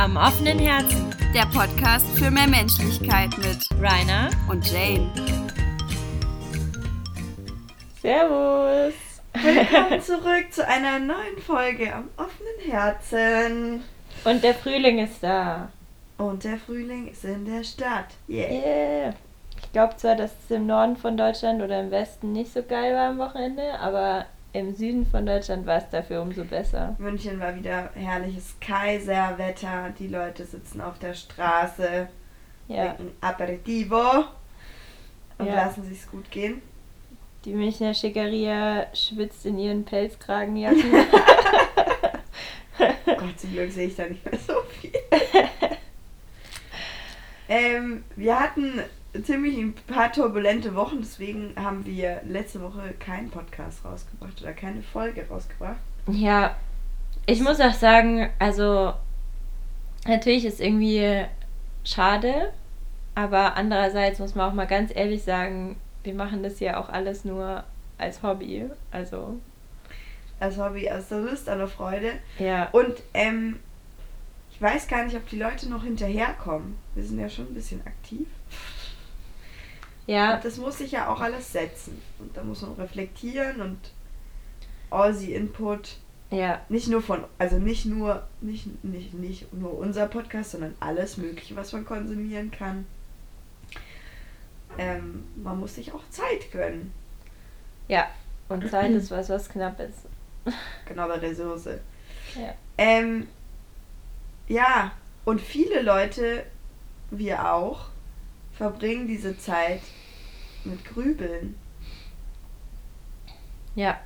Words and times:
Am 0.00 0.16
offenen 0.16 0.58
Herzen. 0.58 1.14
Der 1.34 1.44
Podcast 1.44 2.06
für 2.16 2.30
mehr 2.30 2.46
Menschlichkeit 2.46 3.36
mit 3.36 3.58
Rainer 3.78 4.30
und 4.48 4.66
Jane. 4.72 5.06
Servus. 8.00 8.94
Willkommen 9.34 10.00
zurück 10.00 10.46
zu 10.52 10.66
einer 10.66 10.98
neuen 11.00 11.36
Folge 11.46 11.92
am 11.92 12.08
offenen 12.16 12.72
Herzen. 12.72 13.84
Und 14.24 14.42
der 14.42 14.54
Frühling 14.54 15.00
ist 15.00 15.22
da. 15.22 15.68
Und 16.16 16.44
der 16.44 16.56
Frühling 16.56 17.08
ist 17.08 17.24
in 17.24 17.44
der 17.44 17.62
Stadt. 17.62 18.06
Yeah. 18.26 18.50
yeah. 18.50 19.14
Ich 19.62 19.70
glaube 19.72 19.98
zwar, 19.98 20.16
dass 20.16 20.30
es 20.42 20.56
im 20.56 20.66
Norden 20.66 20.96
von 20.96 21.18
Deutschland 21.18 21.60
oder 21.60 21.78
im 21.78 21.90
Westen 21.90 22.32
nicht 22.32 22.54
so 22.54 22.62
geil 22.62 22.94
war 22.94 23.10
am 23.10 23.18
Wochenende, 23.18 23.78
aber 23.78 24.24
im 24.52 24.74
Süden 24.74 25.06
von 25.06 25.24
Deutschland 25.26 25.66
war 25.66 25.78
es 25.78 25.88
dafür 25.90 26.22
umso 26.22 26.44
besser. 26.44 26.96
München 26.98 27.38
war 27.38 27.54
wieder 27.54 27.90
herrliches 27.94 28.56
Kaiserwetter. 28.60 29.92
Die 29.98 30.08
Leute 30.08 30.44
sitzen 30.44 30.80
auf 30.80 30.98
der 30.98 31.14
Straße, 31.14 32.08
ja. 32.68 32.86
trinken 32.94 33.12
Aperitivo 33.20 34.24
und 35.38 35.46
ja. 35.46 35.54
lassen 35.54 35.84
sich's 35.84 36.10
gut 36.10 36.30
gehen. 36.30 36.62
Die 37.44 37.54
Münchner 37.54 37.94
Schickeria 37.94 38.86
schwitzt 38.94 39.46
in 39.46 39.58
ihren 39.58 39.84
Pelzkragenjacken. 39.84 40.92
Gott, 43.06 43.38
zum 43.40 43.52
Glück 43.52 43.70
sehe 43.70 43.86
ich 43.86 43.96
da 43.96 44.06
nicht 44.06 44.24
mehr 44.24 44.38
so 44.38 44.54
viel. 44.68 44.92
ähm, 47.48 48.04
wir 48.16 48.38
hatten 48.38 48.82
ziemlich 49.22 49.58
ein 49.58 49.74
paar 49.86 50.12
turbulente 50.12 50.74
Wochen, 50.74 50.98
deswegen 51.00 51.52
haben 51.56 51.84
wir 51.84 52.20
letzte 52.26 52.60
Woche 52.60 52.94
keinen 52.98 53.30
Podcast 53.30 53.84
rausgebracht 53.84 54.40
oder 54.42 54.52
keine 54.52 54.82
Folge 54.82 55.26
rausgebracht. 55.28 55.80
Ja, 56.06 56.56
ich 57.26 57.40
muss 57.40 57.60
auch 57.60 57.74
sagen, 57.74 58.30
also 58.38 58.92
natürlich 60.06 60.44
ist 60.44 60.60
irgendwie 60.60 61.24
schade, 61.84 62.52
aber 63.14 63.56
andererseits 63.56 64.18
muss 64.18 64.34
man 64.34 64.50
auch 64.50 64.54
mal 64.54 64.66
ganz 64.66 64.94
ehrlich 64.94 65.22
sagen, 65.22 65.76
wir 66.04 66.14
machen 66.14 66.42
das 66.42 66.60
ja 66.60 66.80
auch 66.80 66.88
alles 66.88 67.24
nur 67.24 67.64
als 67.98 68.22
Hobby, 68.22 68.64
also 68.90 69.38
als 70.38 70.56
Hobby, 70.56 70.88
als 70.88 71.10
Lust 71.10 71.48
an 71.48 71.58
der 71.58 71.68
Freude. 71.68 72.12
Ja. 72.38 72.68
Und 72.72 72.94
ähm, 73.12 73.58
ich 74.50 74.62
weiß 74.62 74.88
gar 74.88 75.04
nicht, 75.04 75.16
ob 75.16 75.28
die 75.28 75.38
Leute 75.38 75.68
noch 75.68 75.84
hinterherkommen. 75.84 76.76
Wir 76.94 77.04
sind 77.04 77.20
ja 77.20 77.28
schon 77.28 77.48
ein 77.48 77.54
bisschen 77.54 77.86
aktiv. 77.86 78.26
Ja. 80.10 80.34
Und 80.34 80.44
das 80.44 80.56
muss 80.56 80.78
sich 80.78 80.90
ja 80.90 81.08
auch 81.08 81.20
alles 81.20 81.52
setzen. 81.52 82.02
Und 82.18 82.36
da 82.36 82.42
muss 82.42 82.62
man 82.62 82.72
reflektieren 82.72 83.60
und 83.60 83.78
Aussie-Input. 84.90 85.98
Ja. 86.30 86.60
Nicht 86.68 86.88
nur 86.88 87.00
von, 87.00 87.24
also 87.38 87.58
nicht 87.58 87.86
nur, 87.86 88.26
nicht, 88.40 88.82
nicht, 88.82 89.14
nicht 89.14 89.52
nur 89.52 89.78
unser 89.78 90.08
Podcast, 90.08 90.50
sondern 90.50 90.74
alles 90.80 91.16
Mögliche, 91.16 91.54
was 91.54 91.72
man 91.72 91.84
konsumieren 91.84 92.50
kann. 92.50 92.86
Ähm, 94.78 95.22
man 95.36 95.60
muss 95.60 95.76
sich 95.76 95.92
auch 95.92 96.02
Zeit 96.10 96.50
gönnen. 96.50 96.92
Ja, 97.86 98.08
und 98.48 98.68
Zeit 98.68 98.90
ist 98.90 99.12
was, 99.12 99.28
was 99.28 99.48
knapp 99.48 99.78
ist. 99.78 100.06
Knappe 100.86 101.22
Ressource. 101.22 101.66
Ja. 102.34 102.54
Ähm, 102.76 103.28
ja, 104.48 104.90
und 105.24 105.40
viele 105.40 105.82
Leute, 105.82 106.46
wir 107.12 107.52
auch, 107.52 107.90
verbringen 108.52 109.06
diese 109.06 109.38
Zeit 109.38 109.82
mit 110.64 110.84
Grübeln. 110.84 111.54
Ja. 113.74 114.00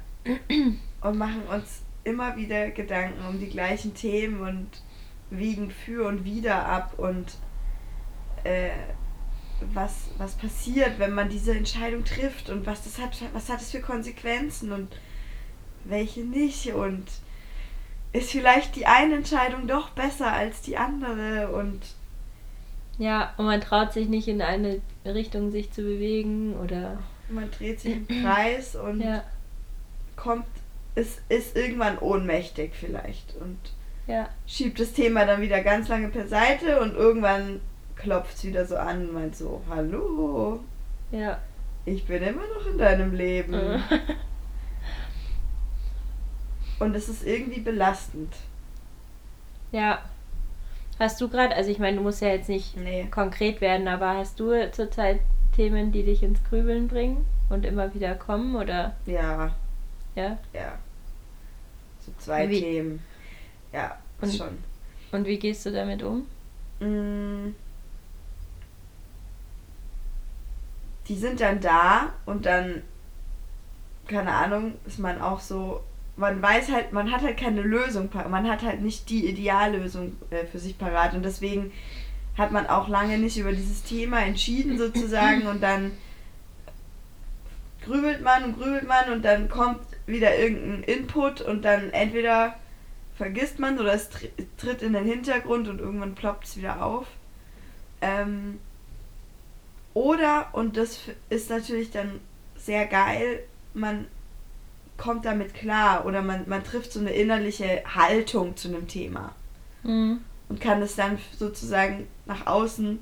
Und 1.01 1.19
machen 1.19 1.43
uns 1.43 1.83
immer 2.05 2.37
wieder 2.37 2.71
Gedanken 2.71 3.27
um 3.27 3.39
die 3.39 3.49
gleichen 3.49 3.95
Themen 3.95 4.41
und 4.41 4.69
wiegen 5.31 5.71
für 5.71 6.07
und 6.07 6.25
wieder 6.25 6.67
ab 6.67 6.95
und 6.99 7.37
äh, 8.45 8.71
was, 9.73 10.09
was 10.19 10.35
passiert, 10.35 10.99
wenn 10.99 11.15
man 11.15 11.29
diese 11.29 11.55
Entscheidung 11.55 12.05
trifft 12.05 12.51
und 12.51 12.67
was 12.67 12.85
das 12.85 12.99
hat, 12.99 13.17
was 13.33 13.49
hat 13.49 13.61
es 13.61 13.71
für 13.71 13.81
Konsequenzen 13.81 14.73
und 14.73 14.89
welche 15.85 16.21
nicht 16.21 16.73
und 16.73 17.05
ist 18.13 18.31
vielleicht 18.31 18.77
die 18.77 18.87
eine 18.87 19.17
Entscheidung 19.17 19.67
doch 19.67 19.91
besser 19.91 20.33
als 20.33 20.61
die 20.61 20.77
andere 20.77 21.53
und 21.53 21.81
ja, 22.99 23.33
und 23.37 23.47
man 23.47 23.61
traut 23.61 23.93
sich 23.93 24.09
nicht 24.09 24.29
in 24.29 24.43
eine 24.43 24.81
Richtung 25.05 25.51
sich 25.51 25.73
zu 25.73 25.83
bewegen 25.83 26.55
oder. 26.57 26.99
Man 27.29 27.51
dreht 27.51 27.81
sich 27.81 27.97
im 27.97 28.09
Kreis 28.09 28.77
und 28.83 29.01
ja. 29.01 29.25
kommt, 30.17 30.47
ist, 30.95 31.21
ist 31.29 31.57
irgendwann 31.57 31.99
ohnmächtig 31.99 32.73
vielleicht 32.75 33.35
und 33.41 33.59
ja. 34.07 34.29
schiebt 34.47 34.79
das 34.79 34.93
Thema 34.93 35.25
dann 35.25 35.41
wieder 35.41 35.63
ganz 35.63 35.89
lange 35.89 36.09
per 36.09 36.29
Seite 36.29 36.81
und 36.81 36.95
irgendwann 36.95 37.61
klopft 37.97 38.37
es 38.37 38.45
wieder 38.45 38.67
so 38.67 38.77
an 38.77 39.09
und 39.09 39.15
meint 39.15 39.37
so, 39.37 39.63
hallo. 39.69 40.61
Ja. 41.11 41.41
Ich 41.87 42.07
bin 42.07 42.23
immer 42.23 42.47
noch 42.55 42.67
in 42.67 42.79
deinem 42.79 43.15
Leben. 43.15 43.55
und 46.79 46.95
es 46.95 47.09
ist 47.09 47.27
irgendwie 47.27 47.61
belastend. 47.61 48.35
Ja. 49.73 50.01
Hast 50.99 51.21
du 51.21 51.29
gerade, 51.29 51.55
also 51.55 51.71
ich 51.71 51.79
meine, 51.79 51.97
du 51.97 52.03
musst 52.03 52.23
ja 52.23 52.29
jetzt 52.29 52.49
nicht 52.49 52.77
nee. 52.77 53.07
konkret 53.11 53.61
werden, 53.61 53.89
aber 53.89 54.17
hast 54.17 54.39
du 54.39 54.71
zurzeit 54.71 55.21
Themen, 55.55 55.93
die 55.93 56.05
dich 56.05 56.23
ins 56.23 56.43
Grübeln 56.45 56.89
bringen 56.89 57.27
und 57.49 57.65
immer 57.65 57.95
wieder 57.95 58.15
kommen 58.15 58.55
oder? 58.55 58.95
Ja. 59.07 59.55
Ja? 60.15 60.39
Ja. 60.53 60.79
So 62.01 62.13
zwei 62.19 62.49
wie? 62.49 62.61
Themen. 62.61 63.03
Ja, 63.73 63.99
und, 64.21 64.33
schon. 64.33 64.59
Und 65.11 65.27
wie 65.27 65.39
gehst 65.39 65.67
du 65.67 65.73
damit 65.73 66.03
um? 66.03 66.27
Mm. 66.81 67.55
Die 71.09 71.17
sind 71.17 71.41
dann 71.41 71.61
da 71.61 72.13
und 72.25 72.47
dann, 72.47 72.83
keine 74.07 74.33
Ahnung, 74.33 74.75
ist 74.87 74.99
man 74.99 75.21
auch 75.21 75.41
so, 75.41 75.83
man 76.17 76.41
weiß 76.41 76.71
halt, 76.71 76.93
man 76.93 77.11
hat 77.11 77.23
halt 77.23 77.37
keine 77.37 77.63
Lösung, 77.63 78.09
man 78.31 78.49
hat 78.49 78.63
halt 78.63 78.83
nicht 78.83 79.11
die 79.11 79.27
Ideallösung 79.27 80.17
äh, 80.31 80.45
für 80.45 80.59
sich 80.59 80.79
parat 80.79 81.15
und 81.15 81.25
deswegen 81.25 81.73
hat 82.39 82.53
man 82.53 82.67
auch 82.67 82.89
lange 82.89 83.19
nicht 83.19 83.37
über 83.37 83.53
dieses 83.53 83.83
Thema 83.83 84.21
entschieden 84.21 84.79
sozusagen 84.79 85.47
und 85.47 85.63
dann 85.63 85.93
grübelt 87.85 88.23
man 88.23 88.45
und 88.45 88.59
grübelt 88.59 88.87
man 88.87 89.13
und 89.13 89.25
dann 89.25 89.49
kommt 89.49 89.81
wieder 90.07 90.37
irgendein 90.37 90.83
Input 90.85 91.41
und 91.41 91.65
dann 91.65 91.91
entweder 91.91 92.55
vergisst 93.17 93.59
man 93.59 93.79
oder 93.79 93.95
es 93.95 94.09
tritt 94.57 94.83
in 94.83 94.93
den 94.93 95.05
Hintergrund 95.05 95.69
und 95.69 95.81
irgendwann 95.81 96.15
ploppt 96.15 96.45
es 96.45 96.57
wieder 96.57 96.85
auf. 96.85 97.07
Ähm, 98.01 98.59
oder, 99.95 100.49
und 100.53 100.77
das 100.77 100.99
ist 101.31 101.51
natürlich 101.51 101.91
dann 101.93 102.21
sehr 102.57 102.87
geil, 102.87 103.41
man 103.73 104.07
kommt 104.97 105.25
damit 105.25 105.55
klar 105.55 106.07
oder 106.07 106.23
man, 106.23 106.49
man 106.49 106.63
trifft 106.65 106.93
so 106.93 107.01
eine 107.01 107.11
innerliche 107.11 107.83
Haltung 107.95 108.57
zu 108.57 108.69
einem 108.69 108.87
Thema. 108.89 109.35
Mhm. 109.83 110.21
Und 110.49 110.61
kann 110.61 110.83
es 110.83 110.95
dann 110.95 111.19
sozusagen 111.37 112.07
nach 112.27 112.47
außen 112.47 112.99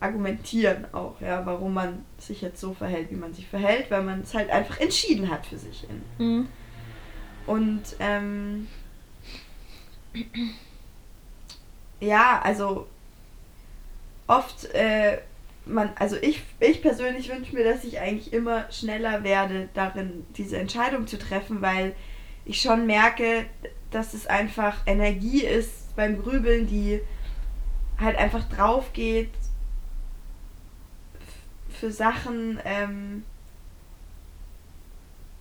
argumentieren 0.00 0.86
auch, 0.92 1.20
ja, 1.20 1.44
warum 1.44 1.74
man 1.74 2.04
sich 2.18 2.40
jetzt 2.40 2.60
so 2.60 2.72
verhält, 2.72 3.10
wie 3.10 3.16
man 3.16 3.34
sich 3.34 3.48
verhält, 3.48 3.90
weil 3.90 4.02
man 4.02 4.20
es 4.20 4.32
halt 4.32 4.50
einfach 4.50 4.78
entschieden 4.80 5.28
hat 5.30 5.46
für 5.46 5.58
sich. 5.58 5.86
Mhm. 6.18 6.48
Und 7.46 7.82
ähm, 7.98 8.68
ja, 12.00 12.40
also 12.42 12.86
oft 14.26 14.66
äh, 14.74 15.18
man, 15.68 15.90
also 15.96 16.16
ich, 16.16 16.42
ich 16.60 16.82
persönlich 16.82 17.28
wünsche 17.28 17.54
mir, 17.54 17.64
dass 17.64 17.84
ich 17.84 18.00
eigentlich 18.00 18.32
immer 18.32 18.70
schneller 18.70 19.22
werde, 19.24 19.68
darin 19.74 20.26
diese 20.36 20.58
Entscheidung 20.58 21.06
zu 21.06 21.18
treffen, 21.18 21.62
weil 21.62 21.94
ich 22.44 22.60
schon 22.60 22.86
merke, 22.86 23.46
dass 23.90 24.14
es 24.14 24.26
einfach 24.26 24.86
Energie 24.86 25.44
ist 25.44 25.94
beim 25.96 26.22
Grübeln, 26.22 26.66
die 26.66 27.00
halt 27.98 28.16
einfach 28.16 28.48
drauf 28.48 28.92
geht 28.92 29.30
für 31.68 31.92
Sachen, 31.92 32.60
ähm, 32.64 33.24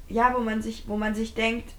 ja, 0.08 0.34
wo 0.36 0.42
man 0.42 0.62
sich, 0.62 0.88
wo 0.88 0.98
man 0.98 1.16
sich 1.16 1.34
denkt, 1.34 1.74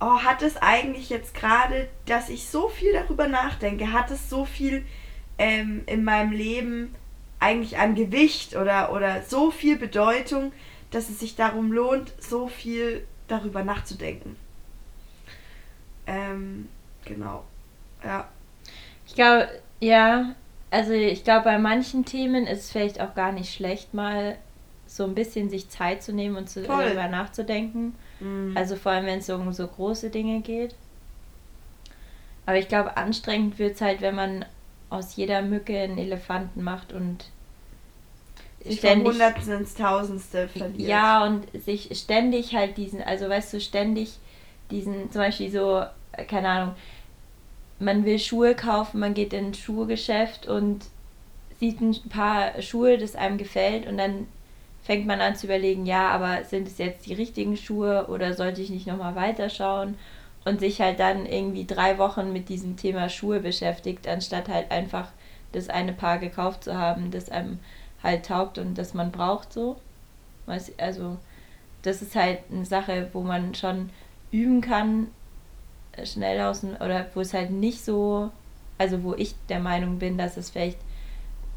oh, 0.00 0.18
hat 0.18 0.42
es 0.42 0.56
eigentlich 0.56 1.10
jetzt 1.10 1.34
gerade, 1.34 1.88
dass 2.06 2.28
ich 2.28 2.46
so 2.46 2.68
viel 2.68 2.92
darüber 2.92 3.28
nachdenke, 3.28 3.92
hat 3.92 4.10
es 4.10 4.28
so 4.28 4.44
viel 4.44 4.84
ähm, 5.38 5.82
in 5.86 6.04
meinem 6.04 6.32
Leben 6.32 6.94
eigentlich 7.44 7.76
an 7.76 7.94
Gewicht 7.94 8.56
oder, 8.56 8.92
oder 8.92 9.22
so 9.22 9.50
viel 9.50 9.76
Bedeutung, 9.76 10.52
dass 10.90 11.10
es 11.10 11.20
sich 11.20 11.36
darum 11.36 11.72
lohnt, 11.72 12.12
so 12.18 12.48
viel 12.48 13.06
darüber 13.28 13.62
nachzudenken. 13.62 14.36
Ähm, 16.06 16.68
genau. 17.04 17.44
Ja. 18.02 18.28
Ich 19.06 19.14
glaube, 19.14 19.48
ja, 19.80 20.34
also 20.70 20.92
ich 20.92 21.22
glaube, 21.22 21.44
bei 21.44 21.58
manchen 21.58 22.06
Themen 22.06 22.46
ist 22.46 22.60
es 22.60 22.72
vielleicht 22.72 23.00
auch 23.00 23.14
gar 23.14 23.32
nicht 23.32 23.54
schlecht, 23.54 23.92
mal 23.92 24.38
so 24.86 25.04
ein 25.04 25.14
bisschen 25.14 25.50
sich 25.50 25.68
Zeit 25.68 26.02
zu 26.02 26.12
nehmen 26.12 26.36
und 26.36 26.48
zu, 26.48 26.62
darüber 26.62 27.08
nachzudenken. 27.08 27.94
Mhm. 28.20 28.56
Also 28.56 28.76
vor 28.76 28.92
allem, 28.92 29.06
wenn 29.06 29.18
es 29.18 29.28
um 29.28 29.52
so 29.52 29.66
große 29.66 30.08
Dinge 30.08 30.40
geht. 30.40 30.74
Aber 32.46 32.56
ich 32.56 32.68
glaube, 32.68 32.96
anstrengend 32.96 33.58
wird 33.58 33.74
es 33.74 33.80
halt, 33.82 34.00
wenn 34.00 34.14
man 34.14 34.44
aus 34.88 35.16
jeder 35.16 35.42
Mücke 35.42 35.78
einen 35.78 35.98
Elefanten 35.98 36.62
macht 36.62 36.92
und 36.92 37.30
sich 38.64 38.78
ständig, 38.78 39.04
vom 39.04 39.12
Hundertsten 39.12 39.58
ins 39.58 39.74
Tausendste 39.74 40.48
verliert. 40.48 40.88
Ja, 40.88 41.24
und 41.24 41.46
sich 41.64 41.90
ständig 41.92 42.54
halt 42.54 42.76
diesen, 42.76 43.02
also 43.02 43.28
weißt 43.28 43.52
du, 43.52 43.60
ständig 43.60 44.18
diesen, 44.70 45.10
zum 45.10 45.20
Beispiel 45.20 45.50
so, 45.50 45.82
äh, 46.12 46.24
keine 46.24 46.48
Ahnung, 46.48 46.74
man 47.78 48.04
will 48.04 48.18
Schuhe 48.18 48.54
kaufen, 48.54 49.00
man 49.00 49.14
geht 49.14 49.32
in 49.32 49.46
ein 49.46 49.54
Schuhgeschäft 49.54 50.46
und 50.46 50.84
sieht 51.58 51.80
ein 51.80 51.94
paar 52.08 52.60
Schuhe, 52.62 52.98
das 52.98 53.16
einem 53.16 53.38
gefällt 53.38 53.86
und 53.86 53.98
dann 53.98 54.26
fängt 54.82 55.06
man 55.06 55.20
an 55.20 55.34
zu 55.34 55.46
überlegen, 55.46 55.86
ja, 55.86 56.08
aber 56.10 56.44
sind 56.44 56.68
es 56.68 56.78
jetzt 56.78 57.06
die 57.06 57.14
richtigen 57.14 57.56
Schuhe 57.56 58.06
oder 58.08 58.34
sollte 58.34 58.60
ich 58.60 58.70
nicht 58.70 58.86
nochmal 58.86 59.14
weiterschauen 59.14 59.96
und 60.44 60.60
sich 60.60 60.80
halt 60.80 61.00
dann 61.00 61.26
irgendwie 61.26 61.66
drei 61.66 61.98
Wochen 61.98 62.32
mit 62.32 62.48
diesem 62.48 62.76
Thema 62.76 63.08
Schuhe 63.08 63.40
beschäftigt, 63.40 64.06
anstatt 64.06 64.48
halt 64.48 64.70
einfach 64.70 65.08
das 65.52 65.68
eine 65.70 65.92
Paar 65.92 66.18
gekauft 66.18 66.64
zu 66.64 66.76
haben, 66.76 67.10
das 67.10 67.30
einem 67.30 67.58
halt 68.04 68.26
taugt 68.26 68.58
und 68.58 68.76
das 68.78 68.94
man 68.94 69.10
braucht 69.10 69.52
so. 69.52 69.76
Also 70.78 71.16
das 71.82 72.02
ist 72.02 72.14
halt 72.14 72.40
eine 72.52 72.64
Sache, 72.64 73.08
wo 73.12 73.22
man 73.22 73.54
schon 73.54 73.90
üben 74.30 74.60
kann, 74.60 75.08
schnell 76.04 76.40
aus 76.40 76.62
oder 76.64 77.06
wo 77.14 77.20
es 77.20 77.34
halt 77.34 77.50
nicht 77.50 77.84
so, 77.84 78.30
also 78.78 79.02
wo 79.02 79.14
ich 79.14 79.34
der 79.48 79.60
Meinung 79.60 79.98
bin, 79.98 80.18
dass 80.18 80.36
es 80.36 80.50
vielleicht 80.50 80.78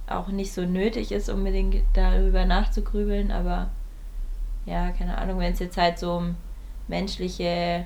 auch 0.08 0.30
nicht 0.30 0.54
so 0.54 0.62
nötig 0.62 1.12
ist, 1.12 1.30
unbedingt 1.30 1.84
darüber 1.94 2.46
nachzugrübeln, 2.46 3.32
aber 3.32 3.70
ja, 4.66 4.92
keine 4.92 5.18
Ahnung, 5.18 5.40
wenn 5.40 5.54
es 5.54 5.60
jetzt 5.60 5.78
halt 5.78 6.00
so 6.00 6.14
um 6.14 6.36
menschliche, 6.88 7.86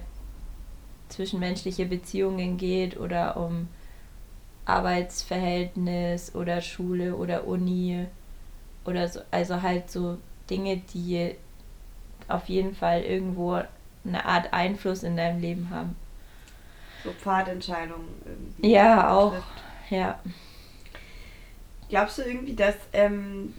zwischenmenschliche 1.10 1.86
Beziehungen 1.86 2.58
geht 2.58 3.00
oder 3.00 3.38
um 3.38 3.68
Arbeitsverhältnis 4.66 6.36
oder 6.36 6.62
Schule 6.62 7.16
oder 7.16 7.48
Uni 7.48 8.06
oder 8.86 9.08
so, 9.08 9.22
also 9.32 9.62
halt 9.62 9.90
so 9.90 10.18
Dinge, 10.50 10.78
die 10.94 11.36
auf 12.28 12.48
jeden 12.50 12.76
Fall 12.76 13.02
irgendwo 13.02 13.62
eine 14.06 14.26
Art 14.26 14.54
Einfluss 14.54 15.04
in 15.04 15.18
deinem 15.18 15.42
Leben 15.42 15.70
haben. 15.70 15.96
So 17.04 17.12
Pfadentscheidungen 17.12 18.08
irgendwie. 18.26 18.72
Ja, 18.72 19.12
auch. 19.12 19.34
Ja. 19.90 20.20
Glaubst 21.90 22.20
du 22.20 22.22
irgendwie, 22.24 22.56
dass 22.56 22.76
ähm, 22.94 23.54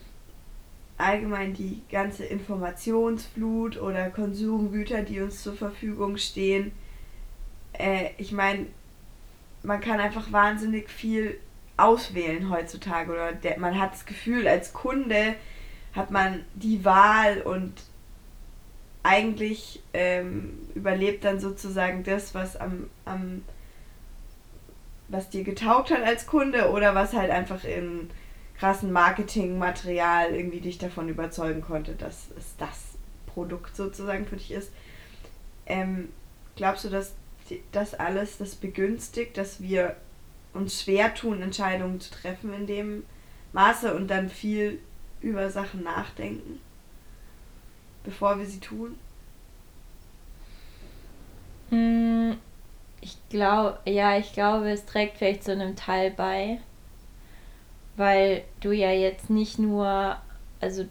allgemein 0.96 1.52
die 1.52 1.82
ganze 1.90 2.24
Informationsflut 2.24 3.80
oder 3.80 4.10
Konsumgüter, 4.10 5.02
die 5.02 5.20
uns 5.20 5.42
zur 5.42 5.54
Verfügung 5.54 6.16
stehen, 6.16 6.72
äh, 7.72 8.10
ich 8.18 8.32
meine, 8.32 8.66
man 9.62 9.80
kann 9.80 10.00
einfach 10.00 10.32
wahnsinnig 10.32 10.88
viel 10.88 11.38
auswählen 11.76 12.50
heutzutage 12.50 13.12
oder 13.12 13.32
der, 13.32 13.58
man 13.58 13.78
hat 13.78 13.92
das 13.92 14.06
Gefühl, 14.06 14.46
als 14.46 14.72
Kunde 14.72 15.34
hat 15.94 16.10
man 16.10 16.44
die 16.54 16.84
Wahl 16.84 17.42
und 17.42 17.72
eigentlich 19.02 19.82
ähm, 19.92 20.58
überlebt 20.74 21.24
dann 21.24 21.40
sozusagen 21.40 22.04
das, 22.04 22.34
was 22.34 22.56
am, 22.56 22.88
am 23.04 23.42
was 25.08 25.28
dir 25.28 25.44
getaugt 25.44 25.90
hat 25.90 26.02
als 26.02 26.26
Kunde 26.26 26.70
oder 26.70 26.94
was 26.94 27.12
halt 27.12 27.30
einfach 27.30 27.64
in 27.64 28.10
krassen 28.58 28.92
Marketingmaterial 28.92 30.34
irgendwie 30.34 30.60
dich 30.60 30.78
davon 30.78 31.08
überzeugen 31.08 31.60
konnte, 31.62 31.92
dass 31.94 32.28
es 32.38 32.56
das 32.56 32.94
Produkt 33.26 33.76
sozusagen 33.76 34.24
für 34.24 34.36
dich 34.36 34.52
ist. 34.52 34.70
Ähm, 35.66 36.08
glaubst 36.56 36.84
du, 36.84 36.88
dass 36.88 37.14
das 37.72 37.94
alles 37.94 38.38
das 38.38 38.54
begünstigt, 38.54 39.36
dass 39.36 39.60
wir 39.60 39.96
uns 40.54 40.82
schwer 40.82 41.14
tun, 41.14 41.42
Entscheidungen 41.42 42.00
zu 42.00 42.10
treffen 42.10 42.52
in 42.52 42.66
dem 42.66 43.04
Maße 43.52 43.94
und 43.94 44.08
dann 44.08 44.28
viel 44.28 44.80
über 45.20 45.50
Sachen 45.50 45.82
nachdenken, 45.82 46.60
bevor 48.04 48.38
wir 48.38 48.46
sie 48.46 48.60
tun? 48.60 48.96
Hm, 51.70 52.36
ich 53.00 53.16
glaube, 53.28 53.78
ja, 53.84 54.18
ich 54.18 54.32
glaube, 54.32 54.70
es 54.70 54.84
trägt 54.84 55.18
vielleicht 55.18 55.44
zu 55.44 55.52
einem 55.52 55.76
Teil 55.76 56.10
bei 56.10 56.58
weil 57.96 58.44
du 58.60 58.72
ja 58.72 58.90
jetzt 58.90 59.30
nicht 59.30 59.58
nur, 59.58 60.16
also 60.60 60.84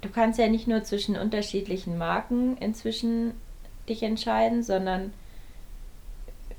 du 0.00 0.08
kannst 0.08 0.38
ja 0.38 0.48
nicht 0.48 0.66
nur 0.66 0.82
zwischen 0.84 1.16
unterschiedlichen 1.16 1.96
Marken 1.98 2.56
inzwischen 2.58 3.34
dich 3.88 4.02
entscheiden, 4.02 4.62
sondern 4.62 5.12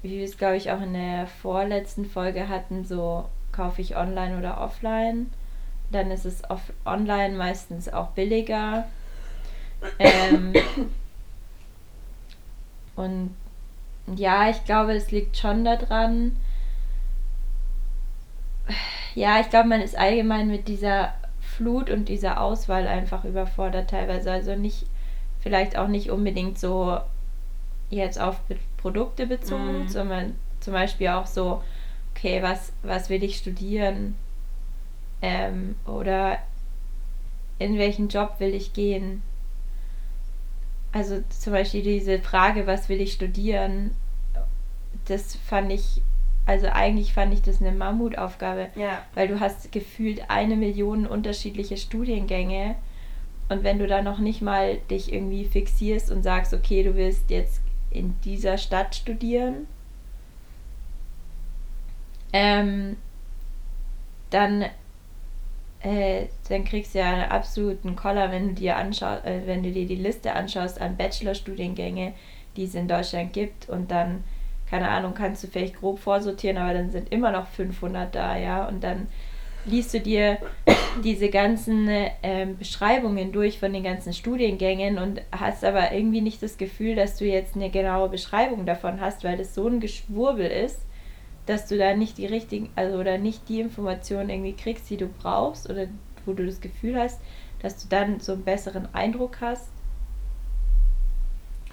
wie 0.06 0.19
wir 0.19 0.25
es 0.25 0.38
glaube 0.38 0.56
ich 0.56 0.72
auch 0.72 0.81
in 0.81 0.94
der 0.94 1.25
vorletzten 1.25 2.06
Folge 2.06 2.48
hatten, 2.48 2.86
so 2.86 3.25
kaufe 3.52 3.81
ich 3.81 3.98
online 3.98 4.38
oder 4.38 4.62
offline. 4.62 5.31
Dann 5.92 6.12
ist 6.12 6.25
es 6.25 6.48
off 6.50 6.72
online 6.86 7.36
meistens 7.36 7.90
auch 7.90 8.10
billiger. 8.10 8.86
Ähm, 9.98 10.54
und 12.96 13.36
ja, 14.16 14.50
ich 14.50 14.63
glaube, 14.66 14.94
es 14.94 15.12
liegt 15.12 15.38
schon 15.38 15.66
daran, 15.66 16.36
ja, 19.16 19.40
ich 19.40 19.50
glaube, 19.50 19.69
man 19.69 19.81
ist 19.81 19.98
allgemein 19.98 20.48
mit 20.48 20.68
dieser 20.68 21.13
Flut 21.40 21.90
und 21.90 22.10
dieser 22.10 22.42
Auswahl 22.42 22.88
einfach 22.88 23.24
überfordert 23.24 23.90
teilweise. 23.90 24.31
Also 24.31 24.56
nicht, 24.56 24.86
vielleicht 25.40 25.78
auch 25.78 25.88
nicht 25.88 26.12
unbedingt 26.12 26.60
so 26.60 27.00
jetzt 27.90 28.19
auf 28.19 28.42
Produkte 28.86 29.26
bezogen, 29.26 29.86
mm. 29.86 29.88
sondern 29.88 30.36
zum 30.60 30.74
Beispiel 30.74 31.08
auch 31.08 31.26
so, 31.26 31.64
okay, 32.12 32.44
was, 32.44 32.72
was 32.84 33.10
will 33.10 33.24
ich 33.24 33.38
studieren? 33.38 34.14
Ähm, 35.24 35.74
oder 35.88 36.38
in 37.58 37.80
welchen 37.80 38.10
Job 38.10 38.36
will 38.38 38.54
ich 38.54 38.74
gehen? 38.74 39.24
Also 40.92 41.24
zum 41.30 41.54
Beispiel 41.54 41.82
diese 41.82 42.20
Frage, 42.20 42.68
was 42.68 42.88
will 42.88 43.02
ich 43.02 43.14
studieren, 43.14 43.90
das 45.06 45.36
fand 45.36 45.72
ich 45.72 46.04
also 46.46 46.68
eigentlich 46.68 47.12
fand 47.12 47.34
ich 47.34 47.42
das 47.42 47.60
eine 47.60 47.72
Mammutaufgabe, 47.72 48.68
ja. 48.76 49.02
weil 49.16 49.28
du 49.28 49.40
hast 49.40 49.72
gefühlt 49.72 50.30
eine 50.30 50.56
Million 50.56 51.08
unterschiedliche 51.08 51.76
Studiengänge 51.76 52.76
und 53.50 53.64
wenn 53.64 53.80
du 53.80 53.88
da 53.88 54.04
noch 54.04 54.20
nicht 54.20 54.44
mal 54.44 54.78
dich 54.92 55.12
irgendwie 55.12 55.46
fixierst 55.46 56.12
und 56.12 56.22
sagst, 56.22 56.54
okay, 56.54 56.84
du 56.84 56.94
willst 56.94 57.31
jetzt 57.31 57.65
in 57.95 58.19
dieser 58.21 58.57
Stadt 58.57 58.95
studieren, 58.95 59.68
ähm, 62.33 62.97
dann, 64.30 64.66
äh, 65.81 66.28
dann 66.49 66.66
kriegst 66.66 66.94
du 66.94 66.99
ja 66.99 67.14
einen 67.14 67.31
absoluten 67.31 67.95
Koller, 67.95 68.31
wenn 68.31 68.49
du 68.49 68.54
dir 68.56 68.75
anschaust, 68.75 69.25
äh, 69.25 69.42
wenn 69.45 69.64
du 69.64 69.71
dir 69.71 69.87
die 69.87 69.95
Liste 69.95 70.33
anschaust 70.33 70.81
an 70.81 70.97
Bachelorstudiengänge, 70.97 72.14
die 72.56 72.66
es 72.66 72.75
in 72.75 72.87
Deutschland 72.87 73.33
gibt. 73.33 73.69
Und 73.69 73.92
dann 73.92 74.23
keine 74.69 74.90
Ahnung, 74.90 75.14
kannst 75.14 75.44
du 75.44 75.47
vielleicht 75.47 75.80
grob 75.80 75.99
vorsortieren, 75.99 76.57
aber 76.57 76.73
dann 76.73 76.90
sind 76.92 77.11
immer 77.11 77.31
noch 77.31 77.47
500 77.47 78.14
da, 78.14 78.37
ja, 78.37 78.68
und 78.68 78.83
dann 78.83 79.07
liest 79.66 79.94
du 79.94 80.00
dir 80.00 80.38
diese 81.04 81.30
ganzen 81.30 81.88
ähm, 82.24 82.57
Beschreibungen 82.57 83.31
durch 83.31 83.60
von 83.60 83.74
den 83.74 83.84
ganzen 83.84 84.14
Studiengängen 84.14 84.98
und 84.98 85.22
hast 85.31 85.64
aber 85.66 85.92
irgendwie 85.92 86.22
nicht 86.22 86.42
das 86.42 86.57
Gefühl, 86.57 86.95
dass 86.95 87.18
du 87.18 87.26
jetzt 87.26 87.56
eine 87.56 87.69
genaue 87.69 88.10
Beschreibung 88.10 88.66
davon 88.66 89.02
hast, 89.02 89.24
weil 89.24 89.38
das 89.38 89.56
so 89.56 89.68
ein 89.68 89.80
Geschwurbel 89.80 90.45
ist, 90.45 90.80
dass 91.45 91.68
du 91.68 91.78
da 91.78 91.95
nicht 91.95 92.18
die 92.18 92.26
richtigen, 92.26 92.69
also 92.76 92.98
oder 92.98 93.18
nicht 93.18 93.50
die 93.50 93.60
Informationen 93.60 94.30
irgendwie 94.30 94.54
kriegst, 94.54 94.90
die 94.90 94.98
du 94.98 95.07
brauchst 95.07 95.69
oder 95.69 95.88
wo 96.26 96.34
du 96.34 96.45
das 96.45 96.62
Gefühl 96.62 96.98
hast, 96.98 97.19
dass 97.62 97.81
du 97.84 97.90
dann 97.90 98.19
so 98.19 98.34
einen 98.34 98.44
besseren 98.44 98.88
Eindruck 98.94 99.38
hast 99.42 99.69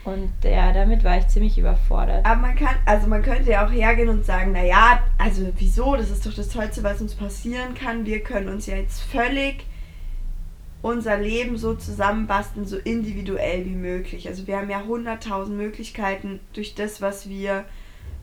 und 0.05 0.33
ja, 0.43 0.73
damit 0.73 1.05
war 1.05 1.19
ich 1.19 1.29
ziemlich 1.29 1.57
überfordert. 1.59 2.27
Aber 2.27 2.41
man 2.41 2.57
kann, 2.57 2.75
also 2.87 3.07
man 3.07 3.23
könnte 3.23 3.51
ja 3.51 3.65
auch 3.65 3.71
hergehen 3.71 4.09
und 4.09 4.25
sagen, 4.25 4.53
naja, 4.53 5.01
also 5.17 5.47
wieso, 5.57 5.95
das 5.95 6.11
ist 6.11 6.27
doch 6.27 6.35
das 6.35 6.49
Tollste, 6.49 6.83
was 6.83 7.01
uns 7.01 7.15
passieren 7.15 7.75
kann. 7.75 8.05
Wir 8.05 8.21
können 8.21 8.49
uns 8.49 8.67
ja 8.67 8.77
jetzt 8.77 9.01
völlig 9.01 9.65
unser 10.83 11.19
Leben 11.19 11.57
so 11.57 11.75
zusammenbasteln, 11.75 12.67
so 12.67 12.77
individuell 12.77 13.65
wie 13.65 13.77
möglich. 13.77 14.29
Also 14.29 14.49
wir 14.49 14.57
haben 14.57 14.69
ja 14.69 14.83
hunderttausend 14.83 15.57
Möglichkeiten 15.57 16.41
durch 16.53 16.75
das, 16.75 17.01
was 17.01 17.29
wir 17.29 17.65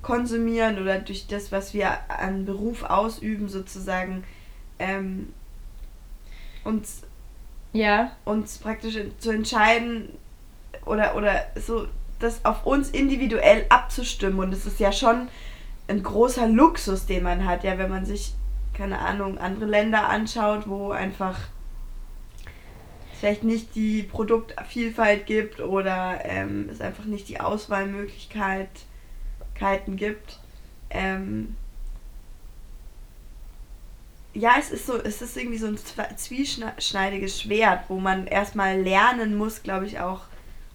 konsumieren 0.02 0.82
oder 0.82 1.00
durch 1.00 1.28
das, 1.28 1.54
was 1.54 1.74
wir 1.74 1.92
an 2.10 2.46
Beruf 2.46 2.84
ausüben, 2.84 3.48
sozusagen 3.48 4.26
ähm, 4.78 5.30
uns, 6.66 7.04
ja. 7.72 8.12
uns 8.26 8.58
praktisch 8.58 8.98
zu 9.20 9.32
entscheiden, 9.32 10.10
oder, 10.86 11.16
oder 11.16 11.46
so 11.56 11.88
das 12.20 12.44
auf 12.46 12.66
uns 12.66 12.90
individuell 12.90 13.66
abzustimmen. 13.70 14.40
Und 14.40 14.54
es 14.54 14.66
ist 14.66 14.80
ja 14.80 14.92
schon 14.92 15.30
ein 15.88 16.04
großer 16.04 16.48
Luxus, 16.48 17.06
den 17.06 17.24
man 17.24 17.46
hat, 17.46 17.64
ja, 17.64 17.78
wenn 17.78 17.90
man 17.90 18.06
sich, 18.06 18.34
keine 18.74 19.00
Ahnung, 19.00 19.38
andere 19.38 19.66
Länder 19.66 20.10
anschaut, 20.10 20.68
wo 20.68 20.92
einfach 20.92 21.38
vielleicht 23.20 23.44
nicht 23.44 23.76
die 23.76 24.04
Produktvielfalt 24.04 25.26
gibt 25.26 25.60
oder 25.60 26.20
ähm, 26.24 26.70
es 26.72 26.80
einfach 26.80 27.06
nicht 27.06 27.28
die 27.28 27.40
Auswahlmöglichkeiten 27.40 28.78
gibt. 29.98 30.40
ähm, 30.90 31.56
ja, 34.34 34.54
es 34.60 34.72
ist 34.72 34.86
so, 34.86 34.96
es 34.96 35.22
ist 35.22 35.36
irgendwie 35.36 35.58
so 35.58 35.68
ein 35.68 35.78
zwieschneidiges 36.16 37.42
Schwert, 37.42 37.86
wo 37.90 38.00
man 38.00 38.28
erstmal 38.28 38.80
lernen 38.80 39.36
muss, 39.36 39.64
glaube 39.64 39.86
ich, 39.86 40.00
auch 40.00 40.29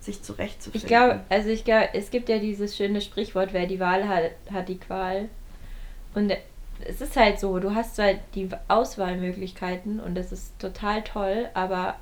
sich 0.05 0.23
zurechtzufinden. 0.23 0.81
Ich 0.81 0.87
glaube, 0.87 1.21
also 1.29 1.49
ich 1.49 1.65
glaube, 1.65 1.89
es 1.95 2.11
gibt 2.11 2.29
ja 2.29 2.39
dieses 2.39 2.77
schöne 2.77 3.01
Sprichwort, 3.01 3.53
wer 3.53 3.67
die 3.67 3.81
Wahl 3.81 4.09
hat, 4.09 4.33
hat 4.53 4.69
die 4.69 4.79
Qual. 4.79 5.29
Und 6.15 6.33
es 6.87 7.01
ist 7.01 7.17
halt 7.17 7.41
so, 7.41 7.59
du 7.59 7.75
hast 7.75 7.99
halt 7.99 8.21
die 8.35 8.49
Auswahlmöglichkeiten 8.69 10.01
und 10.01 10.15
das 10.15 10.33
ist 10.33 10.59
total 10.59 11.03
toll, 11.03 11.49
aber 11.55 11.97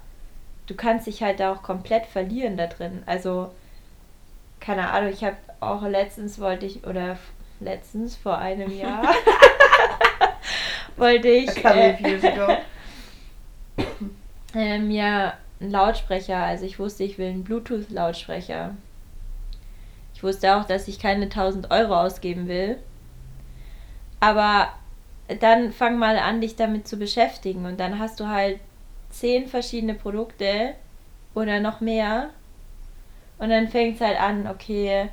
du 0.66 0.74
kannst 0.74 1.06
dich 1.06 1.22
halt 1.22 1.40
da 1.40 1.52
auch 1.52 1.62
komplett 1.62 2.06
verlieren 2.06 2.56
da 2.56 2.66
drin. 2.66 3.02
Also, 3.06 3.50
keine 4.60 4.90
Ahnung, 4.90 5.12
ich 5.12 5.24
habe 5.24 5.36
auch 5.60 5.82
letztens 5.82 6.40
wollte 6.40 6.66
ich, 6.66 6.86
oder 6.86 7.18
letztens 7.60 8.16
vor 8.16 8.38
einem 8.38 8.76
Jahr, 8.76 9.02
wollte 10.96 11.28
ich 11.28 11.64
äh, 11.64 12.18
äh, 14.54 14.78
mir 14.78 15.34
einen 15.62 15.70
Lautsprecher, 15.70 16.36
also 16.36 16.64
ich 16.66 16.78
wusste, 16.78 17.04
ich 17.04 17.18
will 17.18 17.28
einen 17.28 17.44
Bluetooth-Lautsprecher. 17.44 18.76
Ich 20.14 20.22
wusste 20.22 20.56
auch, 20.56 20.64
dass 20.64 20.88
ich 20.88 20.98
keine 20.98 21.24
1000 21.24 21.70
Euro 21.70 21.96
ausgeben 22.00 22.48
will. 22.48 22.78
Aber 24.20 24.68
dann 25.40 25.72
fang 25.72 25.98
mal 25.98 26.18
an, 26.18 26.40
dich 26.40 26.56
damit 26.56 26.86
zu 26.86 26.96
beschäftigen 26.96 27.66
und 27.66 27.80
dann 27.80 27.98
hast 27.98 28.20
du 28.20 28.28
halt 28.28 28.60
zehn 29.10 29.46
verschiedene 29.46 29.94
Produkte 29.94 30.74
oder 31.34 31.60
noch 31.60 31.80
mehr. 31.80 32.30
Und 33.38 33.50
dann 33.50 33.68
fängt 33.68 33.96
es 33.96 34.00
halt 34.00 34.20
an, 34.20 34.46
okay, 34.46 35.08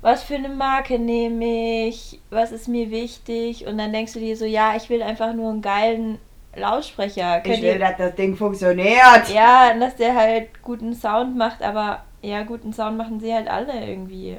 was 0.00 0.22
für 0.22 0.34
eine 0.34 0.48
Marke 0.48 0.98
nehme 0.98 1.88
ich, 1.88 2.20
was 2.30 2.52
ist 2.52 2.68
mir 2.68 2.90
wichtig 2.90 3.66
und 3.66 3.78
dann 3.78 3.92
denkst 3.92 4.12
du 4.12 4.20
dir 4.20 4.36
so, 4.36 4.44
ja, 4.44 4.76
ich 4.76 4.90
will 4.90 5.02
einfach 5.02 5.32
nur 5.32 5.50
einen 5.50 5.62
geilen 5.62 6.18
Lautsprecher. 6.56 7.40
Könnt 7.40 7.56
ich 7.56 7.62
will, 7.62 7.74
ihr, 7.74 7.78
dass 7.78 7.96
das 7.96 8.14
Ding 8.14 8.36
funktioniert. 8.36 9.28
Ja, 9.32 9.74
dass 9.78 9.96
der 9.96 10.14
halt 10.14 10.62
guten 10.62 10.94
Sound 10.94 11.36
macht, 11.36 11.62
aber 11.62 12.04
ja, 12.22 12.42
guten 12.42 12.72
Sound 12.72 12.96
machen 12.96 13.20
sie 13.20 13.32
halt 13.32 13.48
alle 13.48 13.86
irgendwie. 13.86 14.38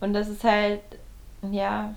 Und 0.00 0.12
das 0.12 0.28
ist 0.28 0.44
halt, 0.44 0.80
ja, 1.50 1.94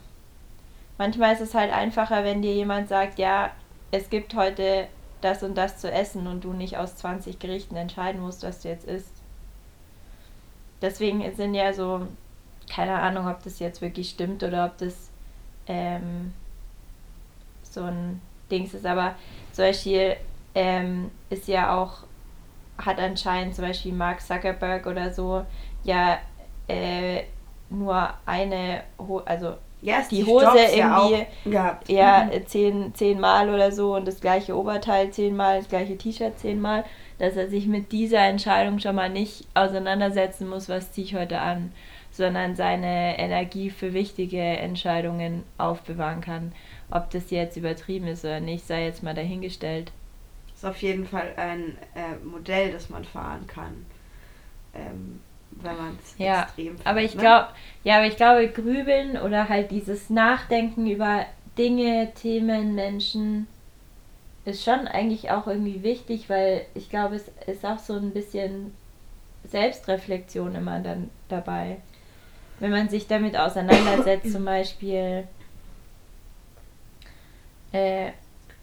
manchmal 0.97 1.33
ist 1.33 1.41
es 1.41 1.53
halt 1.53 1.71
einfacher, 1.71 2.23
wenn 2.23 2.41
dir 2.41 2.53
jemand 2.53 2.89
sagt, 2.89 3.19
ja, 3.19 3.51
es 3.91 4.09
gibt 4.09 4.35
heute 4.35 4.87
das 5.21 5.43
und 5.43 5.55
das 5.55 5.77
zu 5.77 5.91
essen 5.91 6.25
und 6.25 6.43
du 6.43 6.53
nicht 6.53 6.77
aus 6.77 6.95
20 6.95 7.37
Gerichten 7.37 7.75
entscheiden 7.75 8.21
musst, 8.21 8.43
was 8.43 8.61
du 8.61 8.69
jetzt 8.69 8.85
isst 8.85 9.21
deswegen 10.81 11.23
sind 11.35 11.53
ja 11.53 11.73
so, 11.73 12.07
keine 12.69 12.93
Ahnung, 12.93 13.27
ob 13.27 13.43
das 13.43 13.59
jetzt 13.59 13.81
wirklich 13.81 14.09
stimmt 14.09 14.43
oder 14.43 14.65
ob 14.65 14.77
das 14.77 15.09
ähm, 15.67 16.33
so 17.63 17.83
ein 17.83 18.21
Dings 18.51 18.73
ist, 18.73 18.85
aber 18.85 19.15
zum 19.53 19.65
Beispiel 19.65 20.15
ähm, 20.53 21.11
ist 21.29 21.47
ja 21.47 21.77
auch, 21.77 21.99
hat 22.77 22.99
anscheinend 22.99 23.55
zum 23.55 23.65
Beispiel 23.65 23.93
Mark 23.93 24.21
Zuckerberg 24.21 24.85
oder 24.85 25.13
so 25.13 25.45
ja 25.83 26.17
äh, 26.67 27.23
nur 27.69 28.09
eine, 28.25 28.83
Ho 28.99 29.21
also 29.25 29.53
yes, 29.81 30.09
die, 30.09 30.17
die 30.17 30.25
Hose 30.25 30.57
irgendwie 30.73 31.25
ja, 31.45 31.79
ja 31.87 32.29
zehn, 32.45 32.93
zehnmal 32.93 33.49
oder 33.49 33.71
so 33.71 33.95
und 33.95 34.07
das 34.07 34.19
gleiche 34.19 34.57
Oberteil 34.57 35.11
zehnmal, 35.11 35.59
das 35.59 35.69
gleiche 35.69 35.97
T-Shirt 35.97 36.37
zehnmal 36.37 36.83
dass 37.21 37.37
er 37.37 37.47
sich 37.47 37.67
mit 37.67 37.91
dieser 37.91 38.21
Entscheidung 38.21 38.79
schon 38.79 38.95
mal 38.95 39.09
nicht 39.09 39.45
auseinandersetzen 39.53 40.49
muss, 40.49 40.69
was 40.69 40.91
ziehe 40.91 41.05
ich 41.05 41.13
heute 41.13 41.39
an, 41.39 41.71
sondern 42.09 42.55
seine 42.55 43.19
Energie 43.19 43.69
für 43.69 43.93
wichtige 43.93 44.41
Entscheidungen 44.41 45.43
aufbewahren 45.59 46.21
kann. 46.21 46.51
Ob 46.91 47.09
das 47.09 47.31
jetzt 47.31 47.57
übertrieben 47.57 48.07
ist 48.07 48.23
oder 48.25 48.39
nicht, 48.39 48.67
sei 48.67 48.85
jetzt 48.85 49.01
mal 49.01 49.13
dahingestellt. 49.13 49.91
Das 50.47 50.57
ist 50.57 50.65
auf 50.65 50.81
jeden 50.81 51.07
Fall 51.07 51.33
ein 51.37 51.77
äh, 51.95 52.15
Modell, 52.23 52.71
das 52.71 52.89
man 52.89 53.03
fahren 53.03 53.47
kann. 53.47 53.85
Ähm, 54.73 55.19
wenn 55.51 55.77
man 55.77 55.97
es 56.01 56.15
ja, 56.17 56.43
extrem 56.43 56.77
fährt, 56.77 56.87
aber 56.87 57.01
ich 57.01 57.15
ne? 57.15 57.21
glaube, 57.21 57.47
ja, 57.83 57.97
aber 57.97 58.05
ich 58.05 58.15
glaube, 58.15 58.47
grübeln 58.47 59.17
oder 59.17 59.49
halt 59.49 59.71
dieses 59.71 60.09
Nachdenken 60.09 60.87
über 60.87 61.25
Dinge, 61.57 62.11
Themen, 62.13 62.75
Menschen, 62.75 63.47
ist 64.45 64.63
schon 64.63 64.87
eigentlich 64.87 65.29
auch 65.31 65.47
irgendwie 65.47 65.83
wichtig, 65.83 66.29
weil 66.29 66.65
ich 66.73 66.89
glaube, 66.89 67.15
es 67.15 67.31
ist 67.47 67.65
auch 67.65 67.79
so 67.79 67.93
ein 67.93 68.11
bisschen 68.11 68.73
Selbstreflexion 69.47 70.55
immer 70.55 70.79
dann 70.79 71.09
dabei. 71.29 71.77
Wenn 72.59 72.71
man 72.71 72.89
sich 72.89 73.07
damit 73.07 73.37
auseinandersetzt, 73.37 74.31
zum 74.31 74.45
Beispiel, 74.45 75.27
äh, 77.71 78.11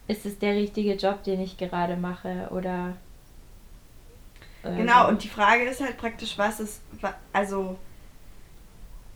ist 0.07 0.27
es 0.27 0.38
der 0.38 0.55
richtige 0.55 0.95
Job, 0.95 1.23
den 1.23 1.41
ich 1.41 1.57
gerade 1.57 1.97
mache 1.97 2.49
oder. 2.50 2.97
Äh, 4.62 4.77
genau, 4.77 5.09
und 5.09 5.23
die 5.23 5.29
Frage 5.29 5.65
ist 5.65 5.81
halt 5.81 5.99
praktisch, 5.99 6.38
was 6.38 6.61
ist, 6.61 6.81
also, 7.33 7.79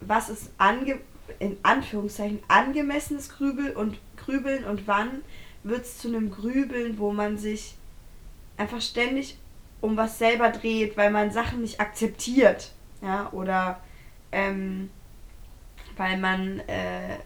was 0.01 0.29
ist 0.29 0.51
ange, 0.59 1.01
in 1.39 1.57
Anführungszeichen 1.63 2.41
angemessenes 2.49 3.31
Grübel 3.31 3.73
und 3.73 3.99
Grübeln 4.17 4.65
und 4.65 4.87
wann 4.87 5.23
wird 5.63 5.83
es 5.83 5.99
zu 5.99 6.09
einem 6.09 6.31
Grübeln, 6.31 6.99
wo 6.99 7.13
man 7.13 7.39
sich 7.39 7.75
einfach 8.57 8.81
ständig 8.81 9.39
um 9.81 9.97
was 9.97 10.19
selber 10.19 10.51
dreht, 10.51 10.97
weil 10.97 11.11
man 11.11 11.31
Sachen 11.31 11.61
nicht 11.61 11.81
akzeptiert. 11.81 12.73
Ja, 13.01 13.31
oder 13.33 13.81
ähm, 14.31 14.91
weil 15.97 16.19
man, 16.19 16.61
äh, 16.61 17.19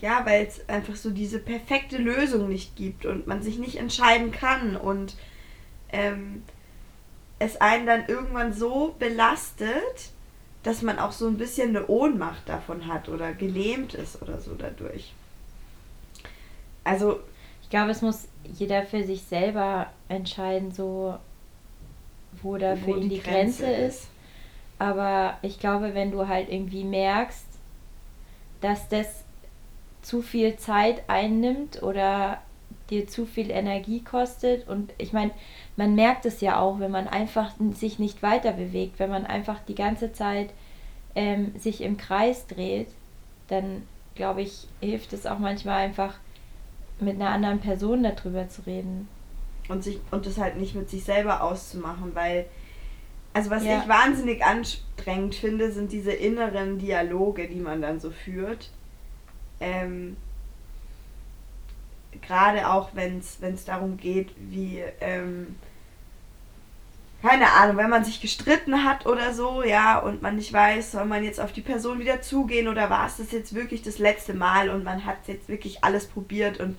ja, 0.00 0.24
weil 0.24 0.46
es 0.46 0.68
einfach 0.68 0.96
so 0.96 1.10
diese 1.10 1.38
perfekte 1.38 1.98
Lösung 1.98 2.48
nicht 2.48 2.76
gibt 2.76 3.06
und 3.06 3.26
man 3.26 3.42
sich 3.42 3.58
nicht 3.58 3.76
entscheiden 3.76 4.30
kann 4.30 4.76
und 4.76 5.16
ähm, 5.92 6.42
es 7.38 7.60
einen 7.60 7.86
dann 7.86 8.06
irgendwann 8.06 8.52
so 8.52 8.94
belastet, 8.98 10.10
dass 10.62 10.82
man 10.82 10.98
auch 10.98 11.12
so 11.12 11.26
ein 11.26 11.38
bisschen 11.38 11.70
eine 11.70 11.86
Ohnmacht 11.86 12.48
davon 12.48 12.86
hat 12.86 13.08
oder 13.08 13.32
gelähmt 13.32 13.94
ist 13.94 14.20
oder 14.20 14.40
so 14.40 14.54
dadurch. 14.54 15.12
Also, 16.84 17.20
ich 17.62 17.70
glaube, 17.70 17.90
es 17.90 18.02
muss 18.02 18.28
jeder 18.44 18.84
für 18.84 19.04
sich 19.04 19.22
selber 19.22 19.86
entscheiden, 20.08 20.72
so 20.72 21.16
wo 22.42 22.56
da 22.56 22.76
für 22.76 22.90
ihn 22.90 23.02
die, 23.02 23.16
die 23.16 23.20
Grenze, 23.20 23.64
Grenze 23.64 23.82
ist. 23.82 24.08
Aber 24.78 25.38
ich 25.42 25.58
glaube, 25.58 25.94
wenn 25.94 26.10
du 26.10 26.28
halt 26.28 26.50
irgendwie 26.50 26.84
merkst, 26.84 27.46
dass 28.60 28.88
das 28.88 29.24
zu 30.08 30.22
viel 30.22 30.56
Zeit 30.56 31.02
einnimmt 31.06 31.82
oder 31.82 32.40
dir 32.88 33.06
zu 33.06 33.26
viel 33.26 33.50
Energie 33.50 34.02
kostet 34.02 34.66
und 34.66 34.94
ich 34.96 35.12
meine, 35.12 35.32
man 35.76 35.94
merkt 35.94 36.24
es 36.24 36.40
ja 36.40 36.58
auch, 36.58 36.80
wenn 36.80 36.90
man 36.90 37.06
einfach 37.06 37.52
sich 37.74 37.98
nicht 37.98 38.22
weiter 38.22 38.52
bewegt, 38.52 38.98
wenn 38.98 39.10
man 39.10 39.26
einfach 39.26 39.58
die 39.68 39.74
ganze 39.74 40.14
Zeit 40.14 40.48
ähm, 41.14 41.52
sich 41.58 41.82
im 41.82 41.98
Kreis 41.98 42.46
dreht, 42.46 42.88
dann 43.48 43.82
glaube 44.14 44.40
ich, 44.40 44.66
hilft 44.80 45.12
es 45.12 45.26
auch 45.26 45.38
manchmal 45.38 45.76
einfach 45.76 46.14
mit 47.00 47.16
einer 47.16 47.28
anderen 47.28 47.60
Person 47.60 48.02
darüber 48.02 48.48
zu 48.48 48.62
reden. 48.62 49.08
Und, 49.68 49.84
sich, 49.84 50.00
und 50.10 50.24
das 50.24 50.38
halt 50.38 50.56
nicht 50.56 50.74
mit 50.74 50.88
sich 50.88 51.04
selber 51.04 51.42
auszumachen, 51.42 52.14
weil, 52.14 52.46
also 53.34 53.50
was 53.50 53.62
ja. 53.62 53.78
ich 53.78 53.88
wahnsinnig 53.88 54.42
anstrengend 54.42 55.34
finde, 55.34 55.70
sind 55.70 55.92
diese 55.92 56.12
inneren 56.12 56.78
Dialoge, 56.78 57.46
die 57.46 57.60
man 57.60 57.82
dann 57.82 58.00
so 58.00 58.10
führt. 58.10 58.70
Ähm, 59.60 60.16
Gerade 62.22 62.68
auch, 62.70 62.90
wenn 62.94 63.18
es 63.18 63.64
darum 63.64 63.96
geht, 63.96 64.30
wie, 64.38 64.82
ähm, 65.00 65.56
keine 67.22 67.50
Ahnung, 67.52 67.76
wenn 67.76 67.90
man 67.90 68.04
sich 68.04 68.20
gestritten 68.20 68.84
hat 68.84 69.06
oder 69.06 69.34
so, 69.34 69.62
ja, 69.62 69.98
und 69.98 70.22
man 70.22 70.36
nicht 70.36 70.52
weiß, 70.52 70.92
soll 70.92 71.04
man 71.04 71.24
jetzt 71.24 71.40
auf 71.40 71.52
die 71.52 71.60
Person 71.60 71.98
wieder 71.98 72.22
zugehen 72.22 72.68
oder 72.68 72.90
war 72.90 73.06
es 73.06 73.16
das 73.16 73.32
jetzt 73.32 73.54
wirklich 73.54 73.82
das 73.82 73.98
letzte 73.98 74.34
Mal 74.34 74.70
und 74.70 74.84
man 74.84 75.04
hat 75.04 75.16
jetzt 75.26 75.48
wirklich 75.48 75.84
alles 75.84 76.06
probiert 76.06 76.60
und 76.60 76.76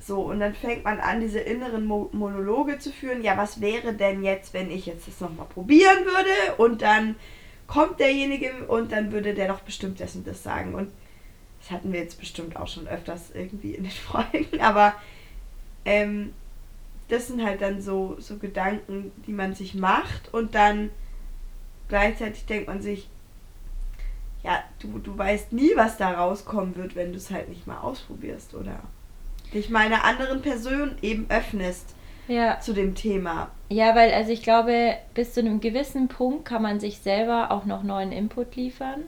so, 0.00 0.20
und 0.22 0.40
dann 0.40 0.54
fängt 0.54 0.84
man 0.84 1.00
an, 1.00 1.20
diese 1.20 1.40
inneren 1.40 1.84
Mo 1.84 2.08
Monologe 2.12 2.78
zu 2.78 2.90
führen. 2.90 3.22
Ja, 3.22 3.36
was 3.36 3.60
wäre 3.60 3.92
denn 3.92 4.24
jetzt, 4.24 4.54
wenn 4.54 4.70
ich 4.70 4.86
jetzt 4.86 5.06
das 5.06 5.20
nochmal 5.20 5.46
probieren 5.46 6.04
würde 6.04 6.56
und 6.56 6.80
dann 6.80 7.16
kommt 7.66 8.00
derjenige 8.00 8.50
und 8.68 8.90
dann 8.90 9.12
würde 9.12 9.34
der 9.34 9.48
doch 9.48 9.60
bestimmt 9.60 10.00
das 10.00 10.14
und 10.14 10.26
das 10.26 10.42
sagen. 10.42 10.74
Und 10.74 10.90
das 11.68 11.76
hatten 11.76 11.92
wir 11.92 12.00
jetzt 12.00 12.18
bestimmt 12.18 12.56
auch 12.56 12.68
schon 12.68 12.88
öfters 12.88 13.30
irgendwie 13.34 13.74
in 13.74 13.84
den 13.84 13.92
Folgen, 13.92 14.60
aber 14.60 14.94
ähm, 15.84 16.32
das 17.08 17.28
sind 17.28 17.42
halt 17.42 17.62
dann 17.62 17.80
so, 17.80 18.16
so 18.18 18.36
Gedanken, 18.36 19.12
die 19.26 19.32
man 19.32 19.54
sich 19.54 19.74
macht 19.74 20.32
und 20.32 20.54
dann 20.54 20.90
gleichzeitig 21.88 22.44
denkt 22.46 22.68
man 22.68 22.82
sich, 22.82 23.08
ja, 24.42 24.62
du, 24.78 24.98
du 24.98 25.16
weißt 25.16 25.52
nie, 25.52 25.72
was 25.74 25.96
da 25.96 26.12
rauskommen 26.12 26.76
wird, 26.76 26.94
wenn 26.94 27.12
du 27.12 27.16
es 27.16 27.30
halt 27.30 27.48
nicht 27.48 27.66
mal 27.66 27.78
ausprobierst, 27.78 28.54
oder? 28.54 28.80
Dich 29.52 29.70
mal 29.70 29.86
einer 29.86 30.04
anderen 30.04 30.42
Person 30.42 30.96
eben 31.02 31.26
öffnest 31.30 31.94
ja. 32.28 32.60
zu 32.60 32.72
dem 32.72 32.94
Thema. 32.94 33.50
Ja, 33.70 33.94
weil 33.94 34.12
also 34.12 34.30
ich 34.30 34.42
glaube, 34.42 34.96
bis 35.14 35.32
zu 35.32 35.40
einem 35.40 35.60
gewissen 35.60 36.08
Punkt 36.08 36.44
kann 36.44 36.62
man 36.62 36.78
sich 36.78 36.98
selber 36.98 37.50
auch 37.50 37.64
noch 37.64 37.82
neuen 37.82 38.12
Input 38.12 38.54
liefern. 38.56 39.04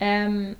Ähm, 0.00 0.56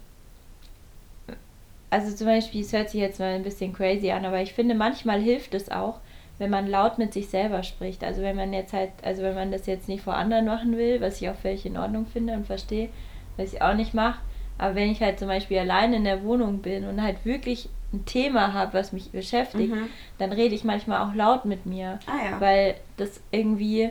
also 1.93 2.17
zum 2.17 2.27
Beispiel, 2.27 2.63
es 2.63 2.73
hört 2.73 2.89
sich 2.89 3.03
jetzt 3.03 3.21
mal 3.21 3.35
ein 3.35 3.43
bisschen 3.43 3.75
crazy 3.75 4.11
an, 4.11 4.25
aber 4.25 4.41
ich 4.41 4.55
finde, 4.55 4.75
manchmal 4.75 5.21
hilft 5.21 5.53
es 5.53 5.71
auch, 5.71 6.01
wenn 6.39 6.49
man 6.49 6.67
laut 6.67 6.97
mit 6.97 7.13
sich 7.13 7.29
selber 7.29 7.63
spricht. 7.63 8.03
Also 8.03 8.23
wenn 8.23 8.35
man 8.35 8.55
jetzt 8.55 8.73
halt, 8.73 8.91
also 9.03 9.23
wenn 9.23 9.35
man 9.35 9.53
das 9.53 9.67
jetzt 9.67 9.89
nicht 9.89 10.03
vor 10.03 10.15
anderen 10.15 10.47
machen 10.47 10.79
will, 10.79 11.03
was 11.03 11.21
ich 11.21 11.29
auch 11.29 11.35
völlig 11.35 11.67
in 11.67 11.77
Ordnung 11.77 12.07
finde 12.07 12.33
und 12.33 12.47
verstehe, 12.47 12.89
was 13.37 13.53
ich 13.53 13.61
auch 13.61 13.75
nicht 13.75 13.93
mache. 13.93 14.21
Aber 14.57 14.75
wenn 14.75 14.91
ich 14.91 15.03
halt 15.03 15.19
zum 15.19 15.29
Beispiel 15.29 15.59
allein 15.59 15.93
in 15.93 16.05
der 16.05 16.25
Wohnung 16.25 16.61
bin 16.61 16.87
und 16.87 17.03
halt 17.03 17.27
wirklich 17.27 17.69
ein 17.93 18.07
Thema 18.07 18.55
habe, 18.55 18.73
was 18.73 18.93
mich 18.93 19.11
beschäftigt, 19.11 19.75
mhm. 19.75 19.89
dann 20.17 20.33
rede 20.33 20.55
ich 20.55 20.65
manchmal 20.65 21.07
auch 21.07 21.15
laut 21.15 21.45
mit 21.45 21.67
mir. 21.67 21.99
Ah, 22.07 22.31
ja. 22.31 22.41
Weil 22.41 22.77
das 22.97 23.21
irgendwie. 23.31 23.91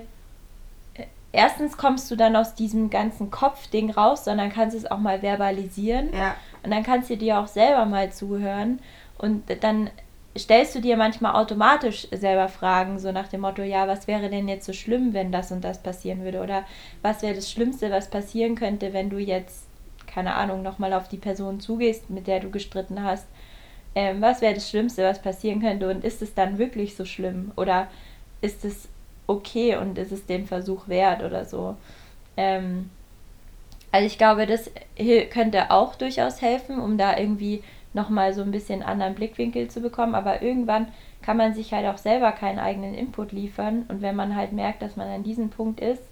Erstens 1.34 1.78
kommst 1.78 2.12
du 2.12 2.16
dann 2.16 2.36
aus 2.36 2.56
diesem 2.56 2.90
ganzen 2.90 3.32
Kopfding 3.32 3.90
raus, 3.92 4.26
sondern 4.26 4.52
kannst 4.52 4.76
es 4.76 4.90
auch 4.90 4.98
mal 4.98 5.22
verbalisieren. 5.22 6.14
Ja. 6.14 6.36
Und 6.64 6.72
dann 6.72 6.84
kannst 6.84 7.10
du 7.10 7.18
dir 7.18 7.40
auch 7.40 7.48
selber 7.48 7.86
mal 7.86 8.12
zuhören. 8.12 8.80
Und 9.18 9.44
dann 9.62 9.90
stellst 10.38 10.76
du 10.76 10.82
dir 10.82 10.98
manchmal 10.98 11.36
automatisch 11.36 12.08
selber 12.12 12.50
Fragen, 12.50 13.00
so 13.00 13.12
nach 13.12 13.28
dem 13.28 13.42
Motto, 13.42 13.62
ja, 13.64 13.88
was 13.88 14.08
wäre 14.08 14.30
denn 14.30 14.48
jetzt 14.48 14.66
so 14.66 14.74
schlimm, 14.74 15.14
wenn 15.14 15.32
das 15.32 15.52
und 15.52 15.64
das 15.64 15.82
passieren 15.82 16.24
würde? 16.24 16.42
Oder 16.42 16.64
was 17.02 17.22
wäre 17.22 17.36
das 17.36 17.50
Schlimmste, 17.50 17.90
was 17.92 18.10
passieren 18.10 18.56
könnte, 18.56 18.94
wenn 18.94 19.10
du 19.10 19.18
jetzt, 19.18 19.68
keine 20.08 20.36
Ahnung, 20.36 20.62
nochmal 20.62 20.94
auf 20.94 21.08
die 21.08 21.18
Person 21.18 21.60
zugehst, 21.60 22.10
mit 22.10 22.28
der 22.28 22.42
du 22.42 22.50
gestritten 22.50 23.04
hast? 23.04 23.28
Ähm, 23.96 24.22
was 24.22 24.42
wäre 24.42 24.54
das 24.54 24.70
Schlimmste, 24.70 25.04
was 25.04 25.22
passieren 25.22 25.62
könnte? 25.62 25.90
Und 25.90 26.04
ist 26.04 26.22
es 26.22 26.34
dann 26.34 26.58
wirklich 26.58 26.96
so 26.96 27.06
schlimm? 27.06 27.52
Oder 27.58 27.88
ist 28.42 28.64
es 28.64 28.88
okay 29.32 29.76
und 29.78 29.98
ist 29.98 30.12
es 30.12 30.26
den 30.26 30.46
Versuch 30.46 30.88
wert 30.88 31.24
oder 31.24 31.46
so? 31.46 31.76
Ähm, 32.38 32.90
also 33.92 34.08
ich 34.08 34.18
glaube, 34.18 34.46
das 34.46 34.72
könnte 35.32 35.72
auch 35.72 35.96
durchaus 35.96 36.42
helfen, 36.42 36.80
um 36.80 36.98
da 36.98 37.18
irgendwie 37.18 37.64
nochmal 37.94 38.34
so 38.34 38.42
ein 38.42 38.52
bisschen 38.52 38.84
anderen 38.84 39.16
Blickwinkel 39.16 39.70
zu 39.70 39.82
bekommen. 39.82 40.16
Aber 40.16 40.42
irgendwann 40.42 40.88
kann 41.22 41.38
man 41.38 41.54
sich 41.54 41.74
halt 41.74 41.86
auch 41.88 41.98
selber 41.98 42.32
keinen 42.32 42.60
eigenen 42.60 42.94
Input 42.94 43.32
liefern. 43.32 43.86
Und 43.90 44.02
wenn 44.02 44.16
man 44.16 44.36
halt 44.36 44.54
merkt, 44.54 44.82
dass 44.82 44.96
man 44.96 45.08
an 45.10 45.24
diesem 45.24 45.50
Punkt 45.50 45.82
ist 45.82 46.04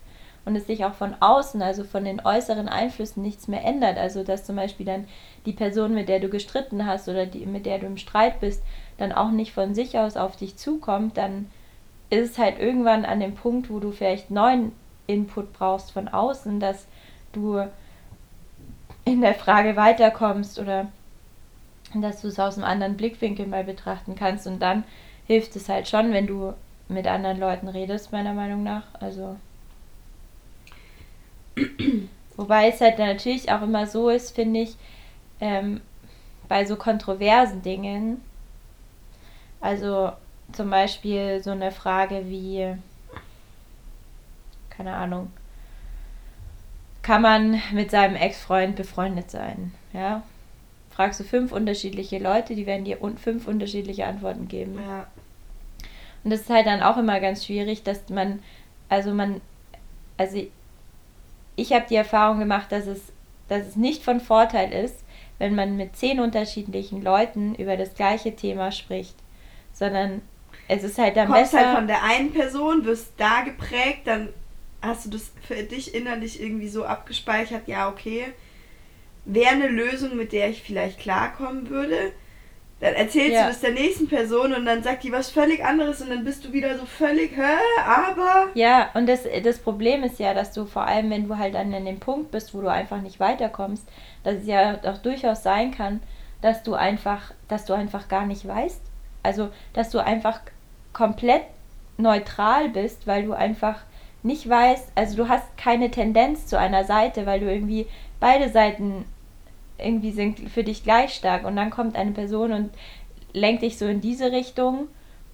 und 0.46 0.56
es 0.56 0.68
sich 0.68 0.84
auch 0.84 0.94
von 0.94 1.16
außen, 1.20 1.62
also 1.62 1.84
von 1.84 2.04
den 2.04 2.20
äußeren 2.24 2.68
Einflüssen 2.68 3.24
nichts 3.24 3.48
mehr 3.48 3.64
ändert, 3.64 3.98
also 3.98 4.24
dass 4.24 4.46
zum 4.46 4.58
Beispiel 4.58 4.86
dann 4.86 5.08
die 5.46 5.54
Person, 5.54 5.94
mit 5.94 6.10
der 6.10 6.20
du 6.20 6.28
gestritten 6.28 6.86
hast 6.86 7.08
oder 7.08 7.26
die, 7.26 7.46
mit 7.46 7.66
der 7.66 7.80
du 7.80 7.86
im 7.86 7.98
Streit 7.98 8.40
bist, 8.42 8.62
dann 8.98 9.14
auch 9.14 9.32
nicht 9.32 9.54
von 9.54 9.74
sich 9.74 9.98
aus 9.98 10.18
auf 10.18 10.36
dich 10.36 10.58
zukommt, 10.58 11.18
dann 11.18 11.50
ist 12.10 12.32
es 12.32 12.38
halt 12.38 12.60
irgendwann 12.60 13.06
an 13.06 13.20
dem 13.20 13.36
Punkt, 13.36 13.70
wo 13.70 13.80
du 13.80 13.92
vielleicht 13.92 14.32
neuen 14.32 14.72
Input 15.08 15.54
brauchst 15.54 15.92
von 15.92 16.08
außen, 16.08 16.60
dass 16.60 16.86
du 17.34 17.64
in 19.06 19.22
der 19.22 19.36
Frage 19.36 19.76
weiterkommst 19.76 20.60
oder 20.60 20.88
dass 21.94 22.22
du 22.22 22.28
es 22.28 22.40
aus 22.40 22.58
einem 22.58 22.66
anderen 22.66 22.98
Blickwinkel 22.98 23.48
mal 23.48 23.64
betrachten 23.64 24.16
kannst 24.16 24.46
und 24.46 24.60
dann 24.60 24.84
hilft 25.26 25.56
es 25.56 25.70
halt 25.70 25.88
schon, 25.88 26.12
wenn 26.14 26.28
du 26.28 26.54
mit 26.88 27.08
anderen 27.08 27.40
Leuten 27.40 27.68
redest, 27.68 28.12
meiner 28.12 28.34
Meinung 28.34 28.64
nach. 28.64 28.84
Also. 29.00 29.38
Wobei 32.36 32.70
es 32.70 32.82
halt 32.82 33.00
natürlich 33.00 33.52
auch 33.52 33.62
immer 33.62 33.86
so 33.86 34.10
ist, 34.10 34.36
finde 34.36 34.62
ich, 34.62 34.76
ähm, 35.42 35.82
bei 36.48 36.66
so 36.66 36.76
kontroversen 36.76 37.62
Dingen, 37.62 38.22
also 39.62 40.12
zum 40.52 40.70
Beispiel 40.70 41.42
so 41.44 41.52
eine 41.52 41.72
Frage 41.72 42.24
wie, 42.28 42.76
keine 44.70 44.94
Ahnung, 44.94 45.32
kann 47.02 47.22
man 47.22 47.62
mit 47.72 47.92
seinem 47.92 48.16
Ex-Freund 48.16 48.76
befreundet 48.76 49.32
sein? 49.32 49.74
Ja, 49.94 50.24
fragst 50.92 51.20
du 51.20 51.24
fünf 51.24 51.52
unterschiedliche 51.52 52.20
Leute, 52.20 52.56
die 52.56 52.66
werden 52.66 52.86
dir 52.86 53.00
fünf 53.22 53.48
unterschiedliche 53.48 54.06
Antworten 54.06 54.48
geben. 54.48 54.80
Ja. 54.80 55.08
Und 56.24 56.32
das 56.32 56.42
ist 56.42 56.50
halt 56.50 56.68
dann 56.68 56.84
auch 56.84 56.98
immer 56.98 57.20
ganz 57.20 57.46
schwierig, 57.46 57.84
dass 57.84 58.10
man, 58.10 58.44
also 58.90 59.14
man, 59.14 59.42
also 60.18 60.46
ich 61.56 61.74
habe 61.74 61.86
die 61.90 61.96
Erfahrung 61.96 62.40
gemacht, 62.40 62.72
dass 62.72 62.88
es, 62.88 63.14
dass 63.48 63.66
es 63.66 63.76
nicht 63.76 64.04
von 64.04 64.20
Vorteil 64.20 64.72
ist, 64.72 65.04
wenn 65.38 65.56
man 65.56 65.78
mit 65.78 65.96
zehn 65.96 66.20
unterschiedlichen 66.20 67.02
Leuten 67.02 67.56
über 67.56 67.78
das 67.78 67.96
gleiche 67.96 68.36
Thema 68.36 68.72
spricht, 68.72 69.16
sondern 69.74 70.22
es 70.70 70.84
ist 70.84 70.98
halt 70.98 71.18
dann 71.18 71.28
Kommst 71.28 71.52
besser. 71.52 71.66
halt 71.66 71.78
von 71.78 71.88
der 71.88 72.04
einen 72.04 72.32
Person, 72.32 72.86
wirst 72.86 73.14
da 73.18 73.42
geprägt, 73.42 74.02
dann 74.06 74.30
hast 74.82 75.06
du 75.06 75.10
das 75.10 75.32
für 75.46 75.56
dich 75.56 75.94
innerlich 75.94 76.42
irgendwie 76.42 76.70
so 76.70 76.86
abgespeichert, 76.86 77.68
ja, 77.68 77.90
okay, 77.90 78.28
wäre 79.26 79.50
eine 79.50 79.68
Lösung, 79.68 80.16
mit 80.16 80.32
der 80.32 80.50
ich 80.50 80.62
vielleicht 80.62 81.00
klarkommen 81.00 81.70
würde. 81.70 82.14
Dann 82.80 82.94
erzählst 82.94 83.34
ja. 83.34 83.44
du 83.44 83.48
das 83.50 83.60
der 83.60 83.72
nächsten 83.72 84.08
Person 84.08 84.54
und 84.54 84.66
dann 84.66 84.84
sagt 84.84 85.04
die 85.04 85.12
was 85.12 85.30
völlig 85.30 85.66
anderes 85.66 86.02
und 86.02 86.12
dann 86.12 86.24
bist 86.24 86.46
du 86.46 86.54
wieder 86.54 86.78
so 86.78 86.86
völlig, 86.86 87.36
hä, 87.36 87.58
aber. 87.86 88.48
Ja, 88.54 88.90
und 88.94 89.10
das, 89.10 89.24
das 89.44 89.58
Problem 89.58 90.04
ist 90.04 90.18
ja, 90.18 90.34
dass 90.34 90.54
du 90.54 90.66
vor 90.66 90.86
allem, 90.86 91.10
wenn 91.10 91.28
du 91.28 91.38
halt 91.38 91.56
dann 91.56 91.74
an 91.74 91.84
dem 91.84 92.00
Punkt 92.00 92.32
bist, 92.32 92.54
wo 92.54 92.62
du 92.62 92.72
einfach 92.72 93.02
nicht 93.02 93.20
weiterkommst, 93.20 93.86
dass 94.24 94.36
es 94.36 94.48
ja 94.48 94.80
auch 94.86 95.00
durchaus 95.00 95.44
sein 95.44 95.72
kann, 95.72 96.00
dass 96.42 96.64
du 96.64 96.76
einfach, 96.76 97.34
dass 97.50 97.66
du 97.66 97.74
einfach 97.74 98.08
gar 98.08 98.26
nicht 98.26 98.48
weißt. 98.48 98.82
Also, 99.24 99.50
dass 99.74 99.90
du 99.90 100.00
einfach 100.00 100.40
komplett 100.94 101.44
neutral 101.98 102.70
bist, 102.70 103.08
weil 103.08 103.24
du 103.24 103.34
einfach 103.34 103.76
nicht 104.24 104.50
weißt, 104.50 104.92
also 104.96 105.16
du 105.16 105.30
hast 105.30 105.58
keine 105.58 105.92
Tendenz 105.92 106.46
zu 106.46 106.58
einer 106.60 106.84
Seite, 106.84 107.26
weil 107.26 107.40
du 107.40 107.52
irgendwie 107.52 107.88
beide 108.20 108.50
Seiten 108.50 109.06
irgendwie 109.78 110.12
sind 110.12 110.50
für 110.50 110.64
dich 110.64 110.84
gleich 110.84 111.14
stark 111.14 111.46
und 111.46 111.56
dann 111.56 111.70
kommt 111.70 111.96
eine 111.96 112.12
Person 112.12 112.52
und 112.52 112.70
lenkt 113.32 113.62
dich 113.64 113.78
so 113.78 113.86
in 113.86 114.02
diese 114.02 114.32
Richtung 114.32 114.88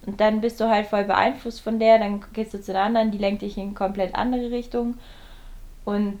und 0.06 0.20
dann 0.20 0.40
bist 0.40 0.60
du 0.60 0.68
halt 0.68 0.86
voll 0.86 1.04
beeinflusst 1.04 1.60
von 1.60 1.80
der, 1.80 1.98
dann 1.98 2.24
gehst 2.32 2.54
du 2.54 2.60
zu 2.60 2.72
der 2.72 2.82
anderen, 2.82 3.10
die 3.10 3.18
lenkt 3.18 3.42
dich 3.42 3.58
in 3.58 3.74
komplett 3.74 4.14
andere 4.14 4.50
Richtung 4.52 4.94
und 5.84 6.18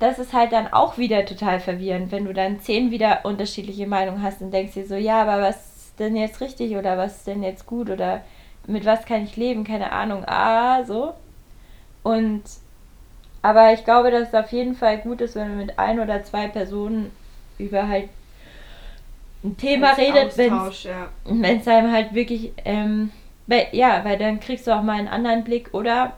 das 0.00 0.18
ist 0.18 0.32
halt 0.32 0.52
dann 0.52 0.72
auch 0.72 0.98
wieder 0.98 1.24
total 1.24 1.60
verwirrend, 1.60 2.10
wenn 2.10 2.24
du 2.24 2.34
dann 2.34 2.60
zehn 2.60 2.90
wieder 2.90 3.20
unterschiedliche 3.24 3.86
Meinungen 3.86 4.22
hast 4.22 4.42
und 4.42 4.50
denkst 4.50 4.74
dir 4.74 4.86
so, 4.86 4.96
ja, 4.96 5.22
aber 5.22 5.40
was 5.40 5.76
ist 5.76 6.00
denn 6.00 6.16
jetzt 6.16 6.40
richtig 6.40 6.76
oder 6.76 6.98
was 6.98 7.18
ist 7.18 7.26
denn 7.28 7.44
jetzt 7.44 7.66
gut 7.66 7.88
oder 7.88 8.22
mit 8.66 8.84
was 8.84 9.04
kann 9.06 9.24
ich 9.24 9.36
leben, 9.36 9.64
keine 9.64 9.92
Ahnung, 9.92 10.24
ah, 10.26 10.84
so. 10.84 11.14
Und 12.02 12.42
aber 13.42 13.74
ich 13.74 13.84
glaube, 13.84 14.10
dass 14.10 14.28
es 14.28 14.34
auf 14.34 14.52
jeden 14.52 14.74
Fall 14.74 14.98
gut 14.98 15.20
ist, 15.20 15.34
wenn 15.34 15.48
man 15.48 15.66
mit 15.66 15.78
ein 15.78 16.00
oder 16.00 16.24
zwei 16.24 16.48
Personen 16.48 17.10
über 17.58 17.88
halt 17.88 18.08
ein 19.44 19.56
Thema 19.58 19.90
Als 19.90 19.98
redet, 19.98 20.38
wenn 20.38 20.54
es 21.58 21.66
ja. 21.66 21.76
einem 21.76 21.92
halt 21.92 22.14
wirklich, 22.14 22.52
ähm, 22.64 23.10
weil, 23.46 23.66
ja, 23.72 24.02
weil 24.04 24.16
dann 24.16 24.40
kriegst 24.40 24.66
du 24.66 24.74
auch 24.74 24.82
mal 24.82 24.98
einen 24.98 25.08
anderen 25.08 25.44
Blick 25.44 25.74
oder 25.74 26.14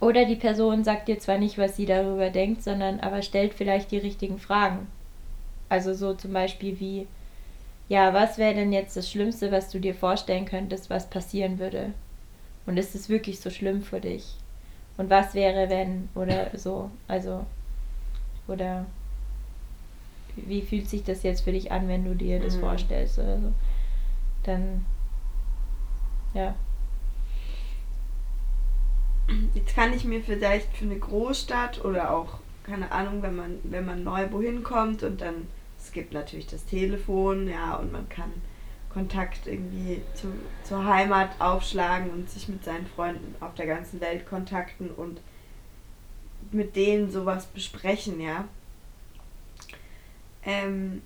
oder 0.00 0.24
die 0.24 0.36
Person 0.36 0.84
sagt 0.84 1.08
dir 1.08 1.18
zwar 1.18 1.38
nicht, 1.38 1.56
was 1.56 1.76
sie 1.76 1.86
darüber 1.86 2.30
denkt, 2.30 2.62
sondern 2.62 3.00
aber 3.00 3.22
stellt 3.22 3.54
vielleicht 3.54 3.90
die 3.90 3.98
richtigen 3.98 4.38
Fragen. 4.38 4.86
Also 5.68 5.94
so 5.94 6.14
zum 6.14 6.32
Beispiel 6.32 6.78
wie, 6.78 7.06
ja, 7.88 8.14
was 8.14 8.38
wäre 8.38 8.54
denn 8.54 8.72
jetzt 8.72 8.96
das 8.96 9.10
Schlimmste, 9.10 9.52
was 9.52 9.70
du 9.70 9.78
dir 9.78 9.94
vorstellen 9.94 10.46
könntest, 10.46 10.90
was 10.90 11.10
passieren 11.10 11.58
würde? 11.58 11.92
Und 12.66 12.76
ist 12.76 12.94
es 12.94 13.08
wirklich 13.08 13.40
so 13.40 13.50
schlimm 13.50 13.82
für 13.82 14.00
dich? 14.00 14.36
Und 14.96 15.10
was 15.10 15.34
wäre, 15.34 15.68
wenn? 15.68 16.08
Oder 16.14 16.50
so. 16.56 16.90
Also, 17.08 17.44
oder 18.46 18.86
wie 20.36 20.62
fühlt 20.62 20.88
sich 20.88 21.04
das 21.04 21.22
jetzt 21.22 21.42
für 21.42 21.52
dich 21.52 21.72
an, 21.72 21.88
wenn 21.88 22.04
du 22.04 22.14
dir 22.14 22.40
das 22.40 22.56
mhm. 22.56 22.60
vorstellst 22.60 23.18
oder 23.18 23.38
so. 23.38 23.52
Dann, 24.44 24.84
ja. 26.34 26.54
Jetzt 29.54 29.74
kann 29.74 29.92
ich 29.92 30.04
mir 30.04 30.22
vielleicht 30.22 30.76
für 30.76 30.84
eine 30.84 30.98
Großstadt 30.98 31.84
oder 31.84 32.12
auch, 32.14 32.38
keine 32.64 32.90
Ahnung, 32.92 33.22
wenn 33.22 33.36
man, 33.36 33.58
wenn 33.62 33.86
man 33.86 34.04
neu 34.04 34.30
wohin 34.30 34.62
kommt 34.62 35.02
und 35.02 35.20
dann, 35.20 35.46
gibt 35.94 36.12
natürlich 36.12 36.46
das 36.46 36.66
Telefon, 36.66 37.48
ja, 37.48 37.76
und 37.76 37.92
man 37.92 38.08
kann 38.08 38.30
Kontakt 38.92 39.46
irgendwie 39.46 40.02
zu, 40.14 40.28
zur 40.62 40.84
Heimat 40.84 41.30
aufschlagen 41.40 42.10
und 42.10 42.28
sich 42.28 42.48
mit 42.48 42.62
seinen 42.64 42.86
Freunden 42.86 43.34
auf 43.40 43.54
der 43.54 43.66
ganzen 43.66 44.00
Welt 44.00 44.28
kontakten 44.28 44.90
und 44.90 45.20
mit 46.52 46.76
denen 46.76 47.10
sowas 47.10 47.46
besprechen, 47.46 48.20
ja. 48.20 48.44
Ähm, 50.44 51.02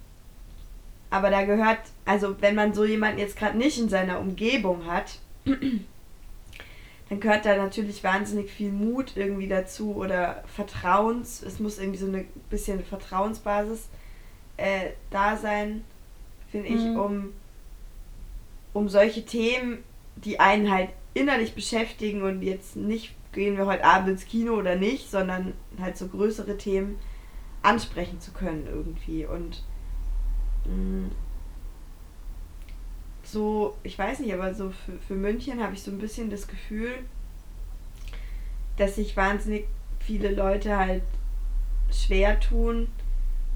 aber 1.11 1.31
da 1.31 1.45
gehört, 1.45 1.79
also 2.05 2.37
wenn 2.41 2.55
man 2.55 2.75
so 2.75 2.85
jemanden 2.85 3.19
jetzt 3.19 3.37
gerade 3.37 3.57
nicht 3.57 3.79
in 3.79 3.89
seiner 3.89 4.21
Umgebung 4.21 4.85
hat, 4.85 5.19
dann 5.45 7.21
gehört 7.21 7.47
da 7.47 7.57
natürlich 7.57 8.05
wahnsinnig 8.05 8.51
viel 8.51 8.71
Mut 8.71 9.13
irgendwie 9.17 9.49
dazu 9.49 9.95
oder 9.97 10.45
Vertrauens, 10.55 11.43
es 11.43 11.59
muss 11.59 11.79
irgendwie 11.79 11.99
so 11.99 12.07
eine 12.07 12.27
bisschen 12.51 12.85
Vertrauensbasis 12.85 13.89
äh, 14.59 14.91
da 15.11 15.37
sein, 15.37 15.85
finde 16.51 16.69
ich, 16.69 16.85
mhm. 16.85 16.99
um, 16.99 17.33
um 18.75 18.89
solche 18.89 19.25
Themen, 19.25 19.83
die 20.17 20.39
einen 20.39 20.71
halt 20.71 20.91
innerlich 21.15 21.55
beschäftigen 21.55 22.23
und 22.23 22.43
jetzt 22.43 22.77
nicht 22.77 23.15
gehen 23.33 23.57
wir 23.57 23.67
heute 23.67 23.85
Abend 23.85 24.09
ins 24.11 24.27
Kino 24.27 24.55
oder 24.55 24.77
nicht, 24.77 25.11
sondern 25.11 25.55
halt 25.81 25.97
so 25.97 26.09
größere 26.09 26.57
Themen 26.57 26.99
ansprechen 27.63 28.21
zu 28.21 28.33
können 28.33 28.67
irgendwie. 28.67 29.27
Und 29.27 29.63
mh, 30.67 30.75
mm, 30.75 31.11
so, 33.23 33.77
ich 33.83 33.99
weiß 33.99 34.21
nicht, 34.21 34.33
aber 34.33 34.55
so 34.55 34.71
für, 34.71 34.99
für 35.07 35.15
München 35.15 35.63
habe 35.63 35.75
ich 35.75 35.83
so 35.83 35.91
ein 35.91 35.99
bisschen 35.99 36.31
das 36.31 36.49
Gefühl, 36.49 36.91
dass 38.77 38.97
sich 38.97 39.17
wahnsinnig 39.17 39.67
viele 40.01 40.31
Leute 40.31 40.77
halt 40.77 41.03
schwer 41.91 42.41
tun, 42.41 42.89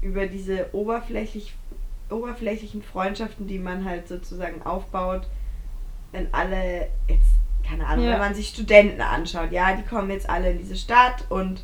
über 0.03 0.27
diese 0.27 0.67
oberflächlich, 0.73 1.55
oberflächlichen 2.09 2.83
Freundschaften, 2.83 3.47
die 3.47 3.59
man 3.59 3.85
halt 3.85 4.07
sozusagen 4.07 4.61
aufbaut, 4.63 5.27
wenn 6.11 6.33
alle 6.33 6.87
jetzt, 7.07 7.31
keine 7.67 7.87
Ahnung, 7.87 8.05
ja. 8.05 8.11
wenn 8.11 8.19
man 8.19 8.35
sich 8.35 8.49
Studenten 8.49 9.01
anschaut, 9.01 9.51
ja, 9.51 9.75
die 9.75 9.83
kommen 9.83 10.11
jetzt 10.11 10.29
alle 10.29 10.51
in 10.51 10.59
diese 10.59 10.75
Stadt 10.75 11.25
und 11.29 11.63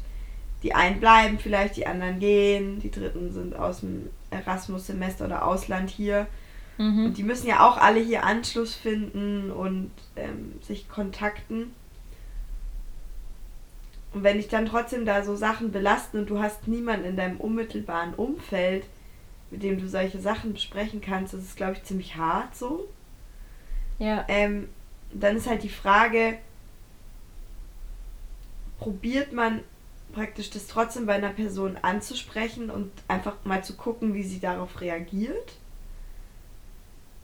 die 0.63 0.73
einen 0.73 0.99
bleiben 0.99 1.39
vielleicht, 1.39 1.77
die 1.77 1.87
anderen 1.87 2.19
gehen, 2.19 2.79
die 2.79 2.91
dritten 2.91 3.31
sind 3.31 3.55
aus 3.55 3.81
dem 3.81 4.09
Erasmus-Semester 4.29 5.25
oder 5.25 5.45
Ausland 5.45 5.89
hier. 5.89 6.27
Mhm. 6.77 7.05
Und 7.05 7.17
die 7.17 7.23
müssen 7.23 7.47
ja 7.47 7.67
auch 7.67 7.77
alle 7.77 7.99
hier 7.99 8.25
Anschluss 8.25 8.73
finden 8.73 9.51
und 9.51 9.91
ähm, 10.15 10.53
sich 10.61 10.89
kontakten. 10.89 11.73
Und 14.13 14.23
wenn 14.23 14.37
dich 14.37 14.47
dann 14.47 14.65
trotzdem 14.65 15.05
da 15.05 15.23
so 15.23 15.35
Sachen 15.35 15.71
belasten 15.71 16.19
und 16.19 16.29
du 16.29 16.39
hast 16.39 16.67
niemanden 16.67 17.05
in 17.05 17.15
deinem 17.15 17.37
unmittelbaren 17.37 18.15
Umfeld, 18.15 18.85
mit 19.51 19.63
dem 19.63 19.79
du 19.79 19.87
solche 19.87 20.19
Sachen 20.19 20.53
besprechen 20.53 21.01
kannst, 21.01 21.33
das 21.33 21.41
ist, 21.41 21.57
glaube 21.57 21.73
ich, 21.73 21.83
ziemlich 21.83 22.15
hart 22.15 22.55
so. 22.55 22.87
Ja. 23.99 24.25
Ähm, 24.27 24.69
dann 25.11 25.37
ist 25.37 25.47
halt 25.47 25.63
die 25.63 25.69
Frage, 25.69 26.37
probiert 28.79 29.33
man 29.33 29.61
praktisch 30.13 30.49
das 30.49 30.67
trotzdem 30.67 31.05
bei 31.05 31.15
einer 31.15 31.29
Person 31.29 31.77
anzusprechen 31.81 32.69
und 32.71 32.91
einfach 33.07 33.35
mal 33.43 33.63
zu 33.63 33.75
gucken, 33.75 34.13
wie 34.13 34.23
sie 34.23 34.39
darauf 34.39 34.81
reagiert? 34.81 35.53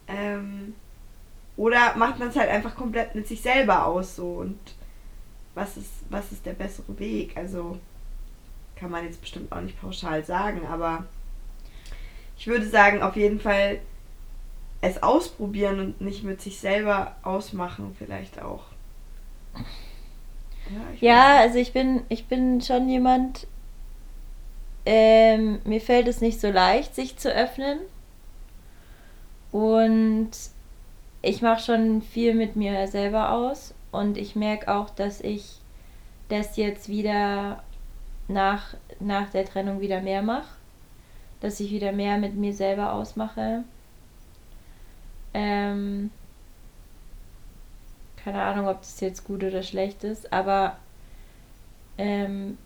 Ähm, 0.07 0.75
oder 1.57 1.95
macht 1.95 2.19
man 2.19 2.29
es 2.29 2.35
halt 2.35 2.49
einfach 2.49 2.75
komplett 2.75 3.15
mit 3.15 3.27
sich 3.27 3.41
selber 3.41 3.85
aus 3.85 4.15
so 4.15 4.27
und 4.27 4.59
was 5.55 5.77
ist, 5.77 5.91
was 6.09 6.31
ist 6.31 6.45
der 6.45 6.53
bessere 6.53 6.99
Weg? 6.99 7.35
Also 7.35 7.79
kann 8.75 8.91
man 8.91 9.05
jetzt 9.05 9.21
bestimmt 9.21 9.51
auch 9.51 9.61
nicht 9.61 9.79
pauschal 9.79 10.23
sagen, 10.23 10.65
aber 10.67 11.05
ich 12.37 12.47
würde 12.47 12.67
sagen, 12.67 13.01
auf 13.01 13.15
jeden 13.15 13.39
Fall 13.39 13.79
es 14.81 15.01
ausprobieren 15.01 15.79
und 15.79 16.01
nicht 16.01 16.23
mit 16.23 16.41
sich 16.41 16.59
selber 16.59 17.15
ausmachen, 17.23 17.95
vielleicht 17.97 18.41
auch. 18.41 18.65
Ja, 20.69 20.81
ja 20.99 21.39
also 21.39 21.57
ich 21.57 21.73
bin, 21.73 22.03
ich 22.09 22.25
bin 22.25 22.61
schon 22.61 22.89
jemand, 22.89 23.47
ähm, 24.85 25.59
mir 25.63 25.81
fällt 25.81 26.07
es 26.07 26.21
nicht 26.21 26.39
so 26.39 26.51
leicht, 26.51 26.93
sich 26.93 27.17
zu 27.17 27.33
öffnen. 27.33 27.79
Und 29.51 30.31
ich 31.21 31.41
mache 31.41 31.63
schon 31.63 32.01
viel 32.01 32.35
mit 32.35 32.55
mir 32.57 32.87
selber 32.87 33.31
aus. 33.31 33.73
Und 33.95 34.17
ich 34.17 34.35
merke 34.35 34.73
auch, 34.73 34.89
dass 34.89 35.21
ich 35.21 35.59
das 36.29 36.57
jetzt 36.57 36.89
wieder 36.89 37.63
nach, 38.27 38.75
nach 38.99 39.29
der 39.29 39.45
Trennung 39.45 39.81
wieder 39.81 40.01
mehr 40.01 40.21
mache. 40.21 40.55
Dass 41.41 41.59
ich 41.59 41.71
wieder 41.71 41.91
mehr 41.91 42.17
mit 42.17 42.35
mir 42.35 42.53
selber 42.53 42.93
ausmache. 42.93 43.63
Ähm, 45.33 46.11
keine 48.23 48.41
Ahnung, 48.41 48.67
ob 48.67 48.79
das 48.79 48.99
jetzt 49.01 49.23
gut 49.23 49.43
oder 49.43 49.61
schlecht 49.61 50.03
ist, 50.03 50.33
aber 50.33 50.77
ähm, 51.97 52.57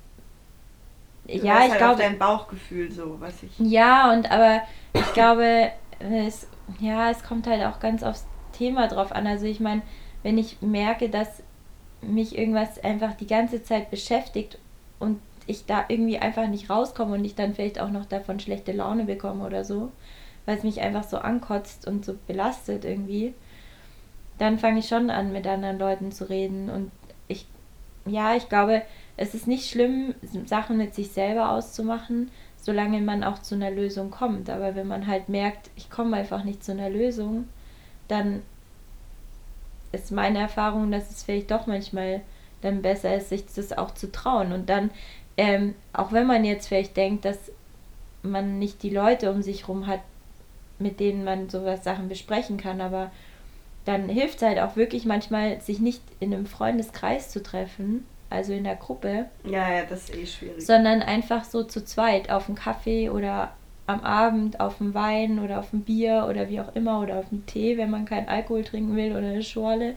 ja, 1.25 1.65
ich 1.65 1.71
halt 1.71 1.77
glaube. 1.77 2.01
dein 2.01 2.17
Bauchgefühl 2.17 2.91
so, 2.91 3.19
was 3.19 3.43
ich. 3.43 3.51
Ja, 3.59 4.11
und 4.13 4.31
aber 4.31 4.61
ich 4.93 5.13
glaube, 5.13 5.71
es, 5.99 6.47
ja, 6.79 7.11
es 7.11 7.23
kommt 7.23 7.45
halt 7.45 7.63
auch 7.65 7.79
ganz 7.79 8.03
aufs 8.03 8.25
Thema 8.53 8.87
drauf 8.87 9.11
an. 9.11 9.27
Also 9.27 9.45
ich 9.45 9.59
meine, 9.59 9.81
wenn 10.23 10.37
ich 10.37 10.61
merke, 10.61 11.09
dass 11.09 11.43
mich 12.01 12.37
irgendwas 12.37 12.83
einfach 12.83 13.13
die 13.13 13.27
ganze 13.27 13.63
Zeit 13.63 13.91
beschäftigt 13.91 14.57
und 14.99 15.19
ich 15.47 15.65
da 15.65 15.85
irgendwie 15.87 16.19
einfach 16.19 16.47
nicht 16.47 16.69
rauskomme 16.69 17.15
und 17.15 17.25
ich 17.25 17.35
dann 17.35 17.55
vielleicht 17.55 17.79
auch 17.79 17.89
noch 17.89 18.05
davon 18.05 18.39
schlechte 18.39 18.71
Laune 18.71 19.05
bekomme 19.05 19.45
oder 19.45 19.63
so, 19.63 19.91
weil 20.45 20.57
es 20.57 20.63
mich 20.63 20.81
einfach 20.81 21.03
so 21.03 21.17
ankotzt 21.17 21.87
und 21.87 22.05
so 22.05 22.15
belastet 22.27 22.85
irgendwie, 22.85 23.33
dann 24.37 24.57
fange 24.57 24.79
ich 24.79 24.87
schon 24.87 25.09
an, 25.09 25.31
mit 25.31 25.47
anderen 25.47 25.79
Leuten 25.79 26.11
zu 26.11 26.29
reden. 26.29 26.69
Und 26.69 26.91
ich, 27.27 27.47
ja, 28.05 28.35
ich 28.35 28.47
glaube, 28.47 28.83
es 29.17 29.33
ist 29.33 29.47
nicht 29.47 29.69
schlimm, 29.69 30.13
Sachen 30.45 30.77
mit 30.77 30.95
sich 30.95 31.11
selber 31.11 31.51
auszumachen, 31.51 32.31
solange 32.55 33.01
man 33.01 33.23
auch 33.23 33.39
zu 33.39 33.55
einer 33.55 33.71
Lösung 33.71 34.11
kommt. 34.11 34.49
Aber 34.49 34.75
wenn 34.75 34.87
man 34.87 35.07
halt 35.07 35.29
merkt, 35.29 35.69
ich 35.75 35.89
komme 35.89 36.17
einfach 36.17 36.43
nicht 36.43 36.63
zu 36.63 36.71
einer 36.71 36.89
Lösung, 36.89 37.49
dann 38.07 38.43
ist 39.91 40.11
meine 40.11 40.39
Erfahrung, 40.39 40.91
dass 40.91 41.09
es 41.09 41.23
vielleicht 41.23 41.51
doch 41.51 41.67
manchmal 41.67 42.21
dann 42.61 42.81
besser 42.81 43.15
ist, 43.15 43.29
sich 43.29 43.45
das 43.53 43.77
auch 43.77 43.93
zu 43.93 44.11
trauen. 44.11 44.51
Und 44.51 44.69
dann, 44.69 44.91
ähm, 45.37 45.75
auch 45.93 46.11
wenn 46.11 46.27
man 46.27 46.43
jetzt 46.45 46.67
vielleicht 46.67 46.97
denkt, 46.97 47.25
dass 47.25 47.51
man 48.21 48.59
nicht 48.59 48.83
die 48.83 48.89
Leute 48.89 49.31
um 49.31 49.41
sich 49.41 49.67
rum 49.67 49.87
hat, 49.87 50.01
mit 50.77 50.99
denen 50.99 51.23
man 51.23 51.49
sowas 51.49 51.83
Sachen 51.83 52.09
besprechen 52.09 52.57
kann, 52.57 52.81
aber 52.81 53.11
dann 53.85 54.09
hilft 54.09 54.37
es 54.37 54.41
halt 54.43 54.59
auch 54.59 54.75
wirklich 54.75 55.05
manchmal, 55.05 55.61
sich 55.61 55.79
nicht 55.79 56.01
in 56.19 56.33
einem 56.33 56.45
Freundeskreis 56.45 57.29
zu 57.29 57.41
treffen, 57.41 58.05
also 58.29 58.53
in 58.53 58.63
der 58.63 58.75
Gruppe. 58.75 59.25
Ja, 59.43 59.73
ja, 59.73 59.85
das 59.85 60.09
ist 60.09 60.15
eh 60.15 60.25
schwierig. 60.25 60.65
Sondern 60.65 61.01
einfach 61.01 61.43
so 61.43 61.63
zu 61.63 61.83
zweit 61.83 62.29
auf 62.29 62.47
einen 62.47 62.55
Kaffee 62.55 63.09
oder 63.09 63.51
am 63.89 64.01
Abend 64.01 64.59
auf 64.59 64.77
dem 64.77 64.93
Wein 64.93 65.39
oder 65.39 65.59
auf 65.59 65.71
dem 65.71 65.81
Bier 65.81 66.27
oder 66.29 66.47
wie 66.47 66.61
auch 66.61 66.75
immer 66.75 67.01
oder 67.01 67.17
auf 67.17 67.29
dem 67.29 67.45
Tee, 67.47 67.77
wenn 67.77 67.89
man 67.89 68.05
keinen 68.05 68.29
Alkohol 68.29 68.63
trinken 68.63 68.95
will 68.95 69.11
oder 69.11 69.27
eine 69.27 69.41
Schorle. 69.41 69.95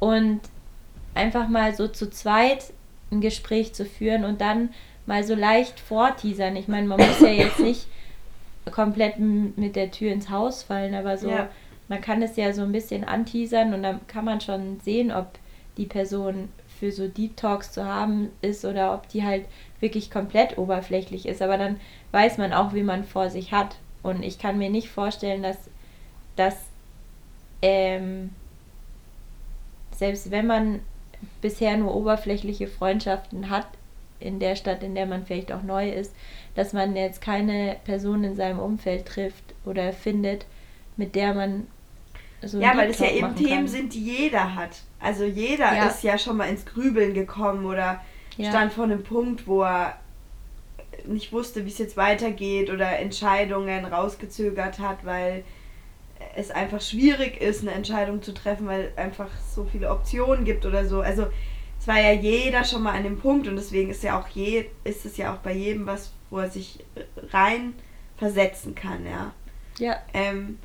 Und 0.00 0.40
einfach 1.14 1.48
mal 1.48 1.74
so 1.74 1.86
zu 1.86 2.10
zweit 2.10 2.72
ein 3.12 3.20
Gespräch 3.20 3.72
zu 3.72 3.84
führen 3.84 4.24
und 4.24 4.40
dann 4.40 4.70
mal 5.06 5.22
so 5.22 5.36
leicht 5.36 5.78
vorteasern. 5.78 6.56
Ich 6.56 6.66
meine, 6.66 6.88
man 6.88 6.98
muss 6.98 7.20
ja 7.20 7.28
jetzt 7.28 7.60
nicht 7.60 7.86
komplett 8.72 9.20
mit 9.20 9.76
der 9.76 9.92
Tür 9.92 10.10
ins 10.10 10.28
Haus 10.28 10.64
fallen, 10.64 10.94
aber 10.94 11.16
so, 11.16 11.30
ja. 11.30 11.48
man 11.86 12.00
kann 12.00 12.20
es 12.20 12.34
ja 12.34 12.52
so 12.52 12.62
ein 12.62 12.72
bisschen 12.72 13.04
anteasern 13.04 13.74
und 13.74 13.84
dann 13.84 14.04
kann 14.08 14.24
man 14.24 14.40
schon 14.40 14.80
sehen, 14.80 15.12
ob 15.12 15.38
die 15.76 15.86
Person 15.86 16.48
für 16.80 16.90
so 16.90 17.06
Deep 17.06 17.36
Talks 17.36 17.70
zu 17.70 17.84
haben 17.84 18.30
ist 18.40 18.64
oder 18.64 18.92
ob 18.92 19.08
die 19.08 19.22
halt 19.22 19.46
wirklich 19.84 20.10
komplett 20.10 20.58
oberflächlich 20.58 21.26
ist. 21.26 21.42
Aber 21.42 21.56
dann 21.58 21.78
weiß 22.10 22.38
man 22.38 22.52
auch, 22.52 22.74
wie 22.74 22.82
man 22.82 23.04
vor 23.04 23.30
sich 23.30 23.52
hat. 23.52 23.76
Und 24.02 24.24
ich 24.24 24.38
kann 24.40 24.58
mir 24.58 24.70
nicht 24.70 24.88
vorstellen, 24.88 25.42
dass, 25.42 25.58
dass 26.34 26.56
ähm, 27.62 28.30
selbst 29.92 30.30
wenn 30.30 30.46
man 30.46 30.80
bisher 31.40 31.76
nur 31.76 31.94
oberflächliche 31.94 32.66
Freundschaften 32.66 33.50
hat, 33.50 33.68
in 34.20 34.40
der 34.40 34.56
Stadt, 34.56 34.82
in 34.82 34.94
der 34.94 35.06
man 35.06 35.26
vielleicht 35.26 35.52
auch 35.52 35.62
neu 35.62 35.90
ist, 35.90 36.14
dass 36.54 36.72
man 36.72 36.96
jetzt 36.96 37.20
keine 37.20 37.76
Person 37.84 38.24
in 38.24 38.36
seinem 38.36 38.58
Umfeld 38.58 39.06
trifft 39.06 39.44
oder 39.64 39.92
findet, 39.92 40.46
mit 40.96 41.14
der 41.14 41.34
man 41.34 41.66
so 42.42 42.60
Ja, 42.60 42.76
weil 42.76 42.90
es 42.90 42.98
ja 42.98 43.10
eben 43.10 43.34
Themen 43.36 43.50
kann. 43.50 43.68
sind, 43.68 43.94
die 43.94 44.02
jeder 44.02 44.54
hat. 44.54 44.70
Also 45.00 45.24
jeder 45.24 45.74
ja. 45.74 45.86
ist 45.86 46.02
ja 46.02 46.16
schon 46.16 46.36
mal 46.36 46.48
ins 46.48 46.64
Grübeln 46.64 47.12
gekommen 47.12 47.66
oder 47.66 48.00
ja. 48.36 48.50
stand 48.50 48.72
vor 48.72 48.84
einem 48.84 49.02
Punkt, 49.02 49.46
wo 49.46 49.62
er 49.62 49.98
nicht 51.06 51.32
wusste, 51.32 51.64
wie 51.64 51.68
es 51.68 51.78
jetzt 51.78 51.96
weitergeht 51.96 52.70
oder 52.70 52.98
Entscheidungen 52.98 53.84
rausgezögert 53.84 54.78
hat, 54.78 55.04
weil 55.04 55.44
es 56.36 56.50
einfach 56.50 56.80
schwierig 56.80 57.40
ist, 57.40 57.62
eine 57.62 57.72
Entscheidung 57.72 58.22
zu 58.22 58.32
treffen, 58.32 58.66
weil 58.66 58.92
einfach 58.96 59.28
so 59.54 59.64
viele 59.64 59.90
Optionen 59.90 60.44
gibt 60.44 60.64
oder 60.64 60.86
so. 60.86 61.00
Also 61.00 61.26
es 61.80 61.86
war 61.86 62.00
ja 62.00 62.12
jeder 62.12 62.64
schon 62.64 62.82
mal 62.82 62.94
an 62.94 63.02
dem 63.02 63.18
Punkt 63.18 63.46
und 63.46 63.56
deswegen 63.56 63.90
ist 63.90 64.02
ja 64.02 64.18
auch 64.18 64.28
je, 64.28 64.66
ist 64.84 65.04
es 65.04 65.16
ja 65.16 65.34
auch 65.34 65.38
bei 65.38 65.52
jedem 65.52 65.86
was, 65.86 66.12
wo 66.30 66.38
er 66.38 66.50
sich 66.50 66.84
rein 67.30 67.74
versetzen 68.16 68.74
kann, 68.74 69.04
ja. 69.04 69.32
Ja. 69.78 69.96
Ähm, 70.12 70.58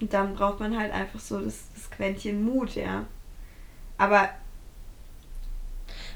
und 0.00 0.12
dann 0.12 0.34
braucht 0.34 0.60
man 0.60 0.78
halt 0.78 0.92
einfach 0.92 1.20
so 1.20 1.40
das, 1.40 1.64
das 1.74 1.90
Quäntchen 1.90 2.44
Mut, 2.44 2.74
ja. 2.74 3.04
Aber. 3.96 4.30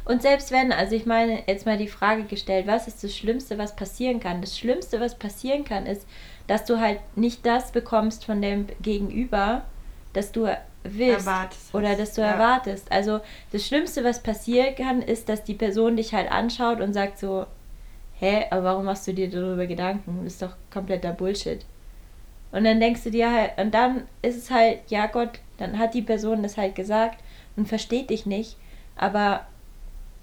Und 0.05 0.23
selbst 0.23 0.51
wenn, 0.51 0.73
also 0.73 0.97
ich 0.97 1.07
meine, 1.07 1.45
jetzt 1.47 1.65
mal 1.65 1.79
die 1.79 1.89
Frage 1.89 2.25
gestellt, 2.25 2.67
was 2.67 2.89
ist 2.89 3.05
das 3.05 3.17
Schlimmste, 3.17 3.59
was 3.59 3.77
passieren 3.77 4.19
kann? 4.19 4.41
Das 4.41 4.59
Schlimmste, 4.59 5.01
was 5.01 5.17
passieren 5.17 5.65
kann, 5.65 5.87
ist, 5.87 6.07
dass 6.49 6.65
du 6.65 6.81
halt 6.81 6.99
nicht 7.17 7.47
das 7.47 7.71
bekommst 7.71 8.25
von 8.25 8.43
dem 8.43 8.67
Gegenüber, 8.81 9.63
das 10.13 10.33
du 10.33 10.49
willst 10.85 11.27
erwartest. 11.27 11.75
oder 11.75 11.95
dass 11.95 12.15
du 12.15 12.21
ja. 12.21 12.33
erwartest. 12.33 12.91
Also 12.91 13.21
das 13.53 13.65
Schlimmste, 13.65 14.03
was 14.03 14.23
passieren 14.23 14.75
kann, 14.75 15.03
ist, 15.03 15.29
dass 15.29 15.45
die 15.45 15.55
Person 15.55 15.97
dich 15.97 16.13
halt 16.13 16.31
anschaut 16.31 16.81
und 16.81 16.93
sagt 16.93 17.19
so, 17.19 17.47
hä, 18.19 18.47
aber 18.51 18.65
warum 18.65 18.85
machst 18.85 19.07
du 19.07 19.15
dir 19.15 19.31
darüber 19.31 19.67
Gedanken? 19.67 20.21
Das 20.25 20.35
ist 20.35 20.43
doch 20.43 20.55
kompletter 20.73 21.13
Bullshit. 21.13 21.65
Und 22.51 22.65
dann 22.65 22.81
denkst 22.81 23.05
du 23.05 23.11
dir 23.11 23.33
halt, 23.33 23.53
und 23.59 23.73
dann 23.73 24.03
ist 24.21 24.37
es 24.37 24.51
halt, 24.51 24.81
ja 24.89 25.07
Gott, 25.07 25.41
dann 25.59 25.79
hat 25.79 25.95
die 25.95 26.03
Person 26.03 26.43
das 26.43 26.59
halt 26.59 26.75
gesagt 26.75 27.19
und 27.57 27.69
versteht 27.69 28.11
dich 28.11 28.27
nicht. 28.27 28.57
Aber 28.97 29.47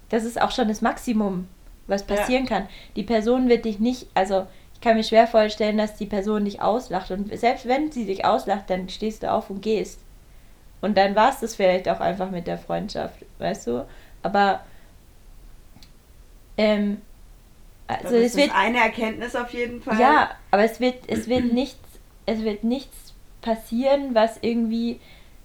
das 0.10 0.24
ist 0.24 0.42
auch 0.42 0.52
schon 0.52 0.68
das 0.68 0.82
Maximum, 0.82 1.48
was 1.88 2.04
passieren 2.04 2.46
ja. 2.46 2.50
kann. 2.50 2.70
Die 2.96 3.04
Person 3.04 3.50
wird 3.50 3.66
dich 3.66 3.80
nicht, 3.80 4.08
also 4.14 4.48
ich 4.74 4.82
kann 4.82 4.96
mir 4.96 5.04
schwer 5.04 5.28
vorstellen, 5.28 5.78
dass 5.78 5.96
die 5.96 6.06
Person 6.06 6.46
dich 6.46 6.62
auslacht. 6.62 7.12
Und 7.12 7.38
selbst 7.38 7.68
wenn 7.68 7.92
sie 7.92 8.06
dich 8.06 8.26
auslacht, 8.26 8.70
dann 8.70 8.88
stehst 8.90 9.24
du 9.24 9.32
auf 9.32 9.50
und 9.50 9.62
gehst. 9.62 10.00
Und 10.82 10.98
dann 10.98 11.16
war 11.16 11.32
es 11.32 11.42
das 11.42 11.56
vielleicht 11.56 11.90
auch 11.90 12.00
einfach 12.00 12.32
mit 12.32 12.48
der 12.48 12.58
Freundschaft, 12.58 13.26
weißt 13.40 13.68
du? 13.68 13.86
Aber 14.24 14.62
ähm, 16.58 17.02
also 17.88 18.16
das 18.16 18.28
es 18.28 18.36
wird 18.38 18.52
eine 18.56 18.78
Erkenntnis 18.78 19.36
auf 19.36 19.54
jeden 19.54 19.82
Fall. 19.82 20.00
Ja, 20.00 20.30
aber 20.52 20.64
es 20.64 20.80
wird 20.80 20.96
es 21.08 21.28
wird 21.28 21.52
nichts 21.52 21.80
es 22.26 22.44
wird 22.44 22.64
nichts 22.64 23.14
passieren, 23.42 24.14
was 24.14 24.38
irgendwie 24.42 25.00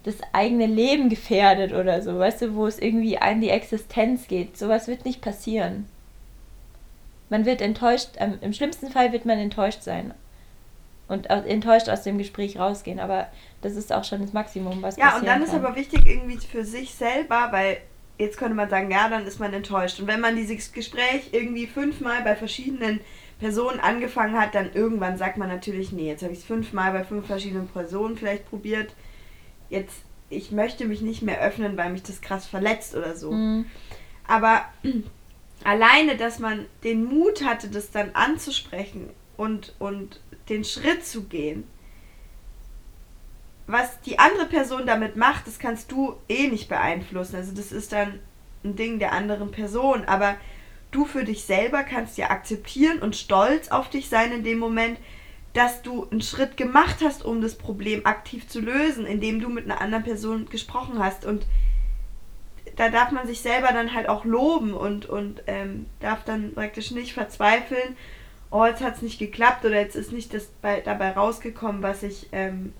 das 0.05 0.15
eigene 0.33 0.67
Leben 0.67 1.09
gefährdet 1.09 1.73
oder 1.73 2.01
so, 2.01 2.17
weißt 2.19 2.43
du, 2.43 2.55
wo 2.55 2.67
es 2.67 2.77
irgendwie 2.79 3.17
an 3.17 3.41
die 3.41 3.49
Existenz 3.49 4.27
geht. 4.27 4.55
Sowas 4.55 4.87
wird 4.87 5.03
nicht 5.03 5.21
passieren. 5.21 5.87
Man 7.29 7.45
wird 7.45 7.59
enttäuscht, 7.59 8.09
ähm, 8.17 8.37
im 8.41 8.53
schlimmsten 8.53 8.91
Fall 8.91 9.11
wird 9.11 9.25
man 9.25 9.39
enttäuscht 9.39 9.81
sein 9.81 10.13
und 11.07 11.25
enttäuscht 11.27 11.89
aus 11.89 12.03
dem 12.03 12.19
Gespräch 12.19 12.59
rausgehen, 12.59 12.99
aber 12.99 13.27
das 13.61 13.75
ist 13.75 13.91
auch 13.91 14.03
schon 14.03 14.21
das 14.21 14.31
Maximum, 14.31 14.81
was 14.83 14.95
Ja, 14.97 15.17
und 15.17 15.25
dann 15.25 15.39
kann. 15.39 15.43
ist 15.43 15.53
aber 15.55 15.75
wichtig 15.75 16.05
irgendwie 16.05 16.37
für 16.37 16.63
sich 16.63 16.93
selber, 16.93 17.47
weil 17.49 17.77
jetzt 18.19 18.37
könnte 18.37 18.55
man 18.55 18.69
sagen, 18.69 18.91
ja, 18.91 19.09
dann 19.09 19.25
ist 19.25 19.39
man 19.39 19.53
enttäuscht. 19.53 19.99
Und 19.99 20.07
wenn 20.07 20.21
man 20.21 20.35
dieses 20.35 20.71
Gespräch 20.71 21.29
irgendwie 21.31 21.65
fünfmal 21.65 22.21
bei 22.23 22.35
verschiedenen 22.35 22.99
Personen 23.39 23.79
angefangen 23.79 24.39
hat, 24.39 24.53
dann 24.53 24.71
irgendwann 24.73 25.17
sagt 25.17 25.37
man 25.37 25.49
natürlich, 25.49 25.91
nee, 25.91 26.07
jetzt 26.07 26.21
habe 26.23 26.31
ich 26.33 26.39
es 26.39 26.45
fünfmal 26.45 26.91
bei 26.91 27.03
fünf 27.03 27.25
verschiedenen 27.25 27.67
Personen 27.67 28.17
vielleicht 28.17 28.47
probiert. 28.49 28.93
Jetzt, 29.69 29.95
ich 30.29 30.51
möchte 30.51 30.85
mich 30.85 31.01
nicht 31.01 31.21
mehr 31.21 31.41
öffnen, 31.41 31.77
weil 31.77 31.91
mich 31.91 32.03
das 32.03 32.21
krass 32.21 32.45
verletzt 32.45 32.95
oder 32.95 33.15
so. 33.15 33.31
Mhm. 33.31 33.65
Aber 34.27 34.65
alleine, 35.63 36.17
dass 36.17 36.39
man 36.39 36.65
den 36.83 37.05
Mut 37.05 37.43
hatte, 37.43 37.69
das 37.69 37.91
dann 37.91 38.11
anzusprechen 38.13 39.09
und, 39.37 39.75
und 39.79 40.19
den 40.49 40.63
Schritt 40.63 41.05
zu 41.05 41.23
gehen, 41.23 41.65
was 43.67 43.99
die 44.01 44.19
andere 44.19 44.45
Person 44.45 44.85
damit 44.85 45.15
macht, 45.15 45.47
das 45.47 45.57
kannst 45.57 45.91
du 45.91 46.15
eh 46.29 46.47
nicht 46.47 46.69
beeinflussen. 46.69 47.35
Also 47.35 47.51
das 47.51 47.71
ist 47.71 47.91
dann 47.91 48.19
ein 48.63 48.75
Ding 48.75 48.99
der 48.99 49.11
anderen 49.11 49.51
Person. 49.51 50.05
Aber 50.05 50.35
du 50.91 51.05
für 51.05 51.23
dich 51.23 51.43
selber 51.43 51.83
kannst 51.83 52.17
ja 52.17 52.29
akzeptieren 52.29 52.99
und 52.99 53.15
stolz 53.15 53.69
auf 53.69 53.89
dich 53.89 54.07
sein 54.07 54.31
in 54.31 54.43
dem 54.43 54.59
Moment, 54.59 54.99
dass 55.55 55.81
du 55.81 56.05
einen 56.11 56.21
Schritt 56.21 56.57
gemacht 56.57 56.97
hast, 57.01 57.23
um 57.23 57.41
das 57.41 57.55
Problem 57.55 58.05
aktiv 58.05 58.47
zu 58.47 58.59
lösen, 58.59 59.05
indem 59.05 59.39
du 59.39 59.47
mit 59.49 59.63
einer 59.63 59.79
anderen 59.79 60.03
Person 60.03 60.47
gesprochen 60.49 60.99
hast. 60.99 61.25
Und 61.25 61.47
da 62.75 62.89
darf 62.89 63.11
man 63.11 63.25
sich 63.25 63.39
selber 63.39 63.69
dann 63.69 63.93
halt 63.93 64.09
auch 64.09 64.25
loben 64.25 64.73
und, 64.73 65.05
und 65.05 65.43
ähm, 65.47 65.85
darf 66.01 66.25
dann 66.25 66.53
praktisch 66.53 66.91
nicht 66.91 67.13
verzweifeln, 67.13 67.95
oh, 68.51 68.65
jetzt 68.65 68.83
hat 68.83 68.97
es 68.97 69.01
nicht 69.01 69.17
geklappt 69.17 69.63
oder 69.63 69.79
jetzt 69.79 69.95
ist 69.95 70.11
nicht 70.11 70.33
das 70.33 70.47
bei, 70.61 70.81
dabei 70.81 71.11
rausgekommen, 71.11 71.81
was 71.81 72.03
ich, 72.03 72.27
ähm, 72.33 72.73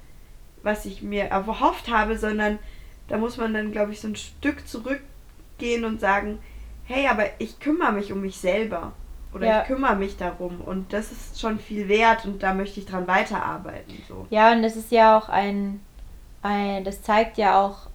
was 0.62 0.86
ich 0.86 1.02
mir 1.02 1.24
erhofft 1.24 1.90
habe, 1.90 2.18
sondern 2.18 2.60
da 3.08 3.18
muss 3.18 3.38
man 3.38 3.54
dann, 3.54 3.72
glaube 3.72 3.94
ich, 3.94 4.02
so 4.02 4.10
ein 4.10 4.18
Stück 4.18 4.68
zurückgehen 4.68 5.86
und 5.86 6.02
sagen, 6.02 6.40
hey, 6.84 7.08
aber 7.08 7.26
ich 7.40 7.62
kümmere 7.62 7.94
mich 7.94 8.12
um 8.12 8.20
mich 8.20 8.36
selber. 8.36 8.92
Oder 9.36 9.48
ja. 9.48 9.62
ich 9.62 9.68
kümmere 9.68 9.98
mich 9.98 10.16
darum. 10.16 10.62
Und 10.62 10.94
das 10.94 11.12
ist 11.12 11.42
schon 11.42 11.60
viel 11.60 11.90
wert 11.90 12.24
und 12.24 12.42
da 12.42 12.54
möchte 12.54 12.80
ich 12.80 12.86
dran 12.86 13.06
weiterarbeiten. 13.06 14.02
So. 14.08 14.26
Ja, 14.30 14.54
und 14.54 14.64
das 14.64 14.78
ist 14.78 14.92
ja 14.92 15.18
auch 15.18 15.28
ein, 15.28 15.82
ein 16.42 16.86
das 16.86 17.02
zeigt 17.02 17.38
ja 17.38 17.62
auch 17.62 17.90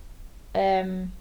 ähm, 0.52 1.12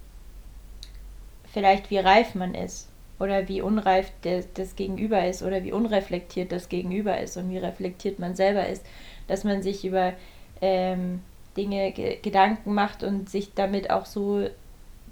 vielleicht, 1.54 1.90
wie 1.90 2.00
reif 2.00 2.36
man 2.36 2.54
ist. 2.54 2.90
Oder 3.18 3.48
wie 3.48 3.62
unreif 3.62 4.12
das, 4.22 4.46
das 4.54 4.76
Gegenüber 4.76 5.26
ist. 5.26 5.42
Oder 5.42 5.64
wie 5.64 5.72
unreflektiert 5.72 6.52
das 6.52 6.68
Gegenüber 6.68 7.18
ist. 7.18 7.38
Und 7.38 7.50
wie 7.50 7.58
reflektiert 7.58 8.20
man 8.20 8.36
selber 8.36 8.68
ist. 8.68 8.86
Dass 9.28 9.46
man 9.46 9.62
sich 9.62 9.86
über 9.86 10.14
ähm, 10.60 11.22
Dinge 11.56 11.94
Gedanken 11.94 12.74
macht 12.74 13.04
und 13.04 13.30
sich 13.30 13.54
damit 13.54 13.90
auch 13.90 14.06
so 14.06 14.50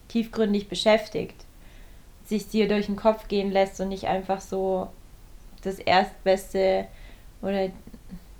tiefgründig 0.09 0.67
beschäftigt 0.67 1.46
sich 2.27 2.49
dir 2.49 2.67
durch 2.67 2.87
den 2.87 2.95
Kopf 2.95 3.27
gehen 3.27 3.51
lässt 3.51 3.79
und 3.79 3.89
nicht 3.89 4.05
einfach 4.05 4.41
so 4.41 4.89
das 5.63 5.79
Erstbeste 5.79 6.87
oder 7.41 7.69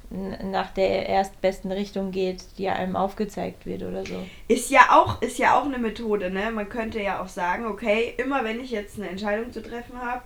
nach 0.10 0.72
der 0.72 1.08
erstbesten 1.10 1.72
Richtung 1.72 2.12
geht, 2.12 2.44
die 2.58 2.70
einem 2.70 2.96
aufgezeigt 2.96 3.66
wird 3.66 3.84
oder 3.84 4.06
so. 4.06 4.26
Ist 4.48 4.70
ja 4.70 4.82
auch, 4.92 5.22
ist 5.22 5.38
ja 5.38 5.60
auch 5.60 5.66
eine 5.66 5.80
Methode, 5.80 6.30
ne? 6.30 6.50
Man 6.52 6.70
könnte 6.70 7.02
ja 7.02 7.22
auch 7.22 7.28
sagen, 7.28 7.66
okay, 7.66 8.14
immer 8.18 8.44
wenn 8.46 8.62
ich 8.62 8.72
jetzt 8.72 8.98
eine 8.98 9.10
Entscheidung 9.10 9.52
zu 9.52 9.62
treffen 9.62 10.02
habe, 10.02 10.22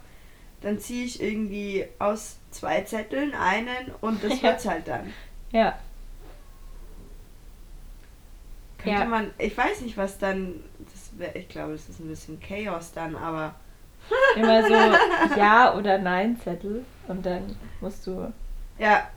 dann 0.62 0.78
ziehe 0.80 1.06
ich 1.06 1.22
irgendwie 1.22 1.86
aus 1.98 2.38
zwei 2.52 2.82
Zetteln 2.82 3.34
einen 3.34 3.92
und 4.02 4.24
das 4.24 4.34
ja. 4.42 4.50
wird's 4.50 4.68
halt 4.68 4.88
dann. 4.88 5.12
Ja. 5.52 5.78
Könnte 8.84 9.00
ja. 9.00 9.06
man, 9.06 9.32
ich 9.38 9.56
weiß 9.58 9.82
nicht, 9.82 9.98
was 9.98 10.18
dann, 10.18 10.64
wär, 11.14 11.36
ich 11.36 11.48
glaube, 11.50 11.74
das 11.74 11.88
ist 11.90 12.00
ein 12.00 12.08
bisschen 12.08 12.40
Chaos 12.40 12.92
dann, 12.94 13.16
aber. 13.16 13.56
Immer 14.36 14.64
so 14.64 14.74
Ja- 15.38 15.76
oder 15.76 15.98
Nein-Zettel 16.00 16.84
und 17.08 17.26
dann 17.26 17.56
musst 17.80 18.08
du. 18.08 18.34
Ja. 18.80 19.08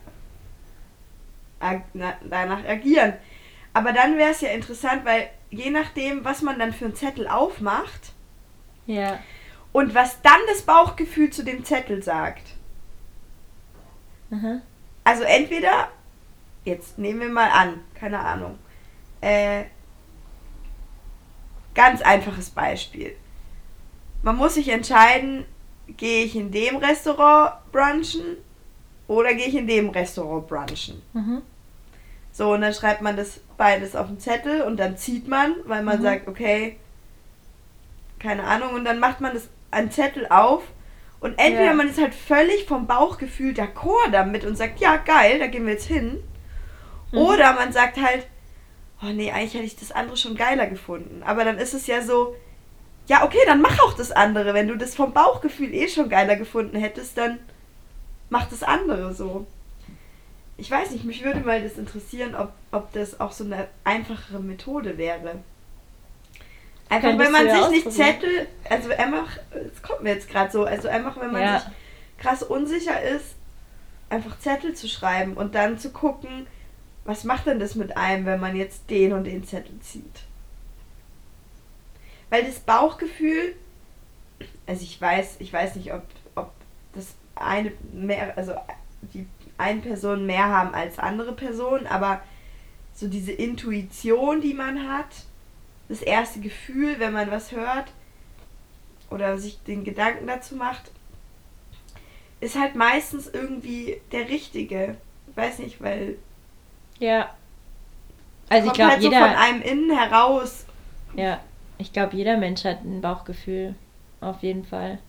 danach 2.29 2.63
agieren. 2.65 3.13
Aber 3.73 3.91
dann 3.91 4.17
wäre 4.17 4.31
es 4.31 4.41
ja 4.41 4.49
interessant, 4.49 5.03
weil 5.03 5.29
je 5.49 5.71
nachdem, 5.71 6.23
was 6.23 6.41
man 6.41 6.59
dann 6.59 6.71
für 6.71 6.85
einen 6.85 6.95
Zettel 6.95 7.27
aufmacht. 7.27 8.13
Ja. 8.85 9.19
Und 9.71 9.95
was 9.95 10.21
dann 10.21 10.39
das 10.47 10.61
Bauchgefühl 10.61 11.31
zu 11.31 11.43
dem 11.43 11.65
Zettel 11.65 12.03
sagt. 12.03 12.53
Mhm. 14.29 14.61
Also 15.03 15.23
entweder, 15.23 15.89
jetzt 16.63 16.97
nehmen 16.97 17.21
wir 17.21 17.29
mal 17.29 17.49
an, 17.49 17.81
keine 17.95 18.19
Ahnung, 18.19 18.57
äh, 19.25 19.65
ganz 21.73 22.01
einfaches 22.03 22.51
Beispiel. 22.51 23.15
Man 24.21 24.37
muss 24.37 24.53
sich 24.53 24.69
entscheiden, 24.69 25.45
gehe 25.87 26.25
ich 26.25 26.35
in 26.35 26.51
dem 26.51 26.77
Restaurant 26.77 27.53
brunchen 27.71 28.37
oder 29.07 29.33
gehe 29.33 29.47
ich 29.47 29.55
in 29.55 29.67
dem 29.67 29.89
Restaurant 29.89 30.47
brunchen. 30.47 31.01
Mhm. 31.13 31.41
So, 32.31 32.53
und 32.53 32.61
dann 32.61 32.73
schreibt 32.73 33.01
man 33.01 33.17
das 33.17 33.39
beides 33.57 33.95
auf 33.95 34.07
den 34.07 34.19
Zettel 34.19 34.61
und 34.61 34.77
dann 34.77 34.95
zieht 34.95 35.27
man, 35.27 35.55
weil 35.65 35.83
man 35.83 35.99
mhm. 35.99 36.03
sagt, 36.03 36.27
okay, 36.27 36.77
keine 38.19 38.43
Ahnung, 38.43 38.73
und 38.73 38.85
dann 38.85 38.99
macht 38.99 39.21
man 39.21 39.33
das 39.33 39.49
an 39.71 39.89
Zettel 39.89 40.27
auf 40.27 40.63
und 41.19 41.39
entweder 41.39 41.65
ja. 41.65 41.73
man 41.73 41.89
ist 41.89 41.99
halt 41.99 42.13
völlig 42.13 42.65
vom 42.65 42.85
Bauchgefühl 42.85 43.53
d'accord 43.53 44.11
damit 44.11 44.45
und 44.45 44.55
sagt, 44.55 44.79
ja, 44.79 44.97
geil, 44.97 45.39
da 45.39 45.47
gehen 45.47 45.65
wir 45.65 45.73
jetzt 45.73 45.87
hin. 45.87 46.23
Mhm. 47.11 47.17
Oder 47.17 47.53
man 47.53 47.71
sagt 47.71 47.97
halt, 47.97 48.27
oh 49.01 49.07
nee, 49.07 49.31
eigentlich 49.31 49.53
hätte 49.53 49.65
ich 49.65 49.75
das 49.75 49.91
andere 49.91 50.17
schon 50.17 50.35
geiler 50.35 50.67
gefunden. 50.67 51.23
Aber 51.23 51.43
dann 51.43 51.57
ist 51.57 51.73
es 51.73 51.87
ja 51.87 52.01
so, 52.01 52.35
ja, 53.07 53.23
okay, 53.23 53.39
dann 53.45 53.61
mach 53.61 53.79
auch 53.81 53.93
das 53.93 54.11
andere. 54.11 54.53
Wenn 54.53 54.67
du 54.67 54.77
das 54.77 54.95
vom 54.95 55.13
Bauchgefühl 55.13 55.73
eh 55.73 55.87
schon 55.87 56.09
geiler 56.09 56.35
gefunden 56.35 56.77
hättest, 56.77 57.17
dann 57.17 57.39
mach 58.29 58.49
das 58.49 58.63
andere 58.63 59.13
so. 59.13 59.45
Ich 60.57 60.71
weiß 60.71 60.91
nicht, 60.91 61.03
mich 61.03 61.23
würde 61.23 61.41
mal 61.41 61.61
das 61.61 61.77
interessieren, 61.77 62.33
ob, 62.33 62.53
ob 62.71 62.91
das 62.93 63.19
auch 63.19 63.31
so 63.31 63.43
eine 63.43 63.67
einfachere 63.83 64.39
Methode 64.39 64.97
wäre. 64.97 65.39
Einfach, 66.87 67.09
Könntest 67.09 67.33
wenn 67.33 67.47
man 67.47 67.63
sich 67.63 67.69
nicht 67.69 67.91
Zettel, 67.91 68.47
also 68.69 68.89
einfach, 68.91 69.37
das 69.51 69.81
kommt 69.81 70.03
mir 70.03 70.13
jetzt 70.13 70.29
gerade 70.29 70.51
so, 70.51 70.65
also 70.65 70.87
einfach, 70.87 71.19
wenn 71.19 71.31
man 71.31 71.41
ja. 71.41 71.59
sich 71.59 71.69
krass 72.19 72.43
unsicher 72.43 73.01
ist, 73.01 73.35
einfach 74.09 74.39
Zettel 74.39 74.75
zu 74.75 74.87
schreiben 74.87 75.33
und 75.33 75.55
dann 75.55 75.77
zu 75.77 75.89
gucken, 75.89 76.47
was 77.05 77.23
macht 77.23 77.45
denn 77.45 77.59
das 77.59 77.75
mit 77.75 77.95
einem, 77.95 78.25
wenn 78.25 78.39
man 78.39 78.55
jetzt 78.55 78.89
den 78.89 79.13
und 79.13 79.25
den 79.25 79.45
Zettel 79.45 79.79
zieht? 79.79 80.23
Weil 82.29 82.43
das 82.43 82.59
Bauchgefühl, 82.59 83.55
also 84.65 84.83
ich 84.83 84.99
weiß, 84.99 85.35
ich 85.39 85.53
weiß 85.53 85.75
nicht, 85.75 85.93
ob, 85.93 86.03
ob 86.33 86.51
das 86.93 87.13
eine 87.35 87.71
mehr, 87.93 88.35
also 88.37 88.55
die 89.13 89.27
eine 89.57 89.81
Person 89.81 90.25
mehr 90.25 90.45
haben 90.49 90.73
als 90.73 90.99
andere 90.99 91.33
Personen, 91.33 91.87
aber 91.87 92.21
so 92.93 93.07
diese 93.07 93.31
Intuition, 93.31 94.41
die 94.41 94.53
man 94.53 94.89
hat, 94.89 95.07
das 95.87 96.01
erste 96.01 96.39
Gefühl, 96.39 96.99
wenn 96.99 97.13
man 97.13 97.29
was 97.29 97.51
hört 97.51 97.91
oder 99.11 99.37
sich 99.37 99.61
den 99.63 99.83
Gedanken 99.83 100.25
dazu 100.27 100.55
macht, 100.55 100.91
ist 102.39 102.59
halt 102.59 102.75
meistens 102.75 103.27
irgendwie 103.27 104.01
der 104.11 104.29
richtige. 104.29 104.97
Ich 105.29 105.37
weiß 105.37 105.59
nicht, 105.59 105.81
weil 105.81 106.17
ja. 106.99 107.29
Also 108.49 108.67
ich 108.67 108.73
glaube, 108.73 108.91
halt 108.91 109.01
jeder 109.03 109.19
so 109.19 109.25
von 109.25 109.35
einem 109.35 109.61
innen 109.61 109.97
heraus. 109.97 110.65
Ja, 111.15 111.39
ich 111.77 111.93
glaube, 111.93 112.15
jeder 112.15 112.37
Mensch 112.37 112.63
hat 112.63 112.83
ein 112.83 113.01
Bauchgefühl. 113.01 113.75
Auf 114.21 114.41
jeden 114.43 114.65
Fall. 114.65 114.99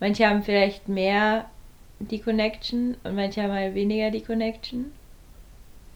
Manche 0.00 0.28
haben 0.28 0.42
vielleicht 0.42 0.88
mehr 0.88 1.46
die 1.98 2.20
Connection 2.20 2.96
und 3.04 3.14
manche 3.14 3.42
haben 3.42 3.52
halt 3.52 3.74
weniger 3.74 4.10
die 4.10 4.22
Connection 4.22 4.92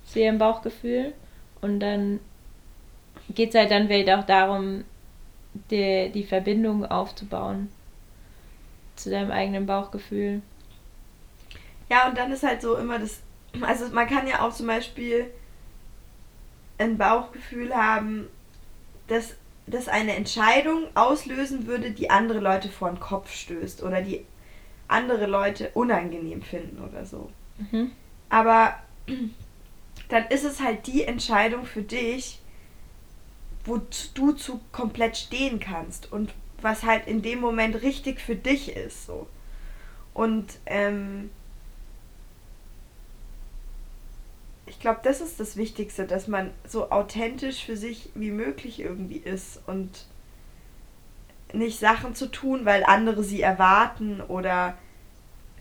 zu 0.06 0.20
ihrem 0.20 0.38
Bauchgefühl. 0.38 1.12
Und 1.60 1.80
dann 1.80 2.20
geht 3.34 3.50
es 3.50 3.54
halt 3.54 3.70
dann 3.70 3.86
vielleicht 3.88 4.10
auch 4.10 4.24
darum, 4.24 4.84
die, 5.70 6.10
die 6.12 6.24
Verbindung 6.24 6.86
aufzubauen. 6.86 7.68
zu 8.96 9.10
deinem 9.10 9.30
eigenen 9.30 9.66
Bauchgefühl. 9.66 10.42
Ja, 11.88 12.08
und 12.08 12.16
dann 12.16 12.30
ist 12.32 12.42
halt 12.42 12.62
so 12.62 12.76
immer 12.76 12.98
das. 12.98 13.20
Also 13.60 13.88
man 13.88 14.08
kann 14.08 14.26
ja 14.26 14.46
auch 14.46 14.52
zum 14.52 14.66
Beispiel 14.66 15.30
ein 16.78 16.96
Bauchgefühl 16.96 17.74
haben, 17.74 18.28
dass 19.08 19.34
das 19.66 19.88
eine 19.88 20.16
Entscheidung 20.16 20.84
auslösen 20.94 21.66
würde, 21.66 21.90
die 21.90 22.10
andere 22.10 22.40
Leute 22.40 22.68
vor 22.68 22.90
den 22.90 23.00
Kopf 23.00 23.32
stößt 23.32 23.82
oder 23.82 24.02
die 24.02 24.24
andere 24.88 25.26
Leute 25.26 25.70
unangenehm 25.74 26.42
finden 26.42 26.82
oder 26.82 27.06
so. 27.06 27.30
Mhm. 27.58 27.92
Aber 28.28 28.74
dann 30.08 30.26
ist 30.26 30.44
es 30.44 30.60
halt 30.60 30.86
die 30.86 31.04
Entscheidung 31.04 31.64
für 31.64 31.82
dich, 31.82 32.40
wo 33.64 33.80
du 34.14 34.32
zu 34.32 34.60
komplett 34.72 35.16
stehen 35.16 35.60
kannst 35.60 36.10
und 36.12 36.32
was 36.60 36.82
halt 36.82 37.06
in 37.06 37.22
dem 37.22 37.40
Moment 37.40 37.82
richtig 37.82 38.20
für 38.20 38.36
dich 38.36 38.74
ist. 38.74 39.06
So. 39.06 39.26
Und 40.14 40.58
ähm, 40.66 41.30
ich 44.80 44.82
glaube, 44.82 45.00
das 45.02 45.20
ist 45.20 45.38
das 45.38 45.58
Wichtigste, 45.58 46.06
dass 46.06 46.26
man 46.26 46.52
so 46.66 46.90
authentisch 46.90 47.66
für 47.66 47.76
sich 47.76 48.08
wie 48.14 48.30
möglich 48.30 48.80
irgendwie 48.80 49.18
ist 49.18 49.60
und 49.66 50.06
nicht 51.52 51.78
Sachen 51.78 52.14
zu 52.14 52.28
tun, 52.28 52.64
weil 52.64 52.84
andere 52.84 53.22
sie 53.22 53.42
erwarten 53.42 54.22
oder 54.22 54.78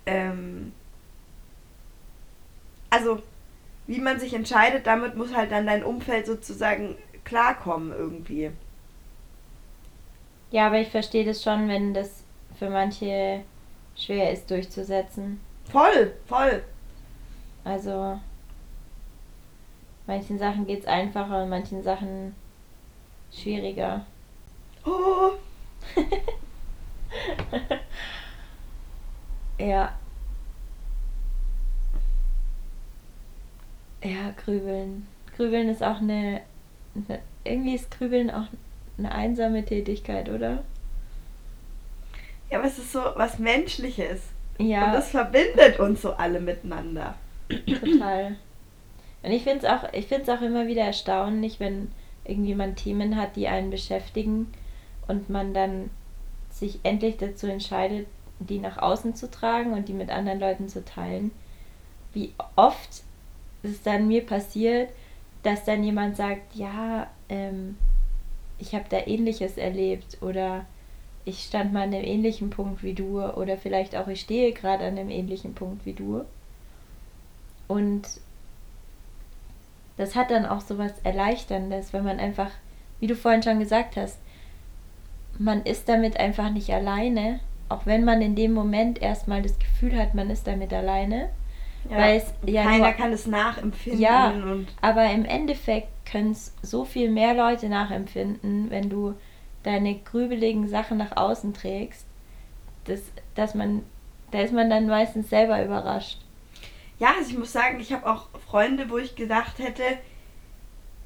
ähm, 0.05 0.71
also 2.89 3.21
wie 3.88 3.99
man 3.99 4.21
sich 4.21 4.34
entscheidet, 4.34 4.88
damit 4.88 5.17
muss 5.17 5.36
halt 5.36 5.51
dann 5.51 5.65
dein 5.65 5.84
Umfeld 5.84 6.25
sozusagen 6.25 6.95
klarkommen 7.25 7.91
irgendwie. 7.91 8.51
Ja, 10.49 10.67
aber 10.67 10.79
ich 10.79 10.91
verstehe 10.91 11.25
das 11.25 11.43
schon, 11.43 11.67
wenn 11.67 11.93
das 11.93 12.23
für 12.58 12.69
manche 12.69 13.41
schwer 13.97 14.32
ist 14.32 14.49
durchzusetzen. 14.49 15.41
Voll, 15.69 16.13
voll. 16.25 16.63
Also 17.65 18.17
manchen 20.09 20.39
Sachen 20.39 20.65
geht 20.65 20.81
es 20.81 20.87
einfacher 20.87 21.43
und 21.43 21.49
manchen 21.49 21.83
Sachen 21.83 22.35
schwieriger. 23.31 24.05
Oh. 24.83 25.33
ja. 29.59 29.93
Ja, 34.03 34.33
Grübeln. 34.43 35.07
Grübeln 35.37 35.69
ist 35.69 35.83
auch 35.83 36.01
eine, 36.01 36.41
eine. 36.95 37.19
Irgendwie 37.43 37.75
ist 37.75 37.91
Grübeln 37.91 38.31
auch 38.31 38.47
eine 38.97 39.11
einsame 39.11 39.63
Tätigkeit, 39.63 40.29
oder? 40.29 40.63
Ja, 42.49 42.57
aber 42.57 42.67
es 42.67 42.79
ist 42.79 42.91
so 42.91 43.01
was 43.15 43.37
Menschliches. 43.37 44.21
Ja. 44.57 44.87
Und 44.87 44.93
das 44.93 45.11
verbindet 45.11 45.79
uns 45.79 46.01
so 46.01 46.13
alle 46.13 46.39
miteinander. 46.39 47.13
Total. 47.49 48.37
Und 49.23 49.32
ich 49.32 49.43
finde 49.43 49.65
es 49.65 50.29
auch, 50.29 50.38
auch 50.38 50.41
immer 50.41 50.67
wieder 50.67 50.84
erstaunlich, 50.84 51.60
wenn 51.60 51.91
irgendjemand 52.23 52.77
Themen 52.77 53.15
hat, 53.15 53.36
die 53.36 53.47
einen 53.47 53.69
beschäftigen 53.69 54.47
und 55.08 55.29
man 55.29 55.53
dann 55.53 55.89
sich 56.49 56.79
endlich 56.84 57.17
dazu 57.17 57.47
entscheidet, 57.47 58.08
die 58.39 58.60
nach 58.60 58.77
außen 58.77 59.15
zu 59.15 59.29
tragen 59.29 59.73
und 59.73 59.88
die 59.88 59.93
mit 59.93 60.10
anderen 60.10 60.39
Leuten 60.39 60.69
zu 60.69 60.86
teilen. 60.86 61.32
Wie 62.13 62.34
oft 62.55 63.03
es 63.63 63.82
dann 63.84 64.08
mir 64.08 64.25
passiert, 64.25 64.89
dass 65.43 65.65
dann 65.65 65.84
jemand 65.84 66.15
sagt, 66.15 66.55
ja, 66.55 67.08
ähm, 67.27 67.77
ich 68.58 68.73
habe 68.73 68.86
da 68.89 69.05
ähnliches 69.05 69.58
erlebt 69.58 70.17
oder 70.21 70.65
ich 71.25 71.43
stand 71.43 71.73
mal 71.73 71.84
an 71.84 71.93
einem 71.93 72.05
ähnlichen 72.05 72.49
Punkt 72.49 72.84
wie 72.84 72.93
du 72.93 73.21
oder 73.21 73.58
vielleicht 73.58 73.95
auch 73.95 74.08
ich 74.08 74.21
stehe 74.21 74.53
gerade 74.53 74.86
an 74.86 74.97
einem 74.97 75.10
ähnlichen 75.10 75.53
Punkt 75.53 75.86
wie 75.86 75.93
du. 75.93 76.25
Und 77.67 78.08
das 79.99 80.15
hat 80.15 80.31
dann 80.31 80.45
auch 80.45 80.62
so 80.62 80.77
was 80.77 80.93
Erleichterndes, 81.03 81.91
wenn 81.91 82.05
man 82.05 82.19
einfach, 82.19 82.49
wie 83.01 83.07
du 83.07 83.15
vorhin 83.15 83.43
schon 83.43 83.59
gesagt 83.59 83.97
hast, 83.97 84.17
man 85.38 85.62
ist 85.63 85.89
damit 85.89 86.17
einfach 86.17 86.51
nicht 86.51 86.69
alleine, 86.69 87.41
auch 87.67 87.85
wenn 87.85 88.05
man 88.05 88.21
in 88.21 88.33
dem 88.33 88.53
Moment 88.53 89.01
erstmal 89.01 89.41
das 89.41 89.59
Gefühl 89.59 89.99
hat, 89.99 90.15
man 90.15 90.29
ist 90.29 90.47
damit 90.47 90.71
alleine. 90.71 91.29
Ja, 91.89 91.97
weil 91.97 92.17
es 92.17 92.33
ja 92.45 92.63
keiner 92.63 92.77
nur, 92.77 92.93
kann 92.93 93.12
es 93.12 93.27
nachempfinden. 93.27 94.01
Ja, 94.01 94.33
aber 94.79 95.12
im 95.12 95.25
Endeffekt 95.25 95.89
können 96.09 96.31
es 96.31 96.53
so 96.62 96.85
viel 96.85 97.12
mehr 97.12 97.33
Leute 97.33 97.67
nachempfinden, 97.67 98.69
wenn 98.69 98.89
du 98.89 99.15
deine 99.63 99.95
grübeligen 99.95 100.69
Sachen 100.69 100.97
nach 100.97 101.17
außen 101.17 101.53
trägst, 101.53 102.05
dass, 102.85 103.01
dass 103.35 103.53
man, 103.53 103.83
da 104.31 104.39
ist 104.39 104.53
man 104.53 104.69
dann 104.69 104.88
meistens 104.88 105.29
selber 105.29 105.62
überrascht. 105.62 106.19
Ja, 106.99 107.13
also 107.17 107.31
ich 107.31 107.38
muss 107.38 107.53
sagen, 107.53 107.79
ich 107.79 107.93
habe 107.93 108.09
auch 108.09 108.27
Freunde, 108.45 108.89
wo 108.89 108.97
ich 108.97 109.15
gedacht 109.15 109.57
hätte, 109.59 109.83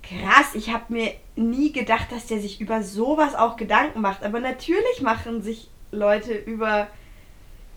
krass, 0.01 0.55
ich 0.55 0.73
habe 0.73 0.91
mir 0.91 1.13
nie 1.35 1.71
gedacht, 1.71 2.11
dass 2.11 2.27
der 2.27 2.39
sich 2.39 2.59
über 2.59 2.83
sowas 2.83 3.35
auch 3.35 3.55
Gedanken 3.55 4.01
macht. 4.01 4.23
Aber 4.23 4.39
natürlich 4.39 5.01
machen 5.01 5.41
sich 5.41 5.69
Leute 5.91 6.33
über 6.33 6.87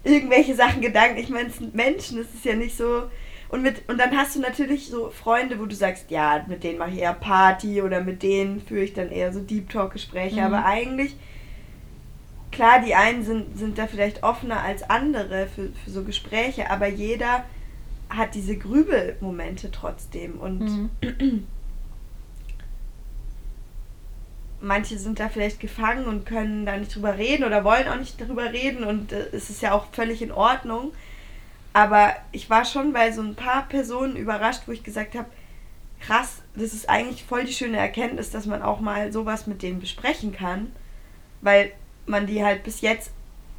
irgendwelche 0.02 0.55
Sachen 0.55 0.81
Gedanken. 0.81 1.18
Ich 1.18 1.29
meine, 1.29 1.48
es 1.48 1.59
sind 1.59 1.74
Menschen, 1.74 2.18
es 2.18 2.35
ist 2.35 2.44
ja 2.44 2.55
nicht 2.55 2.76
so. 2.76 3.11
Und, 3.48 3.62
mit, 3.62 3.88
und 3.88 3.98
dann 3.98 4.16
hast 4.16 4.35
du 4.35 4.40
natürlich 4.40 4.88
so 4.88 5.11
Freunde, 5.11 5.61
wo 5.61 5.66
du 5.66 5.74
sagst, 5.74 6.11
ja, 6.11 6.44
mit 6.48 6.64
denen 6.64 6.79
mache 6.79 6.90
ich 6.90 6.98
eher 6.98 7.12
Party 7.12 7.81
oder 7.81 8.00
mit 8.00 8.22
denen 8.22 8.61
führe 8.61 8.83
ich 8.83 8.92
dann 8.92 9.11
eher 9.11 9.33
so 9.33 9.40
Deep 9.40 9.70
Talk-Gespräche. 9.70 10.40
Mhm. 10.40 10.46
Aber 10.46 10.64
eigentlich, 10.64 11.16
klar, 12.50 12.81
die 12.85 12.94
einen 12.94 13.24
sind, 13.24 13.57
sind 13.57 13.79
da 13.79 13.87
vielleicht 13.87 14.24
offener 14.24 14.62
als 14.62 14.88
andere 14.88 15.46
für, 15.46 15.68
für 15.85 15.90
so 15.90 16.02
Gespräche, 16.02 16.70
aber 16.70 16.88
jeder 16.88 17.44
hat 18.09 18.35
diese 18.35 18.57
Grübelmomente 18.57 19.71
trotzdem. 19.71 20.38
Und 20.38 20.61
mhm. 20.61 21.47
manche 24.61 24.99
sind 24.99 25.21
da 25.21 25.29
vielleicht 25.29 25.61
gefangen 25.61 26.07
und 26.07 26.27
können 26.27 26.66
da 26.66 26.77
nicht 26.77 26.95
drüber 26.95 27.16
reden 27.16 27.45
oder 27.45 27.64
wollen 27.64 27.88
auch 27.88 27.99
nicht 27.99 28.21
drüber 28.21 28.53
reden 28.53 28.85
und 28.85 29.12
äh, 29.12 29.29
es 29.33 29.51
ist 29.51 29.62
ja 29.62 29.73
auch 29.73 29.87
völlig 29.92 30.23
in 30.23 30.33
Ordnung. 30.33 30.92
Aber 31.73 32.14
ich 32.33 32.49
war 32.49 32.64
schon 32.64 32.92
bei 32.92 33.12
so 33.12 33.21
ein 33.21 33.35
paar 33.35 33.69
Personen 33.69 34.16
überrascht, 34.16 34.62
wo 34.66 34.73
ich 34.73 34.83
gesagt 34.83 35.14
habe, 35.14 35.29
krass, 36.01 36.42
das 36.55 36.73
ist 36.73 36.88
eigentlich 36.88 37.25
voll 37.25 37.45
die 37.45 37.53
schöne 37.53 37.77
Erkenntnis, 37.77 38.31
dass 38.31 38.47
man 38.47 38.62
auch 38.62 38.81
mal 38.81 39.12
sowas 39.12 39.47
mit 39.47 39.62
denen 39.62 39.81
besprechen 39.81 40.33
kann, 40.33 40.73
weil 41.42 41.73
man 42.07 42.27
die 42.27 42.42
halt 42.42 42.62
bis 42.64 42.81
jetzt 42.81 43.11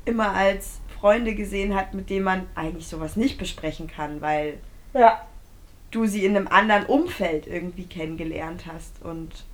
immer 0.05 0.31
als 0.31 0.79
Freunde 0.99 1.35
gesehen 1.35 1.75
hat, 1.75 1.93
mit 1.93 2.09
denen 2.09 2.25
man 2.25 2.47
eigentlich 2.55 2.87
sowas 2.87 3.15
nicht 3.15 3.37
besprechen 3.37 3.87
kann, 3.87 4.21
weil 4.21 4.59
ja. 4.93 5.25
du 5.91 6.05
sie 6.05 6.25
in 6.25 6.35
einem 6.35 6.47
anderen 6.47 6.85
Umfeld 6.85 7.47
irgendwie 7.47 7.85
kennengelernt 7.85 8.65
hast 8.65 9.01
und 9.03 9.45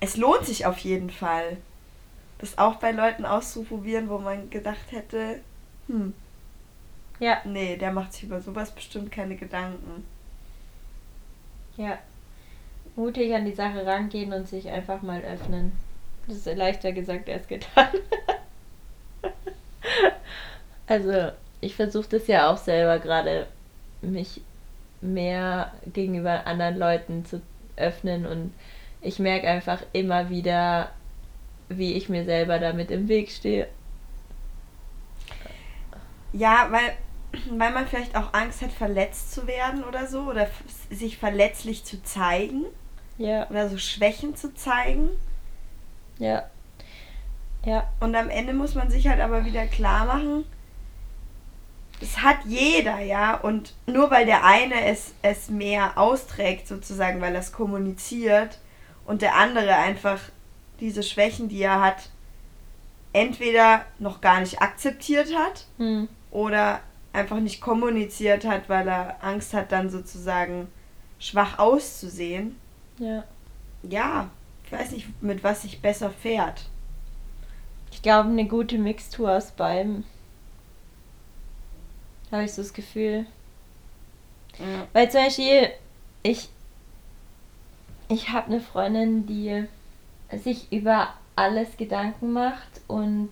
es 0.00 0.16
lohnt 0.16 0.44
sich 0.44 0.66
auf 0.66 0.78
jeden 0.78 1.10
Fall, 1.10 1.56
das 2.38 2.58
auch 2.58 2.76
bei 2.76 2.90
Leuten 2.90 3.24
auszuprobieren, 3.24 4.08
wo 4.08 4.18
man 4.18 4.50
gedacht 4.50 4.90
hätte, 4.90 5.40
hm, 5.86 6.12
ja. 7.20 7.40
Nee, 7.44 7.76
der 7.76 7.92
macht 7.92 8.12
sich 8.12 8.24
über 8.24 8.40
sowas 8.40 8.72
bestimmt 8.72 9.12
keine 9.12 9.36
Gedanken. 9.36 10.04
Ja. 11.76 11.98
Mutig 12.96 13.34
an 13.34 13.44
die 13.44 13.52
Sache 13.52 13.84
rangehen 13.84 14.32
und 14.32 14.48
sich 14.48 14.68
einfach 14.68 15.02
mal 15.02 15.20
öffnen. 15.22 15.72
Das 16.26 16.36
ist 16.36 16.56
leichter 16.56 16.92
gesagt 16.92 17.28
als 17.28 17.46
getan. 17.46 17.88
also, 20.86 21.32
ich 21.60 21.74
versuche 21.74 22.08
das 22.10 22.26
ja 22.26 22.50
auch 22.50 22.58
selber 22.58 22.98
gerade, 22.98 23.46
mich 24.02 24.40
mehr 25.00 25.72
gegenüber 25.92 26.46
anderen 26.46 26.78
Leuten 26.78 27.24
zu 27.24 27.40
öffnen 27.76 28.26
und 28.26 28.52
ich 29.00 29.18
merke 29.18 29.48
einfach 29.48 29.82
immer 29.92 30.30
wieder, 30.30 30.90
wie 31.68 31.94
ich 31.94 32.08
mir 32.08 32.24
selber 32.24 32.58
damit 32.58 32.90
im 32.90 33.08
Weg 33.08 33.30
stehe. 33.30 33.68
Ja, 36.32 36.68
weil, 36.70 36.96
weil 37.50 37.72
man 37.72 37.86
vielleicht 37.86 38.16
auch 38.16 38.32
Angst 38.32 38.62
hat, 38.62 38.72
verletzt 38.72 39.32
zu 39.32 39.46
werden 39.46 39.84
oder 39.84 40.06
so, 40.06 40.22
oder 40.22 40.48
sich 40.90 41.18
verletzlich 41.18 41.84
zu 41.84 42.02
zeigen. 42.02 42.64
Ja. 43.18 43.48
Oder 43.50 43.68
so 43.68 43.78
Schwächen 43.78 44.34
zu 44.34 44.54
zeigen. 44.54 45.10
Ja. 46.18 46.48
Ja. 47.64 47.88
Und 48.00 48.14
am 48.14 48.30
Ende 48.30 48.52
muss 48.52 48.74
man 48.74 48.90
sich 48.90 49.08
halt 49.08 49.20
aber 49.20 49.44
wieder 49.44 49.66
klar 49.66 50.04
machen, 50.06 50.44
es 52.00 52.18
hat 52.22 52.38
jeder, 52.46 52.98
ja. 53.00 53.36
Und 53.36 53.74
nur 53.86 54.10
weil 54.10 54.26
der 54.26 54.44
eine 54.44 54.86
es, 54.86 55.14
es 55.22 55.48
mehr 55.48 55.96
austrägt, 55.96 56.66
sozusagen, 56.68 57.20
weil 57.20 57.34
er 57.34 57.40
es 57.40 57.52
kommuniziert, 57.52 58.58
und 59.06 59.22
der 59.22 59.36
andere 59.36 59.74
einfach 59.76 60.18
diese 60.80 61.02
Schwächen, 61.02 61.48
die 61.48 61.62
er 61.62 61.80
hat, 61.80 62.08
entweder 63.12 63.84
noch 63.98 64.20
gar 64.20 64.40
nicht 64.40 64.60
akzeptiert 64.60 65.34
hat 65.36 65.66
hm. 65.78 66.08
oder 66.30 66.80
einfach 67.12 67.38
nicht 67.38 67.60
kommuniziert 67.60 68.44
hat, 68.44 68.68
weil 68.68 68.88
er 68.88 69.22
Angst 69.22 69.54
hat, 69.54 69.70
dann 69.70 69.88
sozusagen 69.88 70.68
schwach 71.18 71.58
auszusehen. 71.58 72.56
Ja. 72.98 73.24
Ja, 73.82 74.30
ich 74.64 74.72
weiß 74.72 74.90
nicht, 74.92 75.22
mit 75.22 75.44
was 75.44 75.62
sich 75.62 75.80
besser 75.80 76.10
fährt. 76.10 76.66
Ich 77.94 78.02
glaube, 78.02 78.28
eine 78.28 78.46
gute 78.46 78.76
Mixtur 78.76 79.30
aus 79.30 79.52
beidem. 79.52 80.02
Habe 82.32 82.42
ich 82.42 82.52
so 82.52 82.60
das 82.60 82.74
Gefühl. 82.74 83.24
Ja. 84.58 84.88
Weil 84.92 85.10
zum 85.12 85.22
Beispiel, 85.22 85.70
ich, 86.24 86.48
ich 88.08 88.30
habe 88.30 88.48
eine 88.48 88.60
Freundin, 88.60 89.26
die 89.26 89.66
sich 90.42 90.72
über 90.72 91.14
alles 91.36 91.76
Gedanken 91.76 92.32
macht 92.32 92.80
und 92.88 93.30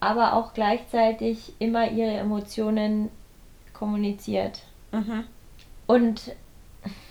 aber 0.00 0.32
auch 0.32 0.54
gleichzeitig 0.54 1.52
immer 1.58 1.90
ihre 1.90 2.14
Emotionen 2.14 3.10
kommuniziert. 3.74 4.62
Mhm. 4.92 5.24
Und 5.86 6.34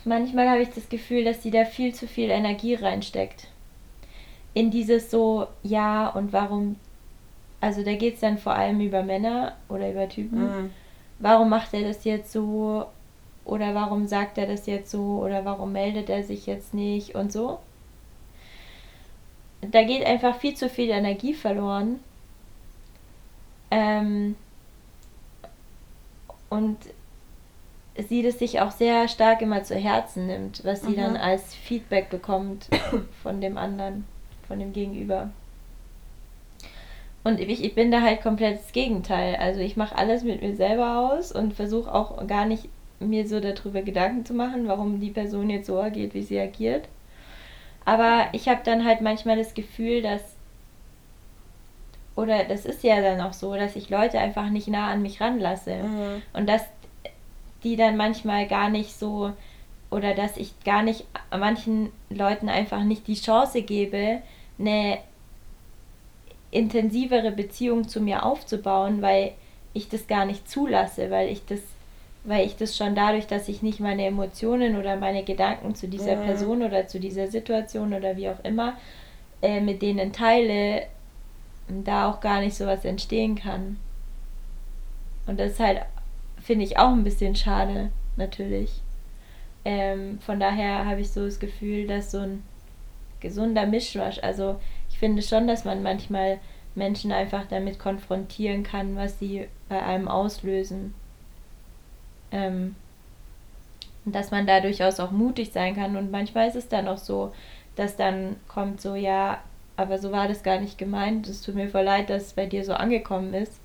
manchmal 0.06 0.50
habe 0.50 0.64
ich 0.64 0.70
das 0.72 0.90
Gefühl, 0.90 1.24
dass 1.24 1.44
sie 1.44 1.52
da 1.52 1.66
viel 1.66 1.94
zu 1.94 2.08
viel 2.08 2.32
Energie 2.32 2.74
reinsteckt. 2.74 3.48
In 4.54 4.70
dieses 4.72 5.10
so, 5.10 5.48
ja, 5.64 6.10
und 6.10 6.32
warum. 6.34 6.76
Also 7.62 7.84
da 7.84 7.94
geht 7.96 8.16
es 8.16 8.20
dann 8.20 8.38
vor 8.38 8.54
allem 8.54 8.82
über 8.82 9.04
Männer 9.04 9.54
oder 9.70 9.90
über 9.90 10.08
Typen. 10.10 10.42
Mhm. 10.42 10.70
Warum 11.20 11.50
macht 11.50 11.74
er 11.74 11.82
das 11.82 12.04
jetzt 12.04 12.32
so? 12.32 12.86
Oder 13.46 13.74
warum 13.74 14.08
sagt 14.08 14.38
er 14.38 14.48
das 14.48 14.66
jetzt 14.66 14.92
so? 14.92 15.22
Oder 15.24 15.46
warum 15.46 15.72
meldet 15.72 16.10
er 16.10 16.24
sich 16.24 16.46
jetzt 16.46 16.74
nicht? 16.74 17.16
Und 17.16 17.32
so. 17.32 17.60
Da 19.62 19.84
geht 19.84 20.06
einfach 20.06 20.36
viel 20.38 20.56
zu 20.56 20.68
viel 20.70 20.90
Energie 20.90 21.34
verloren. 21.34 22.00
Ähm, 23.72 24.36
und 26.50 26.78
sie 27.98 28.22
das 28.24 28.40
sich 28.40 28.60
auch 28.62 28.72
sehr 28.72 29.08
stark 29.08 29.42
immer 29.42 29.64
zu 29.64 29.76
Herzen 29.76 30.28
nimmt, 30.28 30.64
was 30.66 30.82
sie 30.82 30.92
Mhm. 30.92 30.98
dann 30.98 31.18
als 31.18 31.56
Feedback 31.56 32.10
bekommt 32.10 32.68
von 33.24 33.40
dem 33.42 33.58
anderen, 33.58 34.06
von 34.54 34.60
dem 34.60 34.72
Gegenüber. 34.72 35.32
Und 37.24 37.40
ich, 37.40 37.64
ich 37.64 37.74
bin 37.74 37.90
da 37.90 38.02
halt 38.02 38.22
komplett 38.22 38.60
das 38.60 38.72
Gegenteil. 38.72 39.36
Also 39.38 39.62
ich 39.62 39.78
mache 39.78 39.98
alles 39.98 40.24
mit 40.24 40.44
mir 40.44 40.56
selber 40.56 41.00
aus 41.00 41.32
und 41.32 41.56
versuche 41.56 41.94
auch 41.94 42.28
gar 42.28 42.46
nicht 42.46 42.70
mir 43.00 43.28
so 43.28 43.40
darüber 43.40 43.82
Gedanken 43.82 44.26
zu 44.26 44.36
machen, 44.36 44.68
warum 44.68 45.00
die 45.00 45.10
Person 45.10 45.50
jetzt 45.50 45.68
so 45.68 45.82
agiert, 45.82 46.14
wie 46.14 46.22
sie 46.22 46.40
agiert. 46.40 46.88
Aber 47.84 48.28
ich 48.34 48.48
habe 48.48 48.62
dann 48.64 48.86
halt 48.86 49.02
manchmal 49.02 49.38
das 49.38 49.56
Gefühl, 49.56 50.04
dass, 50.04 50.22
oder 52.16 52.44
das 52.44 52.66
ist 52.66 52.84
ja 52.84 53.02
dann 53.02 53.22
auch 53.22 53.34
so, 53.34 53.56
dass 53.56 53.76
ich 53.76 53.90
Leute 53.90 54.20
einfach 54.20 54.50
nicht 54.50 54.68
nah 54.68 54.92
an 54.92 55.02
mich 55.02 55.20
ranlasse. 55.20 55.76
Mhm. 55.78 56.22
Und 56.34 56.48
dass 56.48 56.64
die 57.64 57.76
dann 57.76 57.98
manchmal 57.98 58.46
gar 58.48 58.70
nicht 58.70 58.94
so, 58.94 59.34
oder 59.90 60.14
dass 60.14 60.38
ich 60.38 60.54
gar 60.64 60.84
nicht 60.84 61.06
manchen 61.32 61.90
Leuten 62.10 62.50
einfach 62.50 62.84
nicht 62.84 63.08
die 63.08 63.16
Chance 63.16 63.64
gebe, 63.64 64.22
eine 64.60 65.00
intensivere 66.52 67.32
Beziehung 67.32 67.88
zu 67.88 68.00
mir 68.00 68.26
aufzubauen, 68.26 69.02
weil 69.02 69.32
ich 69.74 69.90
das 69.90 70.08
gar 70.08 70.26
nicht 70.26 70.50
zulasse, 70.50 71.10
weil 71.10 71.30
ich 71.30 71.46
das, 71.46 71.62
weil 72.24 72.46
ich 72.46 72.56
das 72.56 72.78
schon 72.78 72.96
dadurch, 72.96 73.28
dass 73.28 73.48
ich 73.48 73.62
nicht 73.64 73.80
meine 73.80 74.06
Emotionen 74.06 74.78
oder 74.78 74.96
meine 74.96 75.24
Gedanken 75.24 75.76
zu 75.76 75.88
dieser 75.88 76.16
Mhm. 76.18 76.22
Person 76.22 76.62
oder 76.64 76.88
zu 76.88 77.00
dieser 77.00 77.28
Situation 77.28 77.94
oder 77.94 78.16
wie 78.18 78.30
auch 78.30 78.44
immer 78.44 78.78
äh, 79.42 79.62
mit 79.62 79.82
denen 79.82 80.14
teile, 80.14 80.84
da 81.68 82.10
auch 82.10 82.20
gar 82.20 82.42
nicht 82.42 82.56
sowas 82.56 82.86
entstehen 82.86 83.36
kann. 83.36 83.78
Und 85.26 85.40
das 85.40 85.54
ist 85.54 85.60
halt, 85.60 85.82
finde 86.42 86.66
ich, 86.66 86.78
auch 86.78 86.92
ein 86.92 87.04
bisschen 87.04 87.36
schade, 87.36 87.90
natürlich. 88.18 88.82
Ähm, 89.66 90.20
von 90.20 90.40
daher 90.40 90.86
habe 90.86 91.02
ich 91.02 91.12
so 91.12 91.26
das 91.26 91.40
Gefühl, 91.40 91.88
dass 91.88 92.12
so 92.12 92.20
ein 92.20 92.44
gesunder 93.24 93.66
Mischmasch, 93.66 94.20
also 94.22 94.60
ich 94.90 95.00
finde 95.00 95.24
schon, 95.24 95.48
dass 95.48 95.66
man 95.66 95.82
manchmal 95.82 96.40
Menschen 96.76 97.12
einfach 97.12 97.46
damit 97.50 97.80
konfrontieren 97.80 98.62
kann, 98.62 98.96
was 98.96 99.18
sie 99.18 99.48
bei 99.70 99.82
einem 99.82 100.08
auslösen. 100.08 100.94
Ähm, 102.32 102.76
und 104.06 104.14
dass 104.14 104.32
man 104.32 104.46
da 104.46 104.60
durchaus 104.60 105.00
auch 105.00 105.12
mutig 105.12 105.52
sein 105.52 105.76
kann. 105.76 105.96
Und 105.96 106.12
manchmal 106.12 106.48
ist 106.48 106.56
es 106.56 106.68
dann 106.68 106.88
auch 106.88 106.98
so, 106.98 107.32
dass 107.76 107.96
dann 107.96 108.36
kommt 108.48 108.82
so, 108.82 108.96
ja, 108.96 109.42
aber 109.78 109.98
so 109.98 110.12
war 110.12 110.28
das 110.28 110.44
gar 110.44 110.60
nicht 110.60 110.78
gemeint. 110.78 111.28
Es 111.28 111.42
tut 111.42 111.56
mir 111.56 111.70
voll 111.70 111.84
leid, 111.84 112.10
dass 112.10 112.24
es 112.24 112.34
bei 112.34 112.46
dir 112.46 112.64
so 112.64 112.74
angekommen 112.74 113.34
ist. 113.34 113.60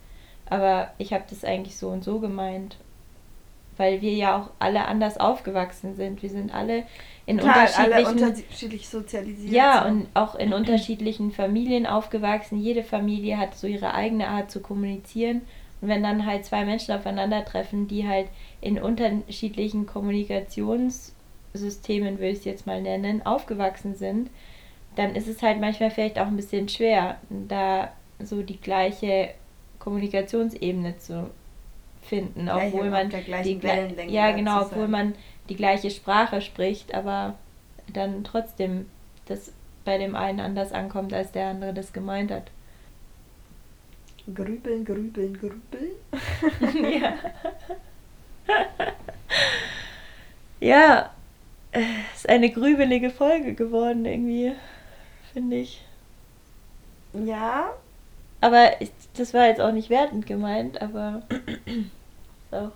Aber 0.49 0.93
ich 0.99 1.13
habe 1.13 1.25
das 1.29 1.45
eigentlich 1.45 1.77
so 1.77 1.89
und 1.89 2.05
so 2.05 2.21
gemeint. 2.21 2.77
Weil 3.79 4.03
wir 4.03 4.13
ja 4.13 4.37
auch 4.37 4.51
alle 4.59 4.85
anders 4.87 5.19
aufgewachsen 5.19 5.95
sind. 5.95 6.23
Wir 6.23 6.29
sind 6.29 6.53
alle 6.53 6.83
in 7.25 7.39
Klar, 7.39 7.69
alle 7.77 8.07
unterschiedlichen 8.09 8.29
unterschiedlich 8.29 8.89
sozialisiert. 8.89 9.53
ja, 9.53 9.83
so. 9.83 9.89
und 9.89 10.07
auch 10.15 10.35
in 10.35 10.53
unterschiedlichen 10.55 11.33
Familien 11.33 11.87
aufgewachsen. 11.87 12.59
Jede 12.59 12.83
Familie 12.83 13.39
hat 13.39 13.55
so 13.55 13.67
ihre 13.67 13.95
eigene 13.95 14.29
Art 14.29 14.51
zu 14.51 14.61
kommunizieren. 14.61 15.41
Und 15.81 15.89
wenn 15.89 16.03
dann 16.03 16.27
halt 16.27 16.45
zwei 16.45 16.65
Menschen 16.65 16.93
aufeinandertreffen, 16.95 17.87
die 17.87 18.09
halt 18.09 18.27
in 18.61 18.83
unterschiedlichen 18.83 19.87
Kommunikationssystemen, 19.87 22.19
würde 22.19 22.31
ich 22.31 22.39
es 22.39 22.45
jetzt 22.45 22.67
mal 22.67 22.83
nennen, 22.83 23.25
aufgewachsen 23.25 23.95
sind, 23.95 24.31
dann 24.97 25.15
ist 25.15 25.29
es 25.29 25.41
halt 25.43 25.61
manchmal 25.61 25.93
vielleicht 25.93 26.19
auch 26.19 26.27
ein 26.27 26.37
bisschen 26.37 26.69
schwer, 26.69 27.19
da 27.31 27.93
so 28.21 28.43
die 28.43 28.61
gleiche 28.61 29.29
Kommunikationsebene 29.79 30.99
zu 30.99 31.31
finden, 32.09 32.49
obwohl 32.49 32.91
man 32.91 33.11
die, 33.45 33.61
ja 34.09 34.33
genau, 34.33 34.63
obwohl 34.63 34.83
sein. 34.83 34.91
man 34.91 35.15
die 35.49 35.57
gleiche 35.57 35.91
Sprache 35.91 36.41
spricht, 36.41 36.95
aber 36.95 37.35
dann 37.93 38.25
trotzdem 38.25 38.87
das 39.27 39.53
bei 39.85 39.99
dem 39.99 40.15
einen 40.15 40.41
anders 40.41 40.73
ankommt, 40.73 41.13
als 41.13 41.33
der 41.33 41.49
andere 41.49 41.73
das 41.73 41.93
gemeint 41.93 42.31
hat. 42.31 42.51
Grübeln, 44.35 44.85
grübeln, 44.85 45.33
grübeln. 45.39 46.93
ja. 46.93 47.15
ja, 50.61 51.11
ist 52.15 52.29
eine 52.29 52.51
grübelige 52.51 53.11
Folge 53.11 53.55
geworden 53.55 54.05
irgendwie, 54.05 54.53
finde 55.33 55.57
ich. 55.57 55.83
Ja, 57.15 57.71
Aber 58.41 58.81
ich, 58.81 58.91
das 59.15 59.35
war 59.35 59.47
jetzt 59.47 59.61
auch 59.61 59.73
nicht 59.73 59.91
wertend 59.91 60.27
gemeint, 60.27 60.81
aber 60.81 61.23
so. 62.51 62.73